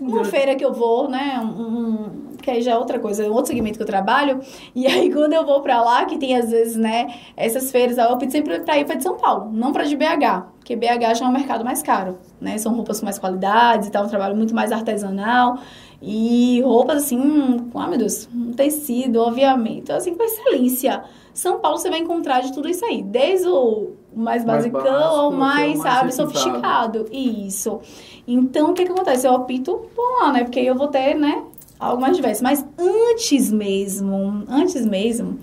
[0.00, 1.40] uma feira que eu vou, né?
[1.42, 4.40] Um, um- que aí já é outra coisa, é outro segmento que eu trabalho.
[4.74, 7.06] E aí, quando eu vou pra lá, que tem às vezes, né,
[7.36, 10.46] essas feiras, eu opto sempre pra ir pra de São Paulo, não pra de BH.
[10.58, 12.56] Porque BH já é um mercado mais caro, né?
[12.56, 15.58] São roupas com mais qualidades e tal, um trabalho muito mais artesanal.
[16.02, 21.02] E roupas assim, com, ah, meu Deus, um tecido, obviamente, assim, com excelência.
[21.34, 25.14] São Paulo você vai encontrar de tudo isso aí, desde o mais Mais basicão básico
[25.14, 27.06] ao o mais, mais sabe, sofisticado.
[27.12, 27.80] Isso.
[28.26, 29.26] Então, o que que acontece?
[29.26, 30.44] Eu opto por lá, né?
[30.44, 31.44] Porque aí eu vou ter, né,
[31.78, 32.42] algo mais diverso.
[32.42, 35.38] Mas antes mesmo, antes mesmo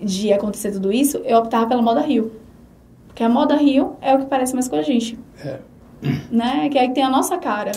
[0.00, 2.32] de acontecer tudo isso, eu optava pela moda Rio.
[3.06, 5.18] Porque a moda Rio é o que parece mais com a gente.
[5.44, 5.60] É.
[6.32, 6.68] Né?
[6.68, 7.70] Que é que tem a nossa cara.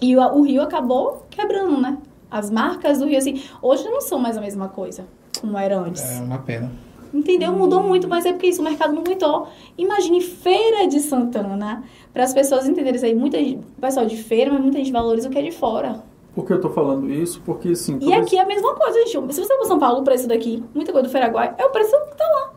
[0.00, 1.98] E o, o Rio acabou quebrando, né?
[2.30, 5.06] As marcas do Rio, assim, hoje não são mais a mesma coisa
[5.40, 6.02] como era antes.
[6.02, 6.70] É uma pena.
[7.12, 7.52] Entendeu?
[7.52, 9.48] Mudou muito, mas é porque isso, o mercado não aguentou.
[9.76, 13.14] Imagine Feira de Santana, para as pessoas entenderem isso aí.
[13.14, 16.02] Muita gente, o pessoal de feira, mas muita gente valoriza o que é de fora.
[16.34, 17.40] Por que eu tô falando isso?
[17.44, 17.98] Porque, assim...
[18.00, 19.34] E aqui é a mesma coisa, gente.
[19.34, 21.96] Se você for São Paulo, o preço daqui, muita coisa do Feiraguai, é o preço
[22.10, 22.52] que tá lá,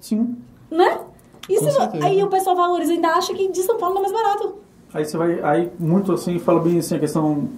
[0.00, 0.36] Sim.
[0.70, 1.00] né?
[1.46, 2.04] Certeza.
[2.04, 4.56] aí o pessoal valoriza ainda acha que de São Paulo não é mais barato.
[4.92, 5.40] Aí você vai...
[5.42, 7.48] Aí, muito assim, fala bem assim, a questão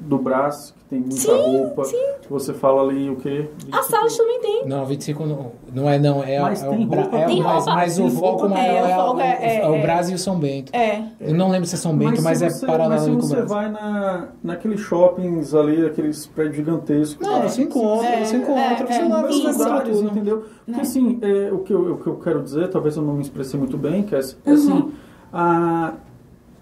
[0.00, 1.82] do que tem muita Sim, roupa.
[2.30, 3.48] Você fala ali o quê?
[3.70, 4.66] A Salas também tem.
[4.66, 7.54] Não, 25 não, não é não, é, Mas é tem o roupa é, Tem mas,
[7.56, 7.74] roupa.
[7.74, 9.82] mas o foco maior É, é, o o, é- é- é o é.
[9.82, 10.74] Brasil e o São Bento.
[10.74, 11.02] É.
[11.20, 13.70] Eu não lembro se é São Bento, mas, é você, paralelo mas se você vai
[13.70, 17.26] na, naqueles shoppings ali, aqueles prédios gigantescos.
[17.26, 20.38] Não, você encontra, É, você encontra, é, você é, leva, encontra lugares, entendeu?
[20.64, 20.80] Porque Né?
[20.80, 23.58] assim, é, o, que eu, o que eu quero dizer, talvez eu não me expressei
[23.58, 24.54] muito bem, que é, é Uhum.
[24.54, 24.92] assim,
[25.32, 25.92] a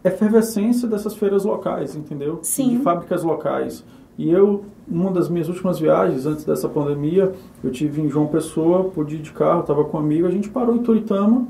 [0.04, 2.38] efervescência dessas feiras locais, entendeu?
[2.42, 2.70] Sim.
[2.70, 3.84] De fábricas locais.
[4.18, 7.32] E eu, numa das minhas últimas viagens, antes dessa pandemia,
[7.62, 10.48] eu tive em João Pessoa, pude ir de carro, estava com um amigo, a gente
[10.48, 11.46] parou em Toritama,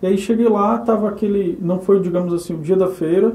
[0.00, 3.32] e aí cheguei lá, tava aquele, não foi, digamos assim, o dia da feira,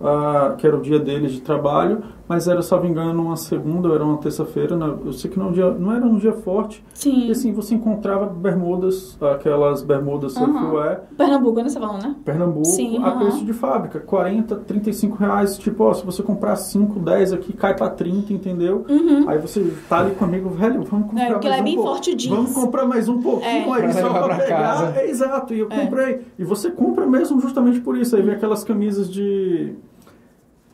[0.00, 3.94] ah, que era o dia deles de trabalho, mas era, salvo engano, uma segunda, ou
[3.96, 4.94] era uma terça-feira, né?
[5.04, 7.26] eu sei que não, dia, não era um dia forte, Sim.
[7.26, 10.52] e assim, você encontrava bermudas, aquelas bermudas Aham.
[10.52, 11.68] surfwear, Pernambuco, né?
[11.68, 12.14] Você falando, né?
[12.24, 13.18] Pernambuco, Sim, a aham.
[13.18, 17.74] preço de fábrica, 40, 35 reais, tipo, ó, se você comprar 5, 10 aqui, cai
[17.74, 18.84] pra 30, entendeu?
[18.88, 19.28] Uhum.
[19.28, 21.60] Aí você tá ali com o amigo, velho, vamos comprar É, porque mais lá é
[21.60, 21.90] um bem pouco.
[21.90, 22.36] forte o jeans.
[22.36, 23.76] Vamos comprar mais um pouquinho É.
[23.76, 24.56] aí, Pra só levar pra pra pegar.
[24.60, 24.92] casa.
[25.00, 25.80] É, exato, e eu É.
[25.80, 26.20] comprei.
[26.38, 28.14] E você compra mesmo justamente por isso.
[28.14, 29.74] Aí vem aquelas camisas de...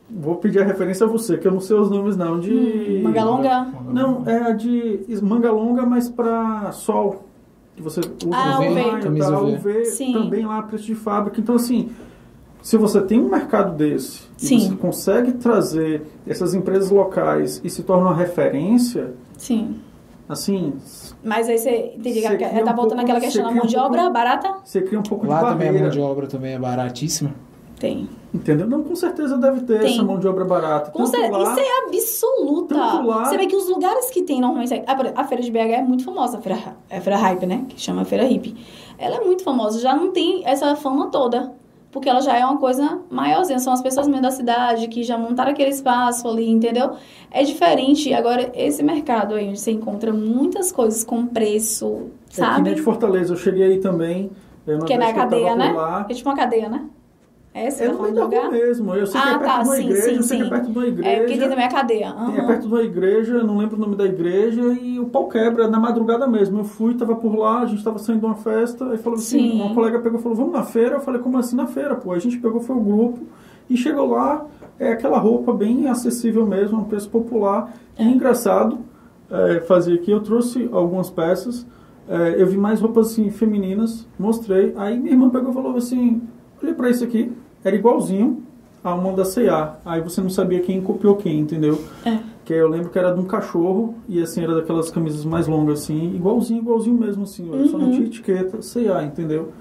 [0.09, 2.51] Vou pedir a referência a você, que eu não sei os nomes não, de...
[2.53, 3.67] Hum, manga longa.
[3.91, 7.23] Não, é a de manga longa, mas pra sol.
[7.75, 9.01] Que você usa Ah, UV.
[9.01, 9.53] Camisa tá, UV.
[9.57, 10.13] UV, Sim.
[10.13, 11.39] também lá a preço de fábrica.
[11.41, 11.89] Então, assim,
[12.61, 14.59] se você tem um mercado desse e Sim.
[14.69, 19.75] você consegue trazer essas empresas locais e se torna uma referência, Sim.
[20.27, 20.73] assim,
[21.23, 21.93] Mas aí você
[22.37, 24.55] que ela tá um voltando você questão da mão um de pouco- obra barata?
[24.63, 25.79] você cria um pouco Lá de também a barreira.
[25.81, 27.31] mão de obra também é baratíssima.
[27.79, 28.09] Tem.
[28.37, 28.67] Entendeu?
[28.67, 29.93] Não, com certeza deve ter Tem.
[29.93, 30.91] essa mão de obra barata.
[30.91, 32.75] Com Tanto cer- lá- Isso é absoluta.
[32.75, 34.73] lá- Você vê que os lugares que tem normalmente.
[35.15, 36.59] A, feira de BH é muito famosa, a feira,
[36.89, 37.65] é a feira Hype, né?
[37.67, 38.55] Que chama Feira Hip.
[38.97, 41.51] Ela é muito famosa, já não tem essa fama toda.
[41.91, 43.57] Porque ela já é uma coisa maiorzinha.
[43.59, 46.91] São as pessoas mesmo da cidade que já montaram aquele espaço ali, entendeu?
[47.31, 48.13] É diferente.
[48.13, 52.61] Agora, esse mercado aí, onde você encontra muitas coisas com preço, É que sabe?
[52.61, 54.29] nem de Fortaleza, eu cheguei aí também.
[54.85, 55.71] Que é na que cadeia, né?
[55.71, 56.85] Lá, É tipo uma cadeia, né?
[57.57, 58.51] É, você É tá no meio da rua lugar?
[58.51, 58.93] mesmo.
[58.95, 60.43] Eu sei que Ah, é perto tá, de uma sim, igreja, sim, eu sei que
[60.43, 60.51] é sim.
[60.51, 61.49] perto de uma É, porque tem igreja.
[61.49, 62.09] também a cadeia.
[62.09, 62.37] Aham.
[62.37, 65.67] É perto de uma igreja, não lembro o nome da igreja, e o pau quebra
[65.67, 66.59] na madrugada mesmo.
[66.59, 69.39] Eu fui, tava por lá, a gente tava saindo de uma festa, aí falou assim,
[69.39, 69.61] Sim.
[69.61, 70.95] uma colega pegou e falou, vamos na feira?
[70.95, 72.11] Eu falei, como assim na feira, pô?
[72.11, 73.19] A gente pegou, foi o grupo,
[73.69, 74.45] e chegou lá,
[74.79, 77.73] é aquela roupa bem acessível mesmo, um preço popular.
[77.97, 78.77] E engraçado,
[79.31, 81.65] é, fazer aqui, eu trouxe algumas peças,
[82.07, 86.21] é, eu vi mais roupas assim, femininas, mostrei, aí minha irmã pegou e falou assim,
[86.63, 88.43] olha pra isso aqui, era igualzinho
[88.83, 89.75] a uma da C&A.
[89.85, 91.83] Aí você não sabia quem copiou quem, entendeu?
[92.05, 92.19] É.
[92.45, 95.81] Que eu lembro que era de um cachorro e assim era daquelas camisas mais longas
[95.83, 97.91] assim, igualzinho, igualzinho mesmo assim, olha, só não Uhum.
[97.91, 99.51] tinha etiqueta, C&A, entendeu?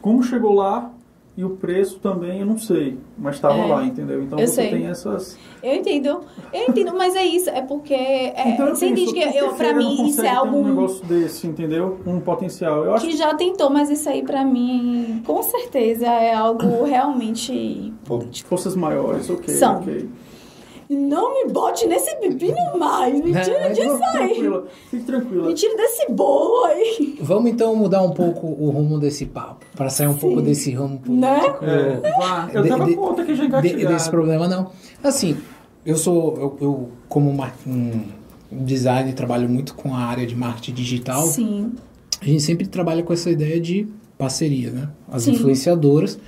[0.00, 0.90] Como chegou lá
[1.36, 3.66] e o preço também eu não sei, mas estava É.
[3.66, 4.22] lá, entendeu?
[4.22, 4.70] Então Eu você sei.
[4.70, 6.20] tem essas Eu entendo.
[6.52, 7.50] Eu entendo, mas é isso.
[7.50, 7.92] É porque.
[7.94, 11.04] É, Então eu você penso, entende que eu, pra mim isso é algo um negócio
[11.06, 11.98] desse, entendeu?
[12.06, 12.84] Um potencial.
[12.84, 17.92] Eu acho que já tentou, mas isso aí pra mim, com certeza, é algo realmente.
[18.44, 19.76] forças maiores, ok, São.
[19.80, 20.08] ok.
[20.88, 23.14] Não me bote nesse pepino mais.
[23.14, 24.28] Me tira mas disso Fique aí.
[24.28, 25.46] tranquila, fique tranquila.
[25.48, 27.18] Me tira desse bolo aí.
[27.20, 31.00] Vamos então mudar um pouco o rumo desse papo, para sair um pouco desse ramo
[31.08, 31.40] Né?
[31.40, 31.64] político.
[31.64, 32.50] É, vá.
[32.52, 33.94] Eu de- tava de- com outra aqui já de- engatilhada.
[33.94, 34.70] desse problema não.
[35.02, 35.36] Assim,
[35.84, 38.02] eu sou eu, eu como mar- um
[38.52, 41.22] designer trabalho muito com a área de marketing digital.
[41.26, 41.72] Sim.
[42.20, 44.88] A gente sempre trabalha com essa ideia de parceria, né?
[45.10, 45.32] As Sim.
[45.32, 46.18] influenciadoras.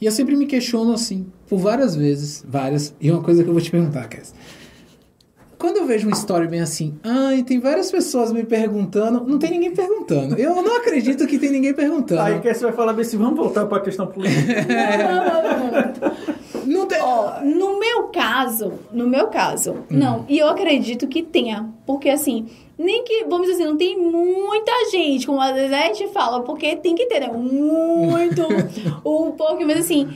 [0.00, 2.94] E eu sempre me questiono assim, por várias vezes, várias.
[3.00, 4.32] E uma coisa que eu vou te perguntar, Cass.
[5.58, 9.50] Quando eu vejo uma história bem assim, ai, tem várias pessoas me perguntando, não tem
[9.50, 10.36] ninguém perguntando.
[10.36, 12.22] Eu não acredito que tem ninguém perguntando.
[12.22, 14.64] Aí que você vai falar bem assim, vamos voltar para a questão política.
[15.06, 16.00] Não,
[16.64, 16.98] não, não, tem.
[17.02, 20.24] Ó, no meu caso, no meu caso, não.
[20.30, 21.68] E eu acredito que tenha.
[21.84, 22.46] Porque assim,
[22.80, 26.42] nem que, vamos dizer assim, não tem muita gente, como às vezes a gente fala,
[26.42, 27.28] porque tem que ter, né?
[27.28, 28.42] Muito,
[29.04, 30.08] um pouco, mas assim,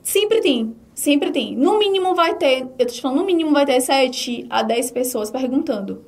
[0.00, 0.76] sempre tem.
[0.94, 1.56] Sempre tem.
[1.56, 4.90] No mínimo vai ter, eu tô te falando, no mínimo vai ter 7 a 10
[4.92, 6.04] pessoas perguntando.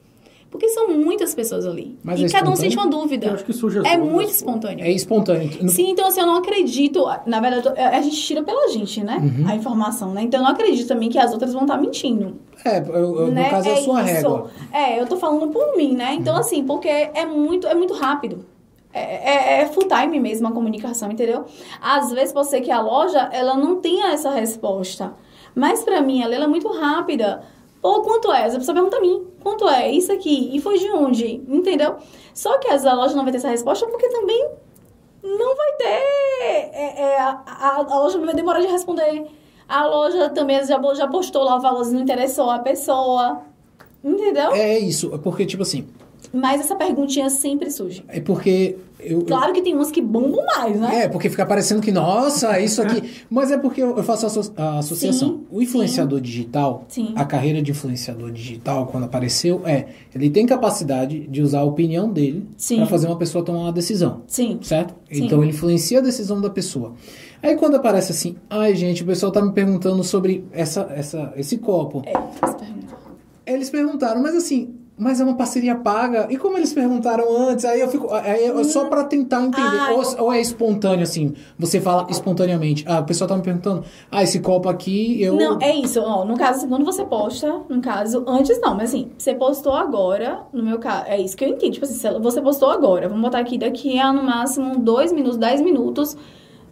[0.54, 1.98] Porque são muitas pessoas ali.
[2.04, 3.26] Mas e é cada um sente uma dúvida.
[3.26, 4.84] Eu acho que surge as É dúvidas, muito espontâneo.
[4.84, 5.68] É espontâneo.
[5.68, 7.04] Sim, então assim, eu não acredito.
[7.26, 9.16] Na verdade, tô- a gente tira pela gente, né?
[9.20, 9.48] Uhum.
[9.48, 10.22] A informação, né?
[10.22, 12.36] Então eu não acredito também que as outras vão estar mentindo.
[12.64, 13.46] É, eu, eu, né?
[13.46, 14.12] no caso é a sua isso.
[14.12, 14.50] régua.
[14.72, 16.10] É, eu tô falando por mim, né?
[16.12, 16.18] Uhum.
[16.20, 18.46] Então, assim, porque é muito, é muito rápido.
[18.92, 21.46] É, é- é full time mesmo a comunicação, entendeu?
[21.82, 25.14] Às vezes pode ser que a loja ela não tenha essa resposta.
[25.52, 27.42] Mas pra mim, ela, ela é muito rápida.
[27.82, 28.46] Ou quanto é?
[28.46, 29.92] A pessoa pergunta a mim, quanto é?
[29.92, 30.50] Isso aqui.
[30.56, 31.42] E foi de onde?
[31.46, 31.96] Entendeu?
[32.34, 34.48] Só que a loja não vai ter essa resposta porque também
[35.22, 35.84] não vai ter.
[36.42, 39.24] é, é, a, a- a loja vai demorar de responder.
[39.68, 43.42] A loja também já, já postou lá o valor, não interessou a pessoa.
[44.02, 44.52] Entendeu?
[44.52, 45.88] É isso, porque, tipo assim,
[46.34, 48.04] Mas essa perguntinha sempre surge.
[48.08, 49.22] é porque eu.
[49.22, 51.04] Claro que tem umas que bombam mais, né?
[51.04, 53.02] É, porque fica parecendo que, nossa, isso aqui.
[53.30, 55.28] Mas é porque eu faço a associação.
[55.28, 57.12] Sim, o influenciador digital, Sim.
[57.14, 59.86] a carreira de influenciador digital, quando apareceu, é.
[60.14, 62.76] Ele tem capacidade de usar a opinião dele Sim.
[62.78, 64.22] para fazer uma pessoa tomar uma decisão.
[64.26, 64.58] Sim.
[64.62, 64.94] Certo?
[65.10, 65.26] Sim.
[65.26, 66.94] Então ele influencia a decisão da pessoa.
[67.42, 71.58] Aí quando aparece assim, ai gente, o pessoal tá me perguntando sobre essa, essa, esse
[71.58, 72.02] copo.
[72.06, 72.12] É,
[72.42, 72.94] essa pergunta.
[73.46, 76.28] Eles perguntaram, mas assim, mas é uma parceria paga?
[76.30, 77.64] E como eles perguntaram antes?
[77.64, 78.12] Aí eu fico.
[78.12, 79.78] Aí é só pra tentar entender.
[79.80, 82.84] Ah, ou, eu- ou é espontâneo, assim, você fala espontaneamente.
[82.86, 85.34] Ah, o pessoal tá me perguntando, ah, esse copo aqui, eu.
[85.36, 86.00] Não, é isso.
[86.00, 90.42] Ó, no caso, quando você posta, no caso, antes não, mas assim, você postou agora,
[90.52, 91.72] no meu caso, é isso que eu entendo.
[91.72, 95.60] Tipo assim, você postou agora, vamos botar aqui daqui a no máximo dois minutos, dez
[95.60, 96.16] minutos.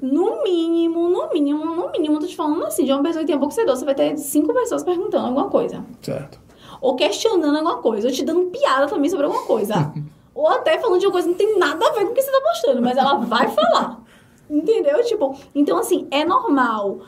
[0.01, 3.39] No mínimo, no mínimo, no mínimo, tô te falando assim, de uma pessoa que tem
[3.39, 5.85] pouco seguidor, você vai ter cinco pessoas perguntando alguma coisa.
[6.01, 6.41] Certo.
[6.83, 9.93] Ou questionando alguma coisa, ou te dando piada também sobre alguma coisa.
[10.35, 12.21] ou até falando de uma coisa que não tem nada a ver com o que
[12.21, 14.01] você tá postando, mas ela vai falar.
[14.51, 15.03] Entendeu?
[15.05, 16.99] Tipo, então assim, é normal.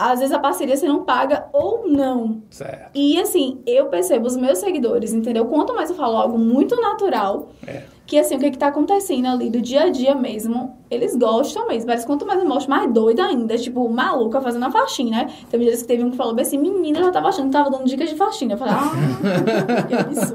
[0.00, 2.40] Às vezes a parceria você não paga ou não.
[2.48, 2.90] Certo.
[2.94, 5.44] E assim, eu percebo os meus seguidores, entendeu?
[5.44, 7.82] Quanto mais eu falo algo muito natural, É.
[8.06, 11.68] que assim, o que, que tá acontecendo ali do dia a dia mesmo, eles gostam
[11.68, 11.90] mesmo.
[11.92, 13.58] Que quanto mais eu mostro, mais doida ainda.
[13.58, 15.30] Tipo, maluca fazendo a faxina, né?
[15.50, 17.52] Teve dias que teve um que falou bem assim, menina, eu já tava achando que
[17.52, 18.54] tava dando dicas de faxina.
[18.54, 18.90] Eu falei, ah,
[20.08, 20.34] que isso.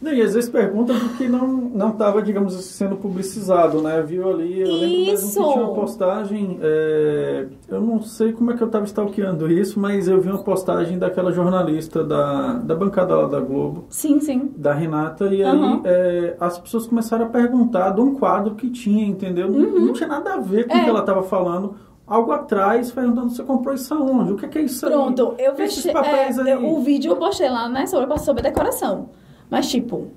[0.00, 4.00] Não, e às vezes pergunta porque não não estava, digamos assim, sendo publicizado, né?
[4.00, 5.42] Viu ali, eu lembro mesmo Isso.
[5.42, 9.78] que tinha uma postagem, é, eu não sei como é que eu estava stalkeando isso,
[9.80, 14.52] mas eu vi uma postagem daquela jornalista da, da bancada lá da Globo, Sim, sim.
[14.56, 15.80] da Renata, e aí Aham.
[15.84, 19.50] é, as pessoas começaram a perguntar de um quadro que tinha, entendeu?
[19.50, 20.80] Não- Não tinha nada a ver com o Uhum.
[20.80, 20.84] É.
[20.84, 21.74] que ela estava falando.
[22.06, 24.32] Algo atrás, perguntando você comprou isso aonde?
[24.32, 24.92] O que é, que é isso aí?
[24.92, 25.92] Pronto, eu é esses fechei.
[25.92, 26.50] papéis é, aí?
[26.52, 29.10] eu- o vídeo eu postei lá, né, sobre, sobre decoração.
[29.50, 30.08] Mas, tipo,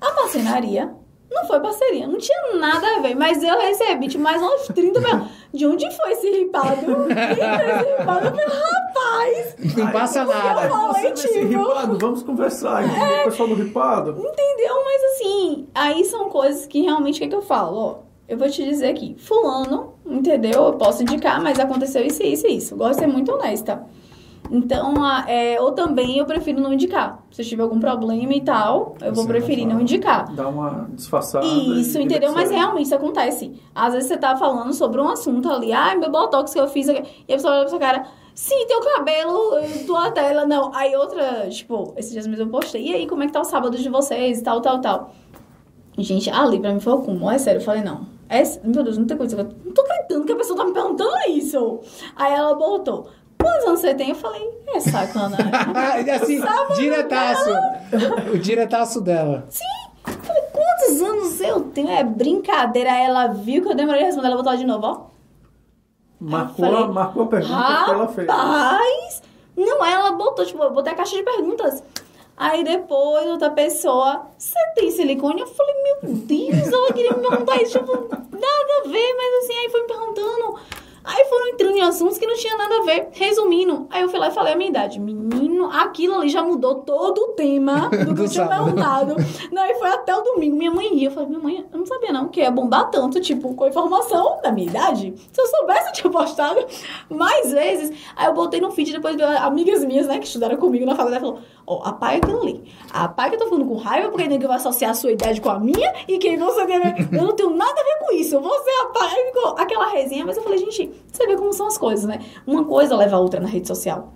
[0.00, 0.92] a marcenaria
[1.30, 3.14] não foi parceria, não tinha nada a ver.
[3.14, 5.26] Mas eu recebi, tipo, mais uns 30 mil.
[5.52, 6.76] De onde foi esse ripado?
[6.76, 8.26] Quem foi esse ripado?
[8.26, 10.68] Eu falei, rapaz, Não passa eu nada.
[10.68, 13.20] falei, Você nesse tipo, ripado, vamos conversar, entendeu?
[13.20, 14.10] O pessoal do ripado.
[14.10, 14.74] Entendeu?
[14.84, 17.76] Mas assim, aí são coisas que realmente o que, é que eu falo?
[17.78, 17.96] Ó,
[18.28, 20.64] eu vou te dizer aqui, fulano, entendeu?
[20.64, 22.76] Eu posso indicar, mas aconteceu isso, isso e isso.
[22.76, 23.84] Gosto de ser muito honesta.
[24.50, 27.22] Então, a- é, ou também eu prefiro não indicar.
[27.30, 30.30] Se eu tiver algum problema e tal, eu vou Você preferir não indicar.
[30.34, 31.46] Dá uma disfarçada.
[31.46, 32.32] Isso, entendeu?
[32.32, 32.60] Mas segue.
[32.60, 33.52] realmente isso acontece.
[33.74, 36.88] Às vezes você tá falando sobre um assunto ali, ai, meu botox que eu fiz,
[36.88, 40.70] aqui", e a pessoa olha pra sua cara, sim, teu cabelo, eh, tua tela, não.
[40.74, 43.44] Aí outra, tipo, esses dias mesmo eu postei, e aí, como é que tá o
[43.44, 45.12] sábado de vocês, e tal, tal, tal.
[45.96, 48.12] Gente, ali pra mim foi o cúmulo, é sério, eu falei, não.
[48.28, 49.36] É, meu Deus, não tem coisa.
[49.64, 51.80] Não tô acreditando que a pessoa tá me perguntando isso.
[52.16, 53.08] Aí ela botou,
[53.42, 54.10] quantos anos você tem?
[54.10, 55.50] Eu falei, é sacanagem.
[56.10, 56.40] assim,
[56.76, 57.50] diretaço.
[58.32, 59.46] O diretaço dela.
[59.48, 59.64] Sim!
[60.06, 61.90] Eu falei, quantos anos eu tenho?
[61.90, 62.90] É brincadeira.
[62.90, 65.12] Ela viu que eu demorei a responder, ela botou de novo, ó.
[66.20, 68.28] Marcou, falei, a, marcou a pergunta que ela fez.
[68.28, 69.22] Rapaz!
[69.56, 71.82] Não, ela botou, tipo, eu botei a caixa de perguntas.
[72.36, 75.42] Aí depois outra pessoa, você tem silicone?
[75.42, 79.58] Eu falei, meu Deus, ela queria me perguntar isso, tipo, nada a ver, mas assim,
[79.58, 80.58] aí foi me perguntando.
[81.04, 83.08] Aí foram entrando em assuntos que não tinha nada a ver.
[83.12, 85.00] Resumindo, aí eu fui lá e falei a minha idade.
[85.00, 88.64] Menino, aquilo ali já mudou todo o tema do que Do eu tinha sábado.
[88.64, 89.16] perguntado.
[89.50, 90.56] Não, e foi até o domingo.
[90.56, 91.08] Minha mãe ria.
[91.08, 94.38] Eu falei, minha mãe, eu não sabia não que ia bombar tanto, tipo, com informação
[94.42, 95.14] da minha idade.
[95.32, 96.64] Se eu soubesse, eu tinha postado
[97.08, 97.96] mais vezes.
[98.14, 101.40] Aí eu botei no feed, depois amigas minhas, né, que estudaram comigo na faculdade, falou,
[101.66, 102.62] ó, apaga aquilo ali.
[102.92, 105.50] Apaga que eu tô falando com raiva, porque ninguém vai associar a sua idade com
[105.50, 107.08] a minha, e que você tem a ver...
[107.12, 108.40] Eu não tenho nada a ver com isso.
[108.40, 109.14] Você apaga.
[109.26, 112.20] Ficou aquela resenha, mas eu falei, gente, você vê como são as coisas, né?
[112.46, 114.14] Uma coisa leva a outra na rede social.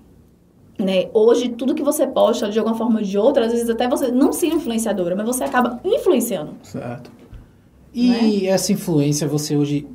[0.79, 1.09] Né?
[1.15, 4.11] Hoje, tudo que você posta, de alguma forma ou de outra, às vezes até você
[4.11, 6.53] não ser influenciadora, mas você acaba influenciando.
[6.63, 7.11] Certo.
[7.95, 9.89] E essa influência, você hoje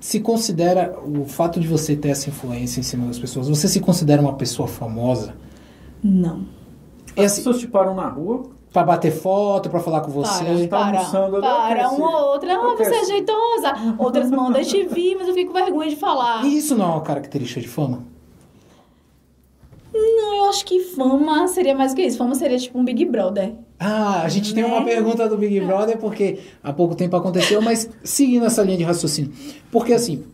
[0.00, 3.78] se considera, o fato de você ter essa influência em cima das pessoas, você se
[3.78, 5.36] considera uma pessoa famosa?
[6.02, 6.44] Não.
[7.16, 10.66] As assim, pessoas te param na rua, pra bater foto, pra falar com você?
[10.66, 13.72] tá para, almoçando para, uma outra, ah, você é jeitosa.
[13.98, 16.44] Outras mandam eu te vi, mas eu fico com vergonha de falar.
[16.44, 18.02] E isso não é uma característica de fama?
[19.92, 22.18] Não, eu acho que fama seria mais do que isso.
[22.18, 23.54] Fama seria tipo um Big Brother.
[23.78, 24.68] Ah, a gente tem Né?
[24.68, 28.82] uma pergunta do Big Brother, porque há pouco tempo aconteceu, mas seguindo essa linha de
[28.82, 29.32] raciocínio.
[29.70, 30.24] Porque assim,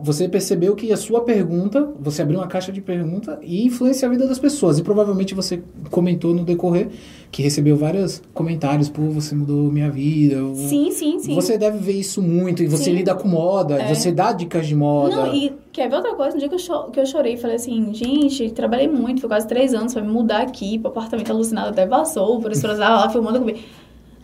[0.00, 4.10] você percebeu que a sua pergunta, você abriu uma caixa de pergunta e influencia a
[4.10, 4.78] vida das pessoas.
[4.78, 6.88] E provavelmente você comentou no decorrer
[7.30, 10.36] que recebeu vários comentários, pô, você mudou minha vida.
[10.54, 11.34] Sim, sim, sim.
[11.34, 12.92] Você deve ver isso muito, e você Sim.
[12.92, 13.94] lida com moda, É.
[13.94, 15.16] você dá dicas de moda.
[15.16, 16.32] Não, e quer ver outra coisa?
[16.34, 19.46] No dia que eu, cho- que eu chorei, falei assim, gente, trabalhei muito, foi quase
[19.46, 23.08] três anos pra me mudar aqui, pro apartamento alucinado até passou, por isso eu lá
[23.08, 23.58] filmando comigo.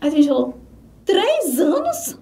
[0.00, 0.54] Aí a gente falou,
[1.04, 2.18] três anos?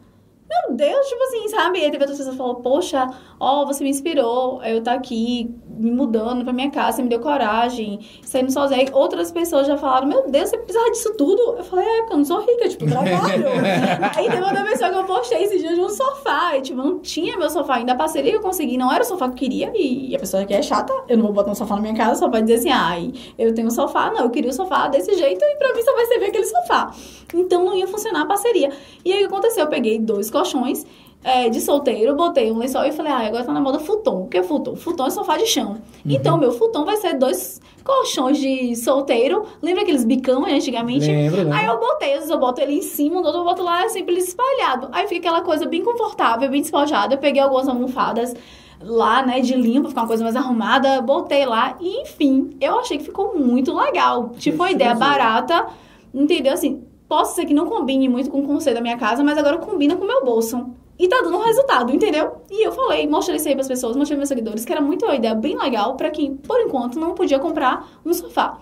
[0.65, 1.79] Meu Deus, tipo assim, sabe?
[1.79, 3.09] Aí teve outras pessoas que falaram, poxa,
[3.39, 7.21] ó, você me inspirou, eu tá aqui me mudando pra minha casa, você me deu
[7.21, 8.81] coragem, saindo sozinha.
[8.81, 11.57] Aí Outras pessoas já falaram, meu Deus, você precisava disso tudo?
[11.59, 13.47] Eu falei, é, porque eu não sou rica, tipo, trabalho.
[14.17, 16.99] Aí teve outra pessoa que eu postei esse dia de um sofá, e tipo, não
[16.99, 19.37] tinha meu sofá, ainda a parceria que eu consegui, não era o sofá que eu
[19.37, 21.95] queria, e a pessoa que é chata, eu não vou botar um sofá na minha
[21.95, 24.89] casa só pra dizer assim, ai, eu tenho um sofá, não, eu queria o sofá
[24.89, 26.93] desse jeito, e pra mim só vai servir aquele sofá.
[27.35, 28.71] Então não ia funcionar a parceria.
[29.05, 29.65] E aí o que aconteceu?
[29.65, 30.87] Eu peguei dois colchões
[31.27, 34.23] é, de solteiro, botei um lençol e falei, ah, agora tá na moda futon.
[34.23, 34.77] O que é futon?
[34.77, 35.79] Futon é sofá de chão.
[36.09, 39.45] Então, meu futon vai ser dois colchões de solteiro.
[39.61, 41.09] Lembra aqueles bicão antigamente?
[41.09, 41.53] Lembro, lembro.
[41.53, 43.89] Aí eu botei, às vezes eu boto ele em cima, o outro eu boto lá
[43.89, 44.89] simples espalhado.
[44.93, 47.15] Aí fica aquela coisa bem confortável, bem despojada.
[47.15, 48.33] Eu peguei algumas almofadas
[48.81, 52.79] lá, né, de linho, pra ficar uma coisa mais arrumada, botei lá e, enfim, eu
[52.79, 54.31] achei que ficou muito legal.
[54.39, 55.67] Tipo, uma ideia barata,
[56.15, 56.53] entendeu?
[56.53, 59.59] Assim, posso ser que não combine muito com o conceito da minha casa, mas agora
[59.59, 60.71] combina com o meu bolso.
[60.99, 62.43] E tá dando um resultado, entendeu?
[62.51, 65.15] E eu falei, mostrei isso aí pras pessoas, mostrei meus seguidores, que era muito uma
[65.15, 68.59] ideia bem legal pra quem, por enquanto, não podia comprar um sofá.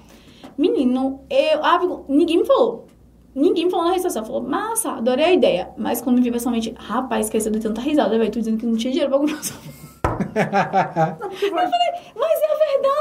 [0.58, 2.86] Menino, eu, ah, ninguém me falou.
[3.34, 4.24] Ninguém me falou na rede social.
[4.24, 5.70] Falou, massa, adorei a ideia.
[5.76, 8.30] Mas quando me vi pessoalmente, rapaz, esqueci de tanta risada, velho.
[8.30, 9.70] Tu dizendo que não tinha dinheiro pra comprar um sofá.
[11.20, 11.68] Porque vai-
[12.14, 12.93] Mas é a verdade!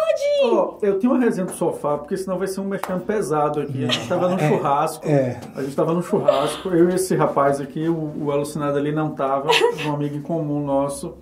[0.46, 3.86] Ó, eu tenho uma resenha do sofá, porque senão vai ser um mexendo pesado aqui.
[3.86, 5.08] A gente tava num É, churrasco.
[5.08, 5.40] é.
[5.56, 6.70] A gente tava num churrasco.
[6.70, 9.50] Eu e esse rapaz aqui, o, o alucinado ali não tava,
[9.88, 11.14] um amigo em comum nosso.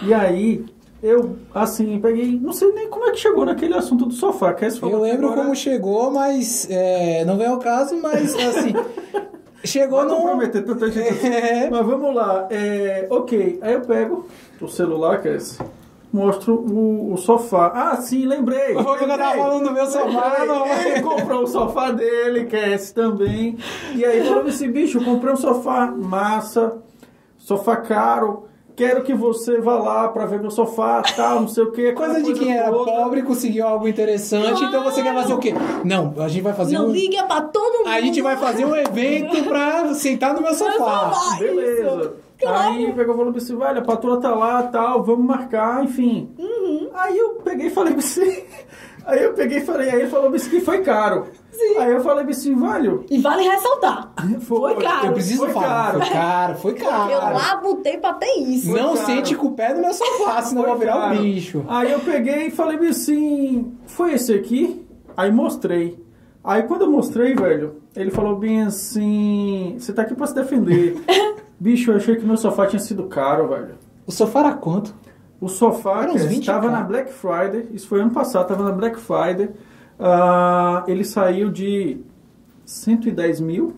[0.00, 0.64] E aí,
[1.02, 2.38] eu, assim, peguei.
[2.40, 4.54] Não sei nem como é que chegou naquele assunto do sofá.
[4.54, 8.72] Que falou Eu lembro agora- como chegou, mas é, não vem ao caso, mas assim.
[9.64, 10.16] chegou Vou num.
[10.22, 11.26] comprometer tanta gente assim.
[11.28, 11.70] É.
[11.70, 12.46] Mas vamos lá.
[12.50, 14.26] É, ok, aí eu pego
[14.60, 15.58] o celular, que é esse.
[16.12, 17.72] Mostro o, o sofá.
[17.74, 18.72] Ah, sim, lembrei.
[18.72, 19.18] Eu tava lembrei.
[19.42, 20.66] falando do meu sofá, não.
[20.66, 23.56] Ele comprou o sofá dele, que é esse também.
[23.94, 26.82] E aí falou assim, bicho, eu comprei um sofá massa,
[27.38, 28.44] sofá caro.
[28.74, 31.92] Quero que você vá lá pra ver meu sofá, tal, não sei o que.
[31.92, 35.54] Coisa de quem era pobre conseguiu algo interessante, então você quer fazer o quê?
[35.84, 36.90] Não, a gente vai fazer Não um.
[36.90, 37.88] liga pra todo mundo!
[37.88, 41.12] A gente vai fazer um evento pra sentar no meu sofá.
[41.12, 41.38] sofá.
[41.38, 42.14] Beleza.
[42.42, 42.72] Claro.
[42.74, 46.30] Aí pegou e falou assim, velho, a patroa tá lá, tal, vamos marcar, enfim.
[46.38, 46.90] Uhum.
[46.94, 48.44] Aí eu peguei e falei assim,
[49.06, 51.26] aí eu peguei e falei, aí ele falou que foi caro.
[51.78, 54.12] Aí eu falei assim, velho, E vale ressaltar.
[54.40, 55.06] foi, Foi caro.
[55.06, 55.66] Eu preciso foi falar.
[55.66, 56.00] caro.
[56.00, 57.10] Foi caro, foi caro.
[57.12, 58.72] Eu lá botei pra ter isso.
[58.72, 59.06] Não caro.
[59.06, 61.64] sente com o pé no meu sofá, senão Foi vai virar um bicho.
[61.68, 64.84] Aí eu peguei e falei assim, foi esse aqui?
[65.16, 66.02] Aí mostrei.
[66.42, 70.96] Aí quando eu mostrei, velho, ele falou bem assim, você tá aqui pra se defender.
[71.62, 73.74] Bicho, eu achei que meu sofá tinha sido caro, velho.
[74.04, 74.92] O sofá era quanto?
[75.40, 78.64] O sofá Era uns que 20 estava na Black Friday, isso foi ano passado, estava
[78.64, 79.48] na Black Friday.
[79.98, 81.98] Ah, ele saiu de
[82.64, 83.74] 110 mil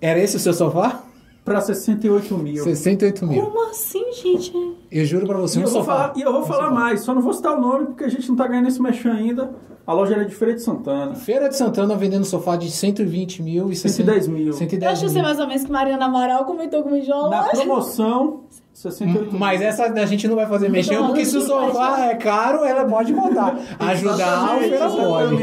[0.00, 1.02] Era esse o seu sofá?
[1.44, 2.62] para 68 mil.
[2.62, 3.42] 68 mil.
[3.46, 4.52] Como assim, gente?
[4.92, 5.92] Eu juro pra você, E um eu, vou sofá.
[5.96, 6.74] falar, e eu vou Um falar sofá.
[6.74, 9.10] mais, só não vou citar o nome porque a gente não tá ganhando esse mexão
[9.12, 9.50] ainda.
[9.90, 11.16] A loja era de Feira de Santana.
[11.16, 14.46] Feira de Santana vendendo sofá de 120 mil e 110 mil.
[14.46, 15.14] Eu 110 acho que mil.
[15.16, 18.42] você mais ou menos que Mariana Amaral comentou comigo de uma Na promoção,
[18.72, 19.68] 68 Mas mil.
[19.68, 22.84] essa a gente não vai fazer mexer, Não, porque se o sofá é caro, ela
[22.84, 23.58] pode botar.
[23.80, 25.36] Ajudar, o feira pode.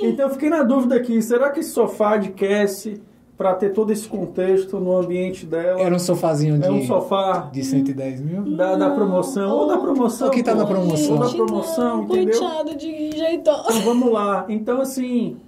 [0.00, 2.98] Então eu fiquei na dúvida aqui, será que esse sofá adquece
[3.42, 5.80] para ter todo esse contexto no ambiente dela?
[5.80, 8.42] Era um sofazinho de, É um sofá de 110 mil?
[8.56, 10.28] da, da promoção, ou da promoção.
[10.28, 11.14] O que tá na promoção?
[11.14, 12.38] Ou da promoção, não, entendeu?
[12.38, 13.64] Coitado de jeitosa.
[13.70, 14.46] Então vamos lá.
[14.48, 15.38] Então, assim,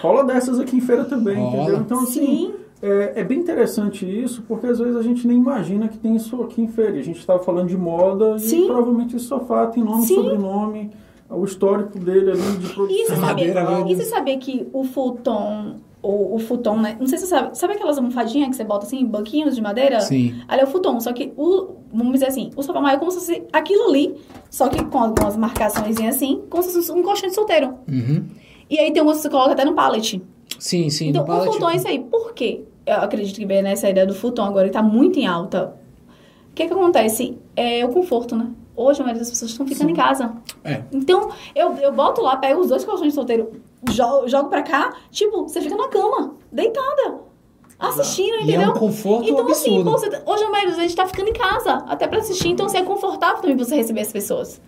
[0.00, 1.56] rola dessas aqui em feira também, Rola.
[1.64, 1.80] entendeu?
[1.80, 2.54] Então, assim, Sim.
[2.80, 6.40] é, é bem interessante isso, porque às vezes a gente nem imagina que tem isso
[6.42, 6.98] aqui em feira.
[6.98, 8.62] A gente estava falando de moda Sim.
[8.62, 10.14] e provavelmente esse sofá tem nome, Sim.
[10.14, 10.90] sobrenome,
[11.28, 12.88] o histórico dele ali de produção.
[12.90, 13.92] E você sabia, verde.
[13.92, 15.74] e você sabia que o futon,
[16.08, 16.96] o, o futon, né?
[16.98, 17.58] Não sei se você sabe.
[17.58, 20.00] Sabe aquelas almofadinhas que você bota assim, banquinhos de madeira?
[20.00, 20.34] Sim.
[20.48, 23.10] Ali é o futon, só que o, vamos dizer assim, o sofá maior é como
[23.10, 24.14] se fosse aquilo ali,
[24.50, 27.74] só que com algumas marcações assim, como se fosse um colchão de solteiro.
[27.86, 28.24] Uhum.
[28.70, 30.22] E aí tem um que você coloca até no pallet.
[30.58, 31.08] Sim, sim.
[31.08, 31.98] então, no pallet- o futon é isso aí.
[31.98, 32.62] Por quê?
[32.86, 35.74] Eu acredito que vem nessa ideia do futon agora, que tá muito em alta.
[36.50, 37.36] O que que acontece?
[37.54, 38.48] É o conforto, né?
[38.74, 39.92] Hoje a maioria das pessoas estão ficando Sim.
[39.92, 40.32] em casa.
[40.64, 40.82] É.
[40.92, 43.50] Então, eu, eu boto lá, pego os dois colchões de solteiro,
[43.90, 47.20] jogo, jogo pra cá, tipo, você fica na cama, deitada.
[47.78, 48.70] assistindo, E é entendeu?
[48.70, 49.90] um conforto então, assim, absurdo.
[49.92, 52.66] pô, você, hoje a maioria a gente tá ficando em casa, até pra assistir, então
[52.66, 54.60] assim, é confortável também você receber as pessoas.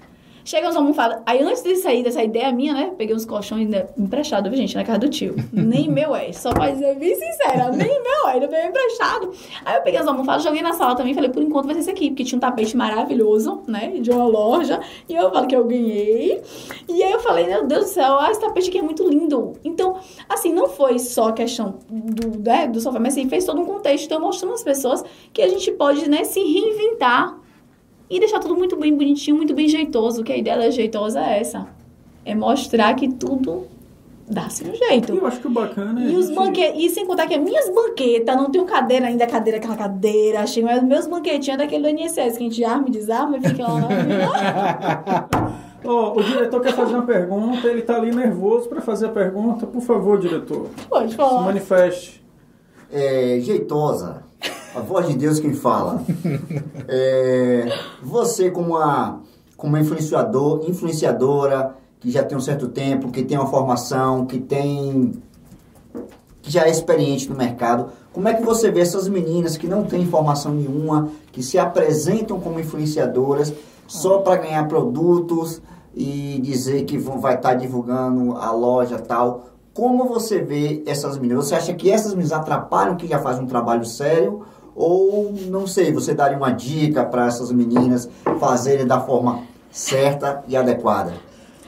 [0.51, 1.23] Chega as almofadas.
[1.27, 2.93] Aí antes de sair dessa ideia minha, né?
[2.99, 5.37] Peguei uns colchões ainda emprestados, viu, gente, na casa do tio.
[5.53, 6.33] Nem meu é.
[6.33, 9.33] Só pra dizer bem sincera, nem meu é, ainda veio emprestado.
[9.65, 11.91] Aí eu peguei as almofadas, joguei na sala também, falei, por enquanto vai ser esse
[11.93, 13.93] aqui, porque tinha um tapete maravilhoso, né?
[14.01, 14.81] De uma loja.
[15.09, 16.43] E eu falo que eu ganhei.
[16.89, 19.53] E aí eu falei, meu Deus do céu, ah, esse tapete aqui é muito lindo.
[19.63, 23.65] Então, assim, não foi só questão do, né, do sofá, mas assim, fez todo um
[23.65, 24.07] contexto.
[24.07, 27.39] Então, mostrando às pessoas que a gente pode, né, se reinventar
[28.11, 31.39] e deixar tudo muito bem bonitinho, muito bem jeitoso, que a ideia da jeitosa é
[31.41, 31.67] essa.
[32.25, 33.67] É mostrar que tudo
[34.29, 35.13] dá-se um jeito.
[35.15, 36.11] eu acho que o bacana é.
[36.11, 39.27] E os gente- banquetes, e sem contar que as minhas banquetas, não tenho cadeira ainda,
[39.27, 42.85] cadeira, aquela cadeira, achei, mas meus banquetinhos é daquele do INSS, que a gente arma
[42.89, 43.89] e desarma e fica lá na
[45.85, 49.67] Ó, o diretor quer fazer uma pergunta, ele tá ali nervoso para fazer a pergunta.
[49.67, 51.43] Por favor, diretor, Pode se falar.
[51.43, 52.23] manifeste.
[52.93, 54.23] É, jeitosa.
[54.75, 56.03] A voz de Deus quem fala.
[56.93, 57.69] É,
[58.03, 59.21] você como uma,
[59.57, 64.41] como uma influenciador, influenciadora que já tem um certo tempo, que tem uma formação, que
[64.41, 65.13] tem
[66.43, 69.85] que já é experiente no mercado, como é que você vê essas meninas que não
[69.85, 73.53] têm formação nenhuma, que se apresentam como influenciadoras
[73.87, 75.63] só para ganhar produtos
[75.95, 79.47] e dizer que vão, vai estar divulgando a loja tal?
[79.73, 81.47] Como você vê essas meninas?
[81.47, 84.43] Você acha que essas meninas atrapalham que já fazem um trabalho sério?
[84.75, 90.57] Ou, não sei, você daria uma dica para essas meninas fazerem da forma certa e
[90.57, 91.15] adequada?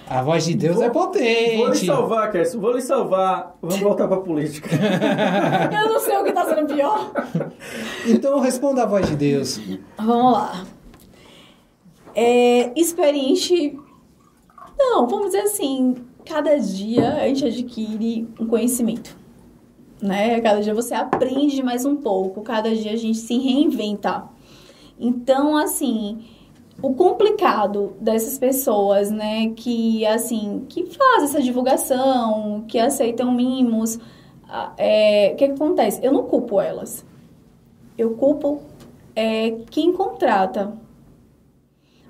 [0.08, 1.86] A voz de Deus é Vou lhe potente.
[1.86, 3.56] salvar, Kerson, vou lhe salvar.
[3.62, 4.68] Vamos voltar pra política.
[5.72, 7.10] Eu não sei o que tá sendo pior.
[8.06, 9.58] Então responda a voz de Deus.
[9.96, 10.64] Vamos lá.
[12.14, 13.78] É, experiente.
[14.78, 15.94] Não, vamos dizer assim,
[16.26, 19.16] cada dia a gente adquire um conhecimento.
[20.02, 20.40] Né?
[20.40, 24.24] Cada dia você aprende mais um pouco, cada dia a gente se reinventa.
[24.98, 26.24] Então, assim,
[26.82, 34.00] o complicado dessas pessoas, né, que assim, que fazem essa divulgação, que aceitam mimos,
[34.76, 36.04] é, o que, que acontece?
[36.04, 37.06] Eu não culpo elas.
[37.96, 38.60] Eu culpo
[39.14, 40.72] é, quem contrata.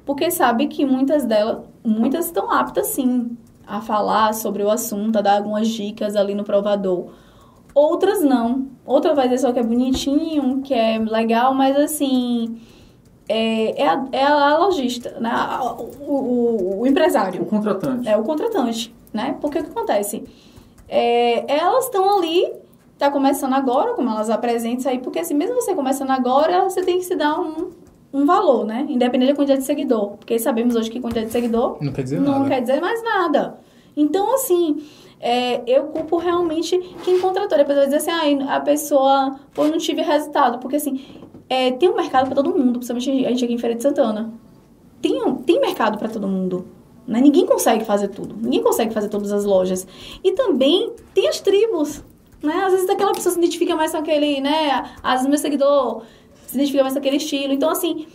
[0.05, 3.37] Porque sabe que muitas delas, muitas estão aptas sim
[3.67, 7.11] a falar sobre o assunto, a dar algumas dicas ali no provador.
[7.75, 8.67] Outras não.
[8.85, 12.61] Outra vai dizer só que é bonitinho, que é legal, mas assim.
[13.29, 15.33] É, é, a, é a lojista, né?
[16.01, 17.43] O, o, o empresário.
[17.43, 18.09] O contratante.
[18.09, 19.37] É o contratante, né?
[19.41, 20.25] Porque o que acontece?
[20.89, 22.53] É, elas estão ali,
[22.99, 26.99] tá começando agora, como elas apresentam aí, porque assim, mesmo você começando agora, você tem
[26.99, 27.71] que se dar um,
[28.13, 28.85] um valor, né?
[28.89, 30.17] Independente da quantidade de seguidor.
[30.19, 32.49] Porque sabemos hoje que quantidade de seguidor Não quer dizer não nada.
[32.51, 33.59] quer dizer mais nada.
[33.97, 34.83] Então, assim,
[35.23, 37.57] é, eu culpo realmente quem contratou.
[37.57, 40.59] Depois vai dizer assim, ai, a pessoa, pô, não tive resultado.
[40.59, 41.01] Porque, assim,
[41.49, 44.33] é, tem um mercado para todo mundo, principalmente a gente aqui em Feira de Santana.
[45.01, 46.67] Tem, um- tem mercado para todo mundo.
[47.07, 47.21] Né?
[47.21, 48.35] Ninguém consegue fazer tudo.
[48.41, 49.87] Ninguém consegue fazer todas as lojas.
[50.23, 52.05] E também tem as tribos.
[52.43, 52.55] Né?
[52.65, 54.85] Às vezes aquela pessoa se identifica mais com aquele, né?
[55.03, 56.03] Às meu seguidor
[56.47, 57.53] se identifica mais com aquele estilo.
[57.53, 58.07] Então, assim,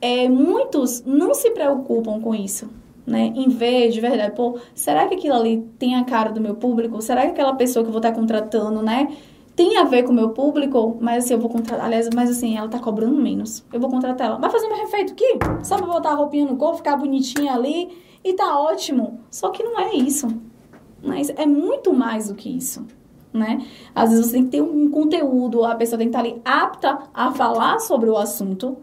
[0.00, 2.68] é, muitos não se preocupam com isso.
[3.06, 3.32] Né?
[3.34, 7.02] Em vez de verdade, pô, será que aquilo ali tem a cara do meu público?
[7.02, 9.08] Será que aquela pessoa que eu vou estar contratando, né,
[9.56, 10.96] tem a ver com o meu público?
[11.00, 13.64] Mas assim, eu vou contratar, aliás, mas assim, ela tá cobrando menos.
[13.72, 14.38] Eu vou contratar ela.
[14.38, 15.38] Vai fazer meu refeito aqui?
[15.64, 17.90] Só pra botar a roupinha no corpo, ficar bonitinha ali
[18.24, 19.20] e tá ótimo.
[19.30, 20.28] Só que não é isso.
[21.02, 22.86] Mas é muito mais do que isso.
[23.32, 23.66] Né?
[23.94, 26.98] Às vezes você tem que ter um conteúdo, a pessoa tem que estar ali apta
[27.12, 28.76] a falar sobre o assunto.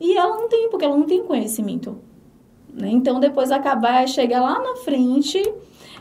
[0.00, 1.98] E ela não tem, porque ela não tem conhecimento.
[2.74, 2.90] Né?
[2.90, 5.42] Então, depois acabar, chega lá na frente,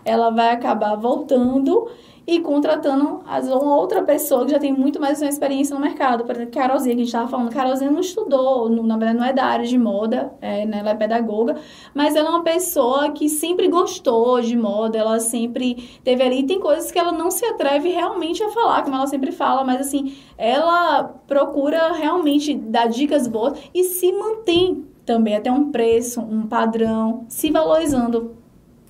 [0.03, 1.89] ela vai acabar voltando
[2.29, 6.25] e contratando vezes, uma outra pessoa que já tem muito mais experiência no mercado.
[6.25, 7.51] Por exemplo, Carolzinha, que a gente estava falando.
[7.51, 10.79] Carolzinha não estudou, na verdade não é da área de moda, é, né?
[10.79, 11.55] ela é pedagoga,
[11.91, 16.45] mas ela é uma pessoa que sempre gostou de moda, ela sempre teve ali.
[16.45, 19.81] Tem coisas que ela não se atreve realmente a falar, como ela sempre fala, mas
[19.81, 26.45] assim, ela procura realmente dar dicas boas e se mantém também até um preço, um
[26.45, 28.35] padrão, se valorizando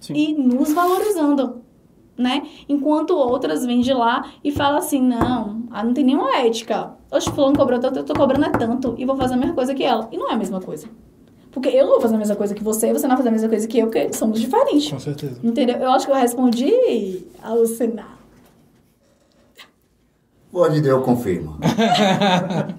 [0.01, 0.13] Sim.
[0.13, 1.61] e nos valorizando,
[2.17, 2.45] né?
[2.67, 6.91] Enquanto outras vêm de lá e falam assim, não, ah, não tem nenhuma ética.
[7.09, 9.73] Oxe, fulano cobrou tanto, eu tô cobrando é tanto e vou fazer a mesma coisa
[9.73, 10.09] que ela.
[10.11, 10.89] E não é a mesma coisa.
[11.53, 13.31] Porque eu não vou fazer a mesma coisa que você, você não vai fazer a
[13.31, 14.91] mesma coisa que eu, porque somos diferentes.
[14.91, 15.39] Com certeza.
[15.41, 15.77] Entendeu?
[15.77, 18.19] Eu acho que eu respondi alucinar.
[20.51, 21.57] Voz de Deus confirma.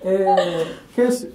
[0.00, 0.64] É,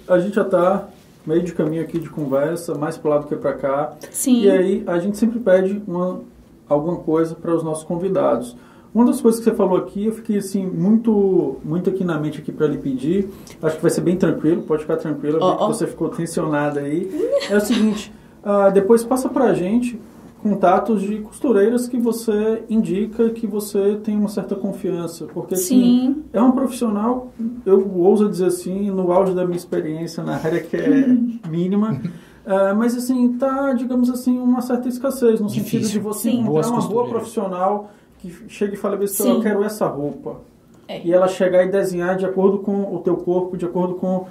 [0.08, 0.88] a gente já tá
[1.26, 3.94] meio de caminho aqui de conversa, mais pro lado que pra cá.
[4.10, 4.42] Sim.
[4.42, 6.20] E aí a gente sempre pede uma,
[6.68, 8.56] alguma coisa para os nossos convidados.
[8.94, 12.38] Uma das coisas que você falou aqui, eu fiquei assim muito, muito aqui na mente
[12.38, 13.28] aqui para lhe pedir.
[13.60, 14.96] Acho que vai ser bem tranquilo, pode ficar
[15.42, 15.66] Ó, que ó.
[15.66, 17.10] você ficou tensionada aí.
[17.50, 18.12] É o seguinte,
[18.44, 19.98] ah, depois passa pra gente
[20.44, 26.24] contatos de costureiras que você indica que você tem uma certa confiança, porque assim, Sim.
[26.34, 27.32] é um profissional,
[27.64, 31.06] eu ouso dizer assim, no auge da minha experiência na área que é
[31.48, 31.98] mínima,
[32.44, 35.92] ah, mas assim, tá, digamos assim, uma certa escassez, no sentido Difícil.
[35.92, 36.40] de você Sim.
[36.40, 40.42] encontrar uma boa profissional que chega e fala assim, eu quero essa roupa.
[40.86, 41.00] É.
[41.02, 44.26] E ela chegar e desenhar de acordo com o teu corpo, de acordo com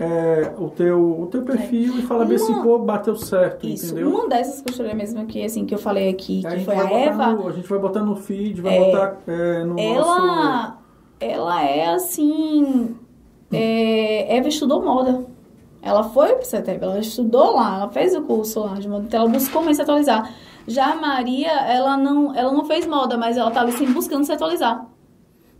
[0.00, 3.86] é, o, teu, o teu perfil e falar bem assim, Uma- pô, bateu certo, Isso.
[3.92, 4.10] entendeu?
[4.10, 7.48] Uma dessas costureiras mesmo que, assim, que eu falei aqui, que foi a Eva, no-
[7.48, 10.10] a gente vai botar no feed, vai É, botar é, no nosso...
[10.10, 10.78] ela,
[11.20, 12.94] ela é assim.
[13.52, 15.24] é, Eva estudou moda.
[15.80, 19.20] Ela foi pro CETEP, ela estudou lá, ela fez o curso lá de moda, então
[19.20, 20.32] ela buscou mais se atualizar.
[20.66, 24.32] Já a Maria, ela não, ela não fez moda, mas ela ali sempre buscando se
[24.32, 24.86] atualizar.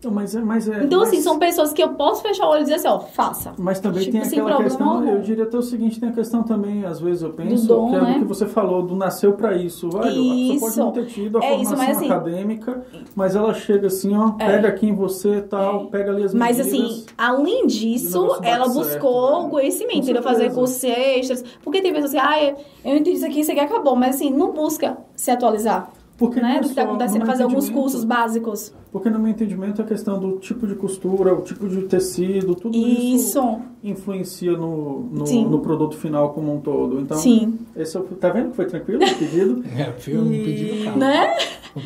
[0.04, 2.50] Não, mas é, mas é, Então, mas- assim, são pessoas que eu posso fechar o
[2.50, 3.52] olho e dizer assim, ó, faça.
[3.58, 5.08] Mas também Tipo, tem aquela questão, algum.
[5.08, 7.96] eu diria até o seguinte, tem a questão também, às vezes eu penso, dom, que
[7.96, 8.12] é né?
[8.12, 9.88] do que você falou, do nasceu pra isso.
[9.92, 10.78] Olha, a pessoa pode Isso.
[10.78, 12.84] não ter tido a É isso, formação mas assim- acadêmica,
[13.16, 14.46] mas ela chega assim, ó, É.
[14.46, 16.80] pega aqui em você tal, pega ali as Mas medidas.
[16.90, 19.46] assim, além E disso, ela certo, buscou né?
[19.46, 20.22] o conhecimento, entendeu?
[20.22, 21.42] Fazer cursos extras.
[21.60, 22.54] Porque tem pessoas assim, ah,
[22.84, 23.96] eu entendi isso aqui, isso aqui acabou.
[23.96, 25.90] Mas assim, não busca se atualizar.
[26.18, 26.48] Porque né?
[26.48, 28.74] não é Do que tá só- acontecendo, fazer alguns cursos básicos.
[28.90, 32.76] Porque no meu entendimento a questão do tipo de costura, o tipo de tecido, tudo
[32.76, 33.60] isso, Isso.
[33.84, 36.98] influencia no, no, no produto final como um todo.
[37.00, 37.58] Então, Sim.
[37.76, 39.62] esse é tá vendo que foi tranquilo o pedido?
[39.78, 40.98] É, foi um E- pedido calmo.
[40.98, 41.36] Né?
[41.76, 41.84] Um E,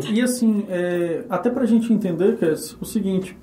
[0.00, 3.38] pedido e assim, é, até pra gente entender, Cass, o seguinte,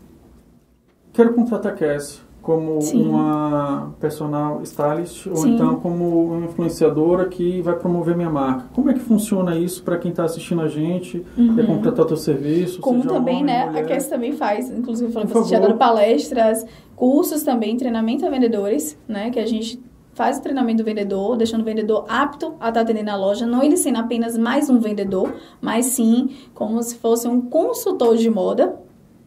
[1.13, 3.07] quero contratar a Cass como Sim.
[3.07, 5.53] uma personal stylist ou Sim.
[5.53, 8.65] então como uma influenciadora que vai promover minha marca.
[8.73, 11.23] Como é que funciona isso para quem está assistindo a gente,
[11.55, 12.77] quer contratar o teu serviço?
[12.77, 12.81] Uhum.
[12.81, 13.65] Como também, homem, né?
[13.67, 13.83] mulher.
[13.83, 16.65] A Cass também faz, inclusive falando que você dado palestras,
[16.95, 19.29] cursos também, treinamento a vendedores, né?
[19.29, 19.79] Que a gente
[20.13, 23.63] faz o treinamento do vendedor, deixando o vendedor apto a estar atendendo a loja, não
[23.63, 28.77] ele sendo apenas mais um vendedor, mas sim como se fosse um consultor de moda,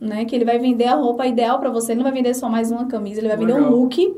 [0.05, 0.25] né?
[0.25, 2.71] Que ele vai vender a roupa ideal para você, ele não vai vender só mais
[2.71, 3.71] uma camisa, ele vai vender um Legal.
[3.73, 4.17] look,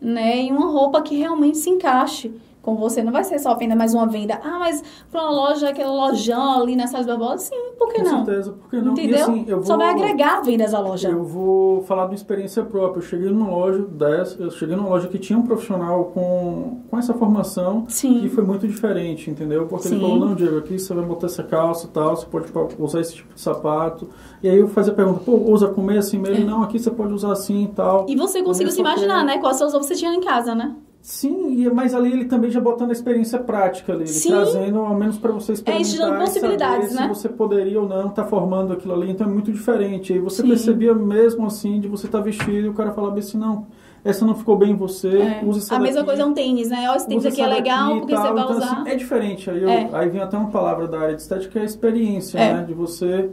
[0.00, 0.42] né?
[0.42, 2.32] E uma roupa que realmente se encaixe
[2.64, 3.02] com você.
[3.02, 4.40] Não vai ser só venda mais uma venda.
[4.42, 8.10] Ah, mas pra uma loja, aquela lojão ali na Sala Barbosa, sim, por que Com
[8.10, 8.24] não?
[8.24, 8.92] certeza, por que não?
[8.92, 9.16] Entendeu?
[9.18, 11.08] E assim, eu vou, Só vai agregar vendas à loja.
[11.10, 12.98] Eu vou falar de uma experiência própria.
[13.00, 16.98] Eu cheguei numa loja dessa, eu cheguei numa loja que tinha um profissional com, com
[16.98, 18.20] essa formação Sim.
[18.20, 19.66] que foi muito diferente, entendeu?
[19.66, 19.96] Porque Sim.
[19.96, 22.46] ele falou, não, Diego, aqui você vai botar essa calça e tal, você pode
[22.78, 24.08] usar esse tipo de sapato.
[24.42, 26.46] E aí eu fazia a pergunta, pô, usa com meia assim mesmo?
[26.46, 28.06] Não, aqui você pode usar assim e tal.
[28.08, 29.38] E você conseguiu se imaginar, com- né?
[29.38, 30.74] Quais são os ovos que você tinha em casa, né?
[31.06, 34.30] Sim, mas ali ele também já botando a experiência prática ali, ele Sim.
[34.30, 37.14] trazendo ao menos para você experimentar te dando e possibilidades, saber né?
[37.14, 40.14] se você poderia ou não estar formando aquilo ali, então é muito diferente.
[40.14, 40.48] E você Sim.
[40.48, 43.66] percebia mesmo assim de você estar vestido e o cara falava assim, não,
[44.02, 45.42] essa não ficou bem em você, É.
[45.44, 46.86] use essa A mesma daqui, coisa é um tênis, né?
[46.90, 48.34] Ó, esse tênis usa aqui é legal porque você tal.
[48.34, 48.64] vai Então, usar.
[48.80, 49.50] assim, é diferente.
[49.50, 49.90] Aí, eu- É.
[49.92, 52.54] aí vem até uma palavra da área de estética, que é a experiência, É.
[52.54, 52.64] né?
[52.64, 53.28] De você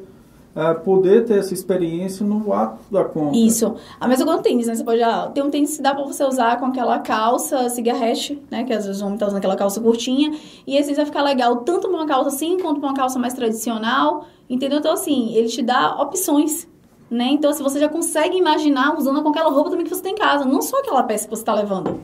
[0.55, 3.37] ah, poder ter essa experiência no ato da compra.
[3.37, 3.75] Isso.
[3.99, 4.75] A mesma coisa com tênis, né?
[4.75, 5.01] Você pode.
[5.01, 8.63] Ah, tem um tênis que dá pra você usar com aquela calça cigarrete, né?
[8.63, 10.37] Que às vezes o homem tá usando aquela calça curtinha.
[10.67, 13.33] E esse vai ficar legal tanto pra uma calça assim, quanto pra uma calça mais
[13.33, 14.25] tradicional.
[14.49, 14.79] Entendeu?
[14.79, 16.67] Então, assim, ele te dá opções.
[17.09, 17.27] Né?
[17.31, 20.17] Então, se você já consegue imaginar usando com aquela roupa também que você tem em
[20.17, 21.99] casa, não só aquela peça que você tá levando.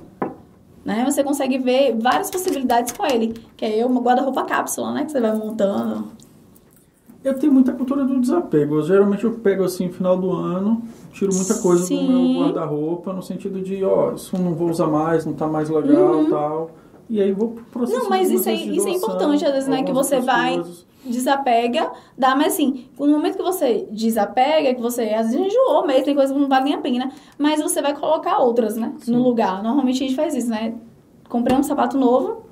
[0.84, 1.03] Né?
[1.06, 3.34] Você consegue ver várias possibilidades com ele.
[3.56, 5.06] Que é uma guarda-roupa cápsula, né?
[5.06, 6.10] Que você vai montando.
[7.28, 8.76] Eu tenho muita cultura do desapego.
[8.76, 10.82] Eu, geralmente eu pego assim, final do ano,
[11.12, 12.08] tiro muita coisa do Sim.
[12.08, 16.26] meu guarda-roupa, no sentido de, ó, isso não vou usar mais, não tá mais legal
[16.30, 16.72] tal.
[17.10, 18.04] E aí vou pro processo Uhum.
[18.04, 19.84] Não, mas de isso é, de isso é doação, importante, às vezes, né?
[19.84, 20.86] Que você vai, coisas.
[21.06, 26.06] desapega, dá, mas assim, no momento que você desapega, que você às vezes enjoou mesmo,
[26.06, 28.94] tem coisas que não valem a pena, mas você vai colocar outras, né?
[29.06, 29.62] No lugar.
[29.62, 30.74] Normalmente a gente faz isso, né?
[31.28, 32.44] Comprei um sapato novo,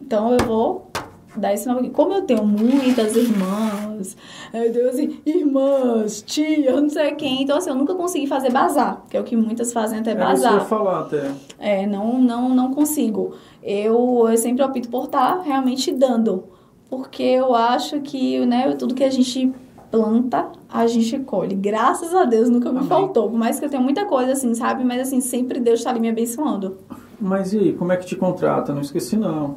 [0.00, 0.89] então eu vou
[1.36, 1.90] dar esse novo aqui.
[1.90, 4.16] Como eu tenho muitas irmãs,
[4.52, 9.02] eu tenho assim, irmãs, tia, não sei quem, então assim, eu nunca consegui fazer bazar,
[9.08, 10.54] que é o que muitas fazem até É, eu bazar.
[10.54, 11.30] ia falar até.
[11.58, 13.32] É, não, não, não consigo.
[13.62, 16.44] Eu, eu sempre opto por estar realmente dando.
[16.88, 19.52] Porque eu acho que, né, tudo que a gente
[19.92, 21.54] planta, a gente colhe.
[21.54, 22.88] Graças a Deus nunca me Amém.
[22.88, 23.28] faltou.
[23.30, 24.84] Por mais que eu tenha muita coisa assim, sabe?
[24.84, 26.78] Mas assim, sempre Deus está ali me abençoando.
[27.20, 28.72] Mas e aí, como é que te contrata?
[28.72, 29.56] Não esqueci não.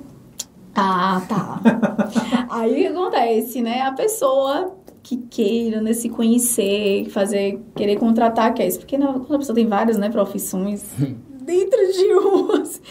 [0.76, 1.62] Ah, tá.
[2.50, 3.82] Aí o que acontece, né?
[3.82, 8.78] A pessoa que queira né, se conhecer, fazer, querer contratar a Cass.
[8.78, 10.84] Porque né, quando a pessoa tem várias né, profissões
[11.42, 12.82] dentro de umas.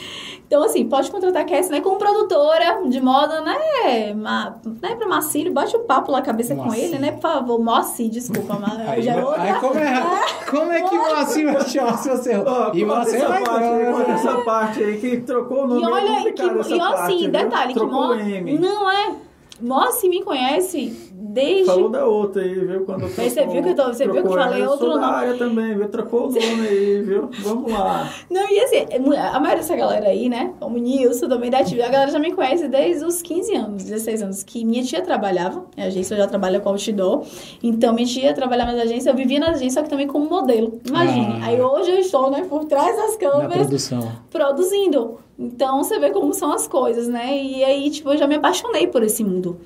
[0.53, 5.09] Então, assim, pode contratar a Cassie, né, como produtora de moda, né, ma, né pra
[5.09, 6.85] Marcílio, bate o papo lá a cabeça com Moacir.
[6.85, 9.43] ele, né, por favor, Moacir, desculpa, mas Aí, já é outra.
[9.43, 10.03] aí como, é,
[10.51, 13.45] como é que o Moacir vai chamar se você Ó, E corta você essa vai
[13.45, 14.13] parte corta embora.
[14.13, 17.79] essa parte aí que trocou o nome E olha, é que, e assim, detalhe, que
[17.79, 18.13] trocou Mo...
[18.13, 18.59] o M.
[18.59, 19.15] Não é.
[19.63, 21.65] Moacir me conhece desde.
[21.65, 22.85] Falou da outra aí, viu?
[22.85, 24.71] Quando Mas você viu que eu tô- você viu que eu trocou falei ela.
[24.73, 25.19] outro Eu sou da nome?
[25.19, 25.89] área também, viu?
[25.89, 27.31] Trocou o nome aí, viu?
[27.43, 28.11] Vamos lá.
[28.29, 28.77] Não, e assim,
[29.17, 30.53] a maioria dessa galera aí, né?
[30.61, 34.23] Como Nilson, também da TV, a galera já me conhece desde os 15 anos, 16
[34.23, 37.23] anos, que minha tia trabalhava, a agência já trabalha com outdoor,
[37.63, 40.81] então minha tia trabalhava na agência, eu vivia na agência, só que também como modelo,
[40.87, 41.39] imagine.
[41.41, 41.47] Ah.
[41.47, 44.13] Aí hoje eu estou, né, por trás das Na câmeras, produção.
[44.31, 45.19] produzindo.
[45.43, 47.37] Então você vê como são as coisas, né?
[47.37, 49.59] E aí, tipo, eu já me apaixonei por esse mundo.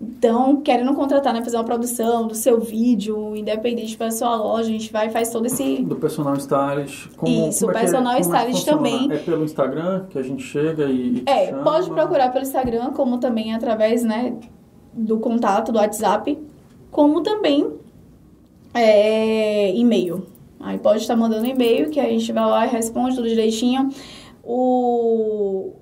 [0.00, 4.72] Então, querendo contratar, né, fazer uma produção do seu vídeo, independente para sua loja, a
[4.72, 7.08] gente vai e faz todo esse Do personal stylist.
[7.16, 8.76] Como, Isso, como é é- personal é stylist funciona?
[8.76, 9.12] também.
[9.12, 11.62] É pelo Instagram que a gente chega e, É, chama?
[11.62, 14.34] pode procurar pelo Instagram, como também através, né,
[14.92, 16.38] do contato, do WhatsApp,
[16.90, 17.70] como também
[18.74, 20.26] é, e-mail.
[20.60, 23.90] Aí pode estar mandando e-mail, que a gente vai lá e responde tudo direitinho.
[24.46, 25.72] O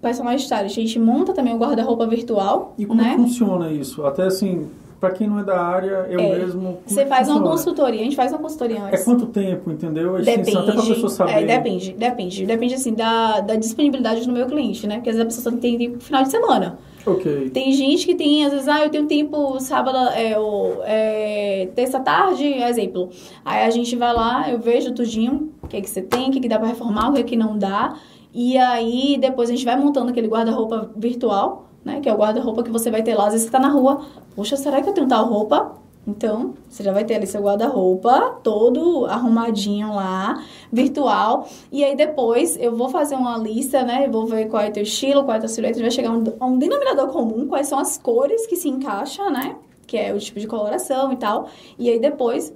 [0.00, 3.14] personal stylist, a gente monta também o guarda-roupa virtual, E como é né?
[3.16, 4.04] funciona isso?
[4.04, 4.66] Até assim,
[5.00, 6.78] pra quem não é da área, eu É, mesmo.
[6.86, 7.56] Você é que faz uma funciona?
[7.56, 9.04] consultoria, a gente faz uma consultoria É antes.
[9.04, 10.16] quanto tempo, entendeu?
[10.16, 10.58] A extensão, Depende.
[10.70, 11.32] Até pra pessoa saber.
[11.32, 12.46] É, depende, depende.
[12.46, 14.96] Depende, assim, da, da disponibilidade do meu cliente, né?
[14.96, 16.78] Porque às vezes a pessoa tem tempo no final de semana.
[17.06, 17.50] Ok.
[17.50, 22.44] Tem gente que tem, às vezes, ah, eu tenho tempo sábado, é, ou, é, terça-tarde,
[22.44, 23.10] exemplo.
[23.44, 26.40] Aí a gente vai lá, eu vejo tudinho, o que, que você tem, o que,
[26.40, 27.94] que dá pra reformar, o que, que não dá.
[28.32, 32.00] E aí, depois a gente vai montando aquele guarda-roupa virtual, né?
[32.00, 33.26] Que é o guarda-roupa que você vai ter lá.
[33.26, 34.00] Às vezes você tá na rua,
[34.34, 35.83] poxa, será que eu tenho tal roupa?
[36.06, 41.48] Então, você já vai ter ali seu guarda-roupa todo arrumadinho lá, virtual.
[41.72, 44.06] E aí depois eu vou fazer uma lista, né?
[44.06, 45.80] Eu vou ver qual é o teu estilo, qual é a tua silhueta.
[45.80, 49.56] Vai chegar a um, um denominador comum, quais são as cores que se encaixam, né?
[49.86, 51.48] Que é o tipo de coloração e tal.
[51.78, 52.52] E aí depois,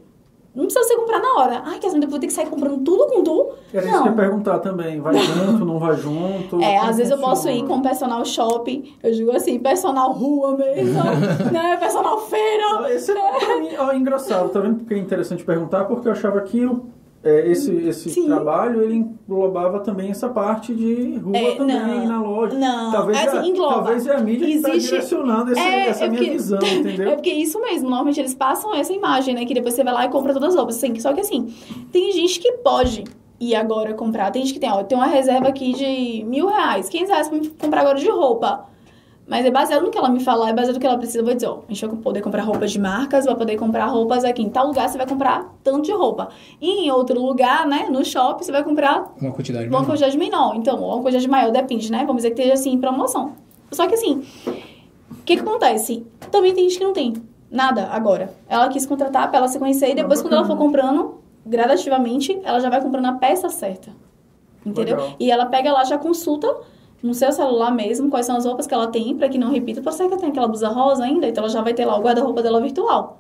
[0.55, 1.63] não precisa você comprar na hora.
[1.65, 3.51] Ai, Cassandra, eu vou ter que sair comprando tudo com tu.
[3.73, 4.17] Era isso que eu ia Não.
[4.17, 5.01] perguntar também.
[5.01, 6.61] Vai junto, não vai junto?
[6.61, 7.59] É, às vezes eu posso funciona?
[7.59, 10.95] ir com personal shopping, eu digo assim, personal rua mesmo,
[11.53, 11.77] né?
[11.77, 12.93] Personal feira.
[12.93, 15.85] Esse é, pra mim, ó, engraçado, tá vendo porque é interessante perguntar?
[15.85, 16.87] Porque eu achava que o-
[17.29, 18.27] é, esse, esse Sim.
[18.27, 22.59] trabalho ele englobava também essa parte de rua É, também não, na loja.
[22.59, 23.75] não, talvez, é assim, a, engloba.
[23.75, 26.59] talvez é a mídia que está Existe- direcionando esse- É, essa é minha porque- visão,
[26.67, 27.11] entendeu?
[27.11, 29.45] É porque isso mesmo, normalmente eles passam essa imagem, né?
[29.45, 30.77] Que depois você vai lá e compra todas as roupas.
[30.77, 31.53] Assim, só que assim,
[31.93, 33.05] tem gente que pode
[33.41, 34.31] ir agora comprar.
[34.31, 37.39] Tem gente que tem, ó, tem uma reserva aqui de mil reais, 500 reais pra
[37.61, 38.65] comprar agora de roupa.
[39.29, 41.19] Mas é baseado no que ela me falar, é baseado no que ela precisa.
[41.19, 43.85] Eu vou dizer, ó, a gente vai poder comprar roupas de marcas, vai poder comprar
[43.87, 44.43] roupas aqui.
[44.43, 46.31] Em tal lugar você vai comprar tanto de roupa.
[46.61, 49.87] E em outro lugar, né, no shopping, você vai comprar Uma quantidade uma menor.
[49.87, 50.57] quantidade menor.
[50.57, 51.99] Então, ou uma quantidade maior, depende, né?
[52.07, 53.33] Vamos dizer que esteja assim em promoção.
[53.71, 56.07] Só que assim, o que, que acontece?
[56.31, 57.13] Também tem gente que não tem
[57.51, 58.33] nada agora.
[58.49, 62.61] Ela quis contratar pra ela se conhecer e depois, quando ela for comprando, gradativamente, ela
[62.61, 63.91] já vai comprando a peça certa.
[64.65, 64.97] Entendeu?
[64.97, 65.17] Legal.
[65.21, 66.49] E ela pega lá, já consulta
[67.03, 69.81] no seu celular mesmo quais são as roupas que ela tem, pra que não repita.
[69.81, 71.97] Pode ser que ela tenha aquela blusa rosa ainda, então ela já vai ter lá
[71.99, 73.19] o guarda-roupa dela virtual.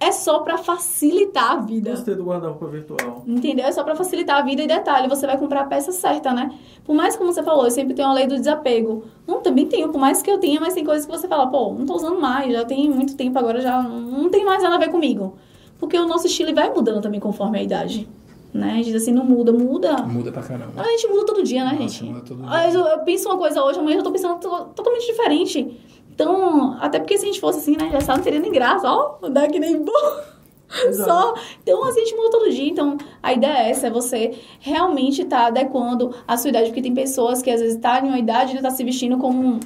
[0.00, 1.90] É só pra facilitar a vida.
[1.90, 3.24] Gostei do guarda-roupa virtual.
[3.26, 3.66] Entendeu?
[3.66, 6.52] É só pra facilitar a vida e detalhe, você vai comprar a peça certa, né?
[6.84, 9.04] Por mais como você falou, eu sempre tenho a lei do desapego.
[9.26, 11.74] Não, também tenho, por mais que eu tenha, mas tem coisas que você fala, pô,
[11.74, 14.78] não tô usando mais, já tem muito tempo agora, já não tem mais nada a
[14.78, 15.36] ver comigo.
[15.80, 18.08] Porque o nosso estilo vai mudando também conforme a idade.
[18.58, 18.72] Né?
[18.72, 19.96] A gente diz assim, não muda, muda.
[20.02, 20.72] Muda pra caramba.
[20.76, 22.04] A gente muda todo dia, né, Nossa, gente?
[22.04, 22.70] muda todo dia.
[22.72, 25.78] Eu, eu penso uma coisa hoje, amanhã eu tô pensando to- totalmente diferente.
[26.12, 28.90] Então, até porque se a gente fosse assim, né, já sabe, não teria nem graça,
[28.90, 30.20] ó, andar que nem burro.
[30.86, 31.08] Exato.
[31.10, 31.34] Só.
[31.62, 32.68] Então, assim, a gente muda todo dia.
[32.68, 36.66] Então, a ideia é essa, é você realmente estar adequando a sua idade.
[36.66, 39.38] Porque tem pessoas que às vezes estão em uma idade e tá se vestindo como
[39.46, 39.60] um-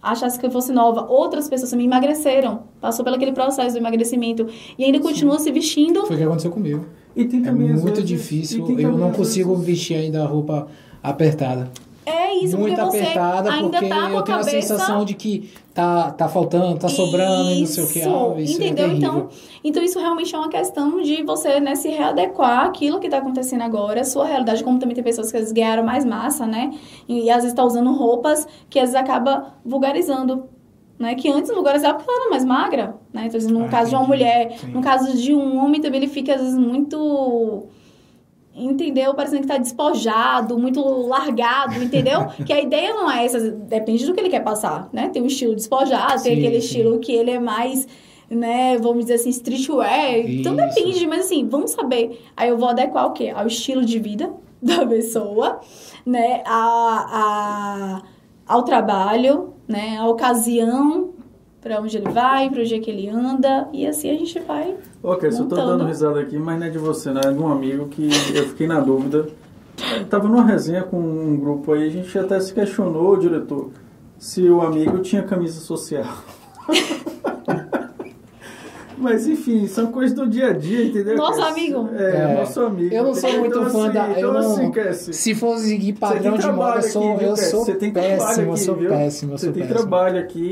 [0.00, 1.06] achasse que fosse nova.
[1.10, 2.64] Outras pessoas também emagreceram.
[2.80, 4.46] Passou pelo aquele processo do emagrecimento.
[4.78, 6.06] E ainda continua se vestindo.
[6.06, 6.86] Foi o que aconteceu comigo.
[7.16, 8.66] E tem É também, às muito vezes- difícil.
[8.78, 10.66] Eu não consigo vezes- vestir ainda a roupa
[11.02, 11.70] apertada.
[12.06, 14.58] É isso, muito porque você apertada, ainda porque tá com eu tenho cabeça...
[14.58, 18.02] a sensação de que tá, tá faltando, tá sobrando e não sei o que.
[18.02, 18.86] Ah, isso entendeu?
[18.86, 19.28] é então,
[19.62, 23.62] então, isso realmente é uma questão de você né, se readequar àquilo que tá acontecendo
[23.62, 26.72] agora, a sua realidade, como também tem pessoas que às vezes ganharam mais massa, né?
[27.08, 30.44] E, às vezes tá usando roupas que às vezes acaba vulgarizando.
[30.98, 31.14] Né?
[31.16, 33.26] Que antes vulgarizava porque ela era mais magra, né?
[33.26, 34.18] Então, no Ah, caso de uma entendi.
[34.18, 34.66] mulher, Sim.
[34.68, 37.66] no caso de um homem também ele fica às vezes muito
[38.54, 39.12] entendeu?
[39.14, 42.26] Parecendo que tá despojado, muito largado, entendeu?
[42.46, 45.08] que a ideia não é essa, depende do que ele quer passar, né?
[45.08, 46.66] Tem um estilo despojado, tem Sim, aquele sim.
[46.66, 47.88] estilo que ele é mais,
[48.30, 50.18] né, vamos dizer assim, streetwear.
[50.18, 50.68] Então Isso.
[50.74, 52.22] depende, mas assim, vamos saber.
[52.36, 53.32] Aí eu vou adequar o quê?
[53.34, 55.58] Ao estilo de vida da pessoa,
[56.06, 56.42] né?
[56.46, 58.02] A,
[58.46, 59.98] a, ao trabalho, né?
[59.98, 61.14] A ocasião
[61.64, 64.76] para onde ele vai, para o dia que ele anda, e assim a gente vai.
[65.02, 65.78] Ok, só tô montando.
[65.78, 67.22] dando risada aqui, mas não é de você, né?
[67.24, 69.28] É de um amigo que eu fiquei na dúvida.
[69.98, 73.70] Eu tava numa resenha com um grupo aí, a gente até se questionou, diretor,
[74.18, 76.04] se o amigo tinha camisa social.
[79.04, 81.16] Mas enfim, são coisas do dia a dia, entendeu?
[81.16, 81.50] Nosso Cassi?
[81.52, 81.88] amigo.
[81.94, 82.34] É, É.
[82.34, 82.94] nosso amigo.
[82.94, 84.06] Eu não sou muito Então, fã assim, da.
[84.08, 87.18] Eu Então, não, assim, Cassi, se for seguir Você padrão de moda, eu sou, aqui,
[87.20, 88.88] viu, eu sou Você tem trabalho péssimo, eu aqui, sou viu?
[88.90, 89.78] péssimo, eu Você sou tem péssimo.
[89.80, 90.50] trabalho aqui,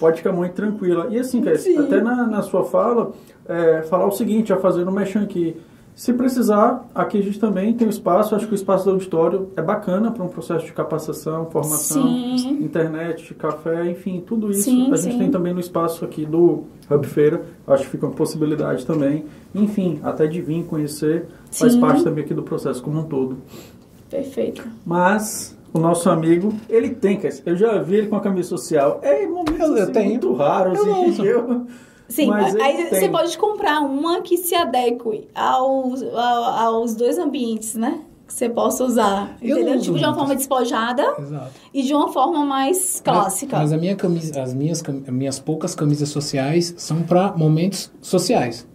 [0.00, 1.06] pode ficar muito tranquila.
[1.10, 3.12] E assim, Cassi, até na, na sua fala,
[3.46, 5.56] é, falar o seguinte, já fazendo um mexão aqui.
[5.94, 9.50] Se precisar, aqui a gente também tem um espaço, acho que o espaço do auditório
[9.56, 12.02] é bacana para um processo de capacitação, formação,
[12.36, 12.58] Sim.
[12.64, 15.18] internet, café, enfim, tudo isso Sim, a gente sim.
[15.20, 19.24] tem também no espaço aqui do Hub Feira, acho que fica uma possibilidade também.
[19.54, 23.36] Enfim, até de vir conhecer, faz parte também aqui do processo como um todo.
[24.10, 24.66] Perfeito.
[24.84, 27.20] Mas o nosso amigo, ele tem.
[27.46, 28.98] Eu já vi ele com a camisa social.
[29.00, 30.08] É momentos Eu- eu assim, tenho.
[30.10, 31.22] muito raros, Eu não uso.
[31.22, 31.66] entendeu?
[32.14, 36.44] Sim, Mas aí você pode comprar uma que se adeque aos, ao-
[36.76, 38.02] aos dois ambientes, né?
[38.26, 39.36] Que você possa usar.
[39.42, 39.80] Eu Entendeu?
[39.80, 41.50] Tipo, de uma forma despojada Exato.
[41.74, 43.58] e de uma forma mais clássica.
[43.58, 48.66] Mas a minha camisa, as minhas, minhas poucas camisas sociais são para momentos sociais.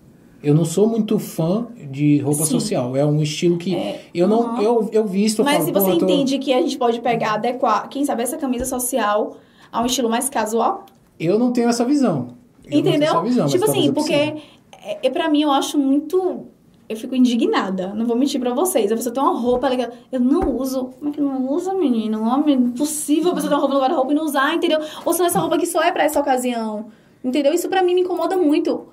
[0.43, 2.51] Eu não sou muito fã de roupa Sim.
[2.51, 2.95] social.
[2.95, 3.75] É um estilo que
[4.13, 4.61] eu não Aham.
[4.61, 5.39] eu, eu visto.
[5.39, 7.87] eu Mas falo, se você "Porra, eu tô- entende que a gente pode pegar, adequar,
[7.89, 9.35] quem sabe essa camisa social
[9.71, 10.85] a um estilo mais casual,
[11.19, 12.37] Eu não tenho essa visão.
[12.71, 13.21] Entendeu?
[13.23, 16.47] visão, tipo assim, eu porque é, é, pra mim eu acho muito.
[16.87, 18.91] Eu fico indignada, não vou mentir pra vocês.
[18.91, 19.89] A pessoa tem uma roupa legal.
[20.11, 20.85] Eu não uso.
[20.97, 22.23] Como é que não usa, menino?
[22.23, 24.79] Homem, impossível a pessoa ter uma roupa no guarda-roupa e não usar, entendeu?
[25.05, 26.87] Ou se não essa roupa que só é pra essa ocasião.
[27.23, 27.53] Entendeu?
[27.53, 28.87] Isso pra mim me incomoda muito.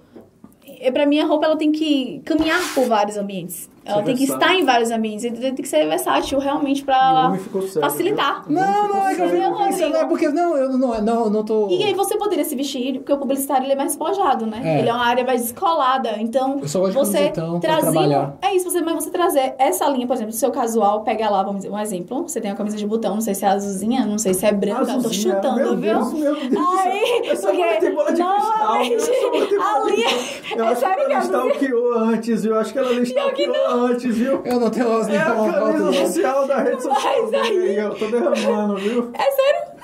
[0.81, 3.71] É, pra mim, a roupa ela tem que caminhar por vários ambientes.
[3.87, 5.25] Ela tem que estar em vários ambientes.
[5.25, 5.55] Entendeu?
[5.55, 7.89] Tem que ser versátil realmente E o pra homem ficou sério.
[7.89, 8.43] facilitar.
[8.49, 11.31] Não, ficou não, é que eu fico Não, pensando, é porque não, eu não, não,
[11.31, 11.69] não tô.
[11.69, 14.61] E aí você poderia se vestir, porque o publicitário ele é mais despojado, né?
[14.65, 14.79] É.
[14.81, 16.17] Ele é uma área mais descolada.
[16.19, 18.33] Então, Eu só gosto você pra trazer.
[18.43, 21.43] É isso, você, mas você trazer essa linha, por exemplo, do seu casual, pega lá,
[21.43, 22.23] vamos dizer, um exemplo.
[22.29, 24.53] Você tem uma camisa de botão, não sei se é azulzinha, não sei se é
[24.53, 25.95] branca, eu tô Azulzinha, chutando, meu viu?
[25.95, 26.81] Deus, meu Deus do céu.
[26.81, 28.77] Aí, Essa mulher tem bola de não, cristal?
[28.77, 30.09] Essa mulher tem a bola de linha.
[30.57, 32.59] Eu É acho que ela stalkeou antes, viu?
[32.59, 33.55] Acho que ela stalkeou
[33.85, 34.43] antes, viu?
[34.45, 37.23] Eu não tenho as É a nenhuma foto camisa social da rede social.
[37.31, 39.11] Mas aí- aí, eu tô derramando, viu?
[39.15, 39.76] É sério?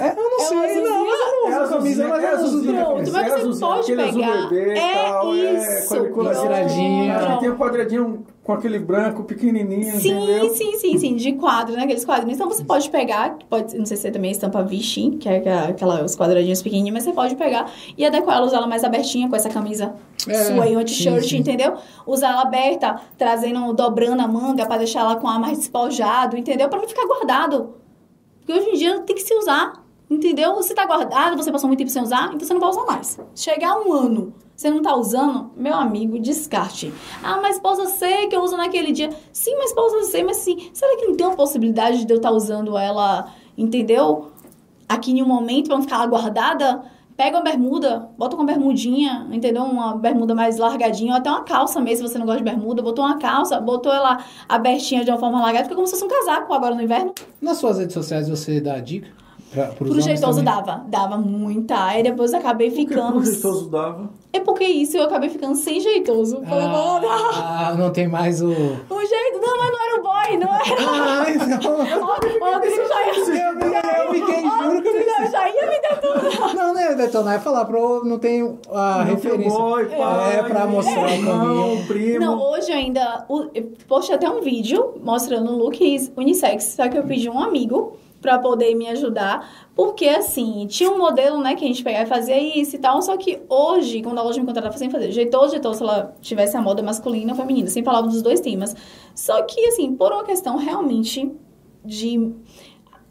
[0.00, 2.26] É, eu não É sei, não, mas eu não uso É a camisa, mas é
[2.30, 2.84] não azulzinha.
[2.84, 4.48] Pronto, mas é você azulzinha, pode aquele azul pegar.
[4.48, 6.10] bebê e É tal, isso.
[6.10, 7.16] Quadradinha.
[7.16, 10.54] Acho que tem um quadradinho com aquele branco pequenininho, Sim, entendeu?
[10.54, 11.84] sim, sim, sim, de quadro, né?
[11.84, 12.34] Aqueles quadrinhos.
[12.36, 15.36] Então você pode pegar, pode, não sei se é também estampa Vichy, que é
[15.68, 19.28] aquela, os quadradinhos pequenininhos, mas você pode pegar e adequar ela, usar ela mais abertinha
[19.28, 19.94] com essa camisa
[20.26, 21.74] É, sua uma sim, t-shirt, entendeu?
[22.06, 26.68] Usar ela aberta, trazendo, dobrando a manga pra deixar ela com ar mais despojado, entendeu?
[26.68, 27.74] Pra não ficar guardado.
[28.40, 29.74] Porque hoje em dia tem que se usar,
[30.10, 30.54] entendeu?
[30.56, 33.20] Você tá guardado, você passou muito tempo sem usar, então você não vai usar mais.
[33.34, 36.92] Chegar um ano, você não tá usando, meu amigo, descarte.
[37.22, 39.08] Ah, mas possa ser que eu uso naquele dia.
[39.32, 40.70] Sim, mas possa ser, mas sim.
[40.74, 44.32] Será que não tem uma possibilidade de eu estar usando ela, entendeu?
[44.88, 46.82] Aqui em um momento pra não ficar guardada?
[47.16, 49.62] Pega uma bermuda, bota uma bermudinha, entendeu?
[49.62, 52.82] Uma bermuda mais largadinha, ou até uma calça mesmo, se você não gosta de bermuda.
[52.82, 56.08] Botou uma calça, botou ela abertinha de uma forma largada, fica como se fosse um
[56.08, 57.14] casaco agora no inverno.
[57.40, 59.19] Nas suas redes sociais você dá dica?
[59.52, 61.84] Pra, pros Pro dava, dava muita.
[61.86, 63.12] Aí depois eu acabei Por que ficando.
[63.14, 64.10] pro jeitoso dava?
[64.32, 66.40] É porque isso eu acabei ficando sem jeitoso.
[66.48, 68.46] Falei, mano, Ah, não tem mais o.
[68.48, 68.50] o
[69.06, 69.40] jeito.
[69.40, 70.76] Não, mas não era o boy, não era.
[70.88, 71.80] Ah, então.
[71.80, 73.10] O Rodrigo já ia.
[73.10, 76.54] Eu, eu fiquei, juro que eu Eu já ia me detonar.
[76.54, 79.50] Não, não é detonar, é falar, pro, não tem a referência.
[79.58, 81.86] boy, pai, é pra mostrar o caminho.
[81.86, 82.20] primo.
[82.20, 83.26] Não, hoje ainda.
[83.54, 86.64] Eu postei até um vídeo mostrando looks unissex.
[86.76, 89.68] Só que eu pedi um amigo pra poder me ajudar.
[89.74, 93.00] Porque, assim, tinha um modelo, né, que a gente pegava e fazia isso e tal.
[93.02, 96.56] Só que hoje, quando a loja me contratava, sempre fazer jeitoso, jeitoso, se ela tivesse
[96.56, 97.68] a moda masculina ou feminina.
[97.68, 98.74] Sempre falava dos dois temas.
[99.14, 101.30] Só que, assim, por uma questão realmente
[101.84, 102.32] de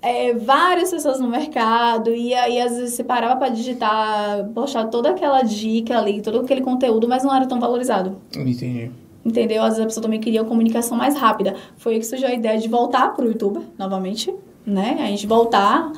[0.02, 5.10] é, várias pessoas no mercado e aí às vezes você parava pra digitar, postar toda
[5.10, 8.18] aquela dica ali, todo aquele conteúdo, mas não era tão valorizado.
[8.30, 8.92] Entendi.
[9.26, 9.62] Entendeu?
[9.62, 11.56] Às vezes a pessoa também queria uma comunicação mais rápida.
[11.78, 14.34] Foi aí que surgiu a ideia de voltar pro YouTube, novamente,
[14.66, 14.98] né?
[15.02, 15.92] A gente voltar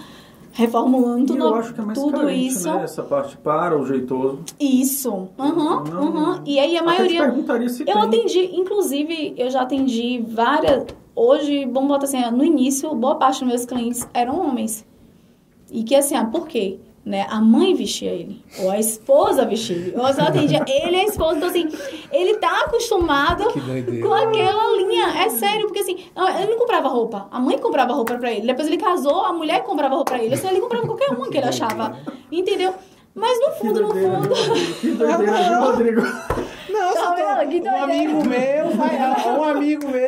[0.53, 2.69] reformulando tudo, eu acho que é mais tudo carente, isso.
[2.71, 2.83] né?
[2.83, 4.39] Essa parte para o jeitoso.
[4.59, 5.29] Isso.
[5.39, 6.41] Aham, Não- aham.
[6.45, 7.21] E aí a maioria.
[7.21, 7.95] perguntaria se Eu tem.
[7.95, 10.85] atendi, inclusive, eu já atendi várias.
[11.15, 14.85] Hoje, vamos botar assim, no início, boa parte dos meus clientes eram homens.
[15.71, 16.79] E que assim, ah, por quê?
[17.05, 17.25] Né?
[17.29, 19.93] A mãe vestia ele, ou a esposa vestia ele.
[19.95, 21.37] Eu só atendia ele e a esposa.
[21.37, 21.67] Então, assim,
[22.11, 23.43] ele tá acostumado
[24.01, 25.07] com aquela linha.
[25.23, 25.97] É sério, porque assim,
[26.39, 27.27] ele não comprava roupa.
[27.31, 28.45] A mãe comprava roupa pra ele.
[28.47, 30.33] Depois ele casou, a mulher comprava roupa pra ele.
[30.35, 31.97] Assim, ele comprava qualquer uma que ele achava.
[32.31, 32.73] Entendeu?
[33.13, 34.29] Mas no Que fundo, no fundo.
[34.79, 36.01] Que doideira, viu, Rodrigo?
[36.69, 40.01] Não, Tá só tô- um amigo meu, vai, um amigo meu,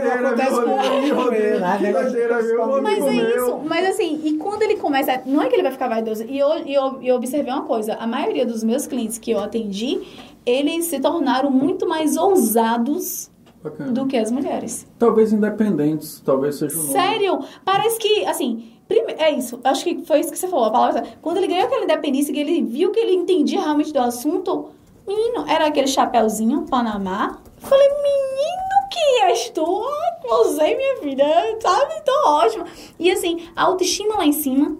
[0.00, 0.66] acontece amigo
[1.14, 1.16] meu.
[1.16, 1.78] Rodrigo, né?
[1.80, 3.36] viu, acontece com Mas amigo é meu.
[3.46, 6.38] isso, mas assim, e quando ele começa, não é que ele vai ficar vaidoso, e
[6.38, 10.00] eu, e eu, eu observei uma coisa, a maioria dos meus clientes que eu atendi,
[10.46, 13.30] eles se tornaram muito mais ousados
[13.62, 13.92] Bacana.
[13.92, 14.86] do que as mulheres.
[14.98, 16.92] Talvez independentes, talvez seja o nome.
[16.92, 17.38] Sério?
[17.64, 21.04] Parece que, assim, prime- é isso, acho que foi isso que você falou, a palavra.
[21.20, 24.70] Quando ele ganhou aquela independência, que ele viu que ele entendia realmente do assunto,
[25.06, 27.38] menino, era aquele chapéuzinho, Panamá.
[27.62, 28.98] Eu Falei, menino, que?
[29.22, 31.24] Ah, Usei minha vida,
[31.60, 32.02] sabe?
[32.04, 32.66] Tô ótima.
[32.98, 34.76] E assim, a autoestima lá em cima.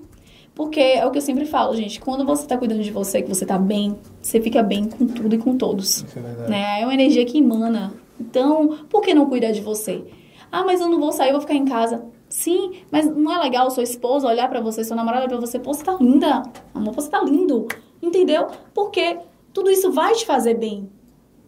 [0.54, 2.00] Porque é o que eu sempre falo, gente.
[2.00, 5.34] Quando você tá cuidando de você, que você tá bem, você fica bem com tudo
[5.34, 5.98] e com todos.
[5.98, 6.50] Isso é verdade.
[6.50, 6.80] Né?
[6.80, 7.94] É uma energia que emana.
[8.20, 10.04] Então, por que não cuidar de você?
[10.50, 12.04] Ah, mas eu não vou sair, eu vou ficar em casa.
[12.28, 15.58] Sim, mas não é legal sua esposa olhar pra você, sua namorada olhar pra você,
[15.58, 16.42] pô, você tá linda.
[16.74, 17.68] Amor, você tá lindo.
[18.02, 18.48] Entendeu?
[18.74, 19.18] Porque
[19.52, 20.90] tudo isso vai te fazer bem.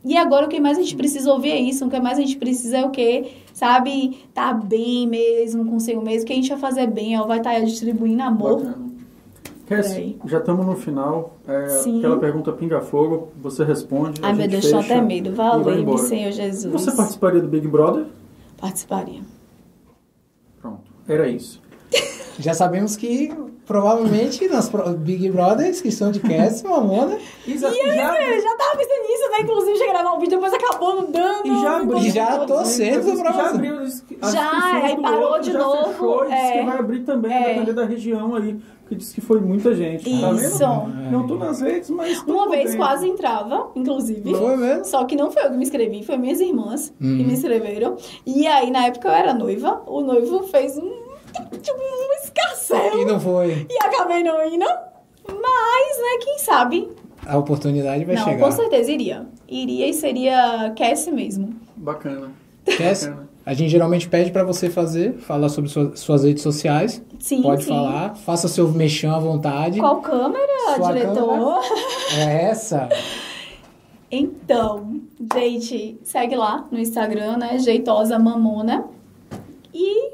[0.04, 2.22] E agora o que mais a gente precisa ouvir é isso, o que mais a
[2.22, 3.32] gente precisa é o quê?
[3.52, 4.18] Sabe?
[4.32, 7.58] Tá bem mesmo consigo mesmo, o que a gente vai fazer bem, ó, vai estar
[7.60, 8.74] distribuindo amor.
[9.70, 9.94] Cass,
[10.24, 11.36] já estamos no final.
[11.46, 11.98] É, Sim.
[11.98, 14.20] aquela pergunta pinga-fogo, você responde.
[14.20, 15.32] a Ai, meu gente Deus, tô fecha até medo.
[15.32, 15.96] Valeu.
[15.98, 16.72] Senhor Jesus.
[16.72, 18.06] Você participaria do Big Brother?
[18.56, 19.20] Participaria.
[20.60, 21.62] Pronto, era isso.
[22.40, 23.32] Já sabemos que
[23.70, 24.68] provavelmente nas
[24.98, 27.16] Big Brothers que são de Cass, Mamona,
[27.46, 29.40] Isa, Eu já tava pensando nisso, né?
[29.42, 31.46] Inclusive, já gravar um vídeo, depois acabou não dando.
[31.46, 31.98] E já abriu.
[31.98, 35.58] E já tô cedo pra Já abriu as, Já, aí do parou outro, de já
[35.60, 36.58] novo, Fechou, e disse é.
[36.58, 37.48] que vai abrir também, É.
[37.54, 38.58] depender da região aí.
[38.88, 40.02] Que disse que foi muita gente.
[40.02, 40.58] Tá Isso.
[40.58, 41.10] vendo?
[41.12, 42.20] Não tô nas redes, mas.
[42.22, 44.34] Uma vez quase entrava, inclusive.
[44.34, 44.84] Foi mesmo?
[44.84, 47.18] Só que não foi eu que me inscrevi, foi minhas irmãs que Uhum.
[47.18, 47.96] me inscreveram.
[48.26, 49.80] E aí, na época, eu era noiva.
[49.86, 50.90] O noivo fez um,
[51.62, 52.98] tipo, um escarcel.
[53.00, 53.66] e não foi.
[53.70, 54.64] E acabei não indo.
[55.28, 56.88] Mas, né, quem sabe?
[57.26, 58.44] A oportunidade vai não, chegar.
[58.44, 59.26] com certeza iria.
[59.48, 61.54] Iria e seria Cassie mesmo.
[61.76, 62.30] Bacana.
[62.78, 63.28] Cass, Bacana.
[63.44, 67.02] a gente geralmente pede pra você fazer, falar sobre sua- suas redes sociais.
[67.18, 67.68] Sim, Pode sim.
[67.70, 69.78] falar, faça seu mexão à vontade.
[69.78, 71.60] Qual câmera, Sua diretor?
[72.18, 72.88] É essa.
[74.10, 75.00] Então,
[75.34, 77.58] gente, segue lá no Instagram, né?
[77.58, 78.86] Jeitosa Mamona.
[79.72, 80.12] E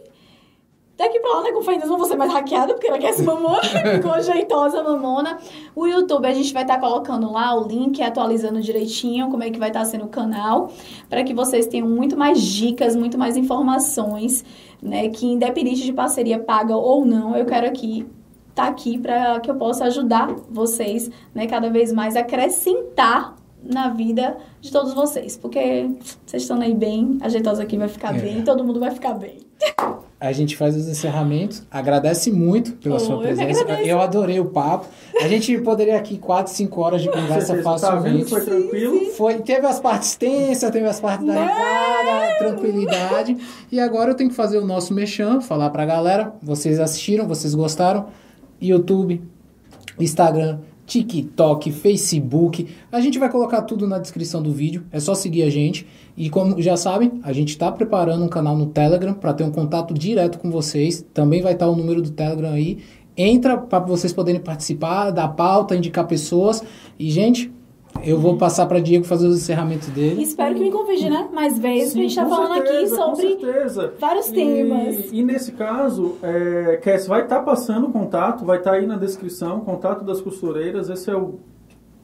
[0.97, 1.53] daqui pra lá, né?
[1.53, 3.61] Com Deus, não vou ser mais hackeada, porque ela quer ser mamona.
[3.63, 5.39] Ficou Jeitosa Mamona.
[5.75, 9.59] O YouTube, a gente vai estar colocando lá o link, atualizando direitinho como é que
[9.59, 10.73] vai estar sendo o canal,
[11.09, 14.45] para que vocês tenham muito mais dicas, muito mais informações,
[14.83, 15.09] né?
[15.09, 18.07] Que independente de parceria paga ou não, eu quero aqui
[18.55, 23.37] tá aqui para que eu possa ajudar vocês, né, cada vez mais acrescentar
[23.73, 25.89] na vida de todos vocês, porque
[26.27, 28.21] vocês estão aí bem, a jeitosa aqui vai ficar É.
[28.21, 29.39] bem, todo mundo vai ficar bem.
[30.19, 31.63] A gente faz os encerramentos.
[31.71, 33.61] Agradece muito pela Oh, sua eu presença.
[33.63, 33.89] agradeço.
[33.89, 34.87] Eu adorei o papo.
[35.21, 38.31] A gente poderia aqui 4, 5 horas de conversa tá facilmente.
[38.31, 39.01] Foi tranquilo.
[39.13, 43.37] Foi, teve as partes tensas, teve as partes da risada, tranquilidade.
[43.71, 46.33] E agora eu tenho que fazer o nosso mexão, falar pra galera.
[46.43, 48.07] Vocês assistiram, vocês gostaram?
[48.61, 49.23] YouTube,
[50.01, 52.69] Instagram, TikTok, Facebook.
[52.93, 54.85] A gente vai colocar tudo na descrição do vídeo.
[54.93, 55.87] É só seguir a gente.
[56.17, 59.51] E como já sabem, a gente está preparando um canal no Telegram para ter um
[59.51, 61.05] contato direto com vocês.
[61.13, 62.79] Também vai estar o número do Telegram aí.
[63.17, 66.63] Entra para vocês poderem participar da pauta, indicar pessoas.
[66.99, 67.51] E, gente,
[68.05, 70.23] eu vou passar para Diego fazer os encerramentos dele.
[70.23, 73.29] espero que me convide, né, mais vezes, porque a gente tá falando certeza, aqui sobre
[73.29, 73.95] certeza.
[73.99, 75.13] vários E- temas.
[75.13, 79.61] E, nesse caso, é, Cass vai estar passando o contato, vai estar aí na descrição,
[79.61, 80.89] contato das costureiras.
[80.91, 81.39] Esse é o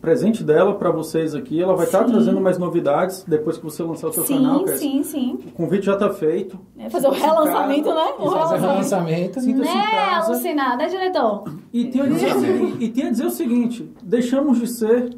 [0.01, 1.63] presente dela para vocês aqui.
[1.63, 2.13] Ela vai estar Sim.
[2.13, 4.81] trazendo mais novidades depois que você lançar o seu canal, Sim, Cass.
[4.81, 5.39] sim, sim.
[5.47, 6.59] O convite já está feito.
[6.77, 8.13] É fazer o relançamento, né?
[8.19, 9.41] O Fazer o relançamento.
[9.41, 10.33] Sinta-se Né, casa.
[10.33, 11.45] alucinar, né, diretor?
[11.73, 15.17] E tenho a dizer, o seguinte- e tenho a dizer o seguinte: deixamos de ser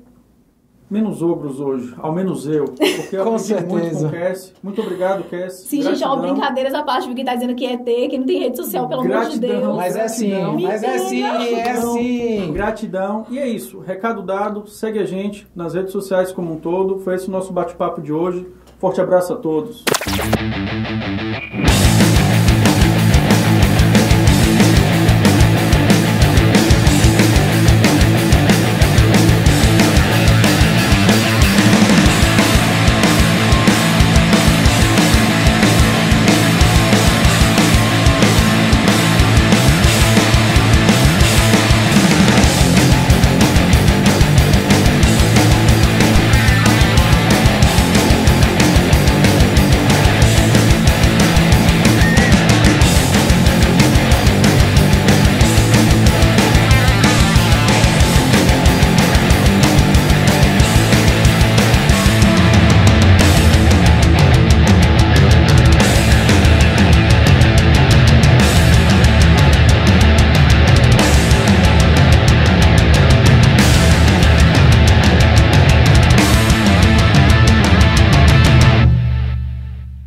[0.94, 2.66] menos ogros hoje, ao menos eu.
[2.66, 4.08] Porque eu Com aprendi muito certeza.
[4.08, 4.54] com o Cass.
[4.62, 5.52] Muito obrigado, Cass.
[5.54, 6.20] Sim, gente, ó, Gratidão.
[6.34, 9.00] brincadeiras à parte, porque tá dizendo que é ET, que não tem rede social, pelo
[9.02, 9.60] amor de Gratidão.
[9.60, 9.76] Deus.
[9.76, 10.60] Mas é assim, Gratidão.
[10.60, 12.52] mas é assim, é assim.
[12.52, 13.26] Gratidão.
[13.30, 13.80] E é isso.
[13.80, 14.66] Recado dado.
[14.68, 17.00] Segue a gente nas redes sociais como um todo.
[17.00, 18.46] Foi esse o nosso bate-papo de hoje.
[18.78, 19.84] Forte abraço a todos.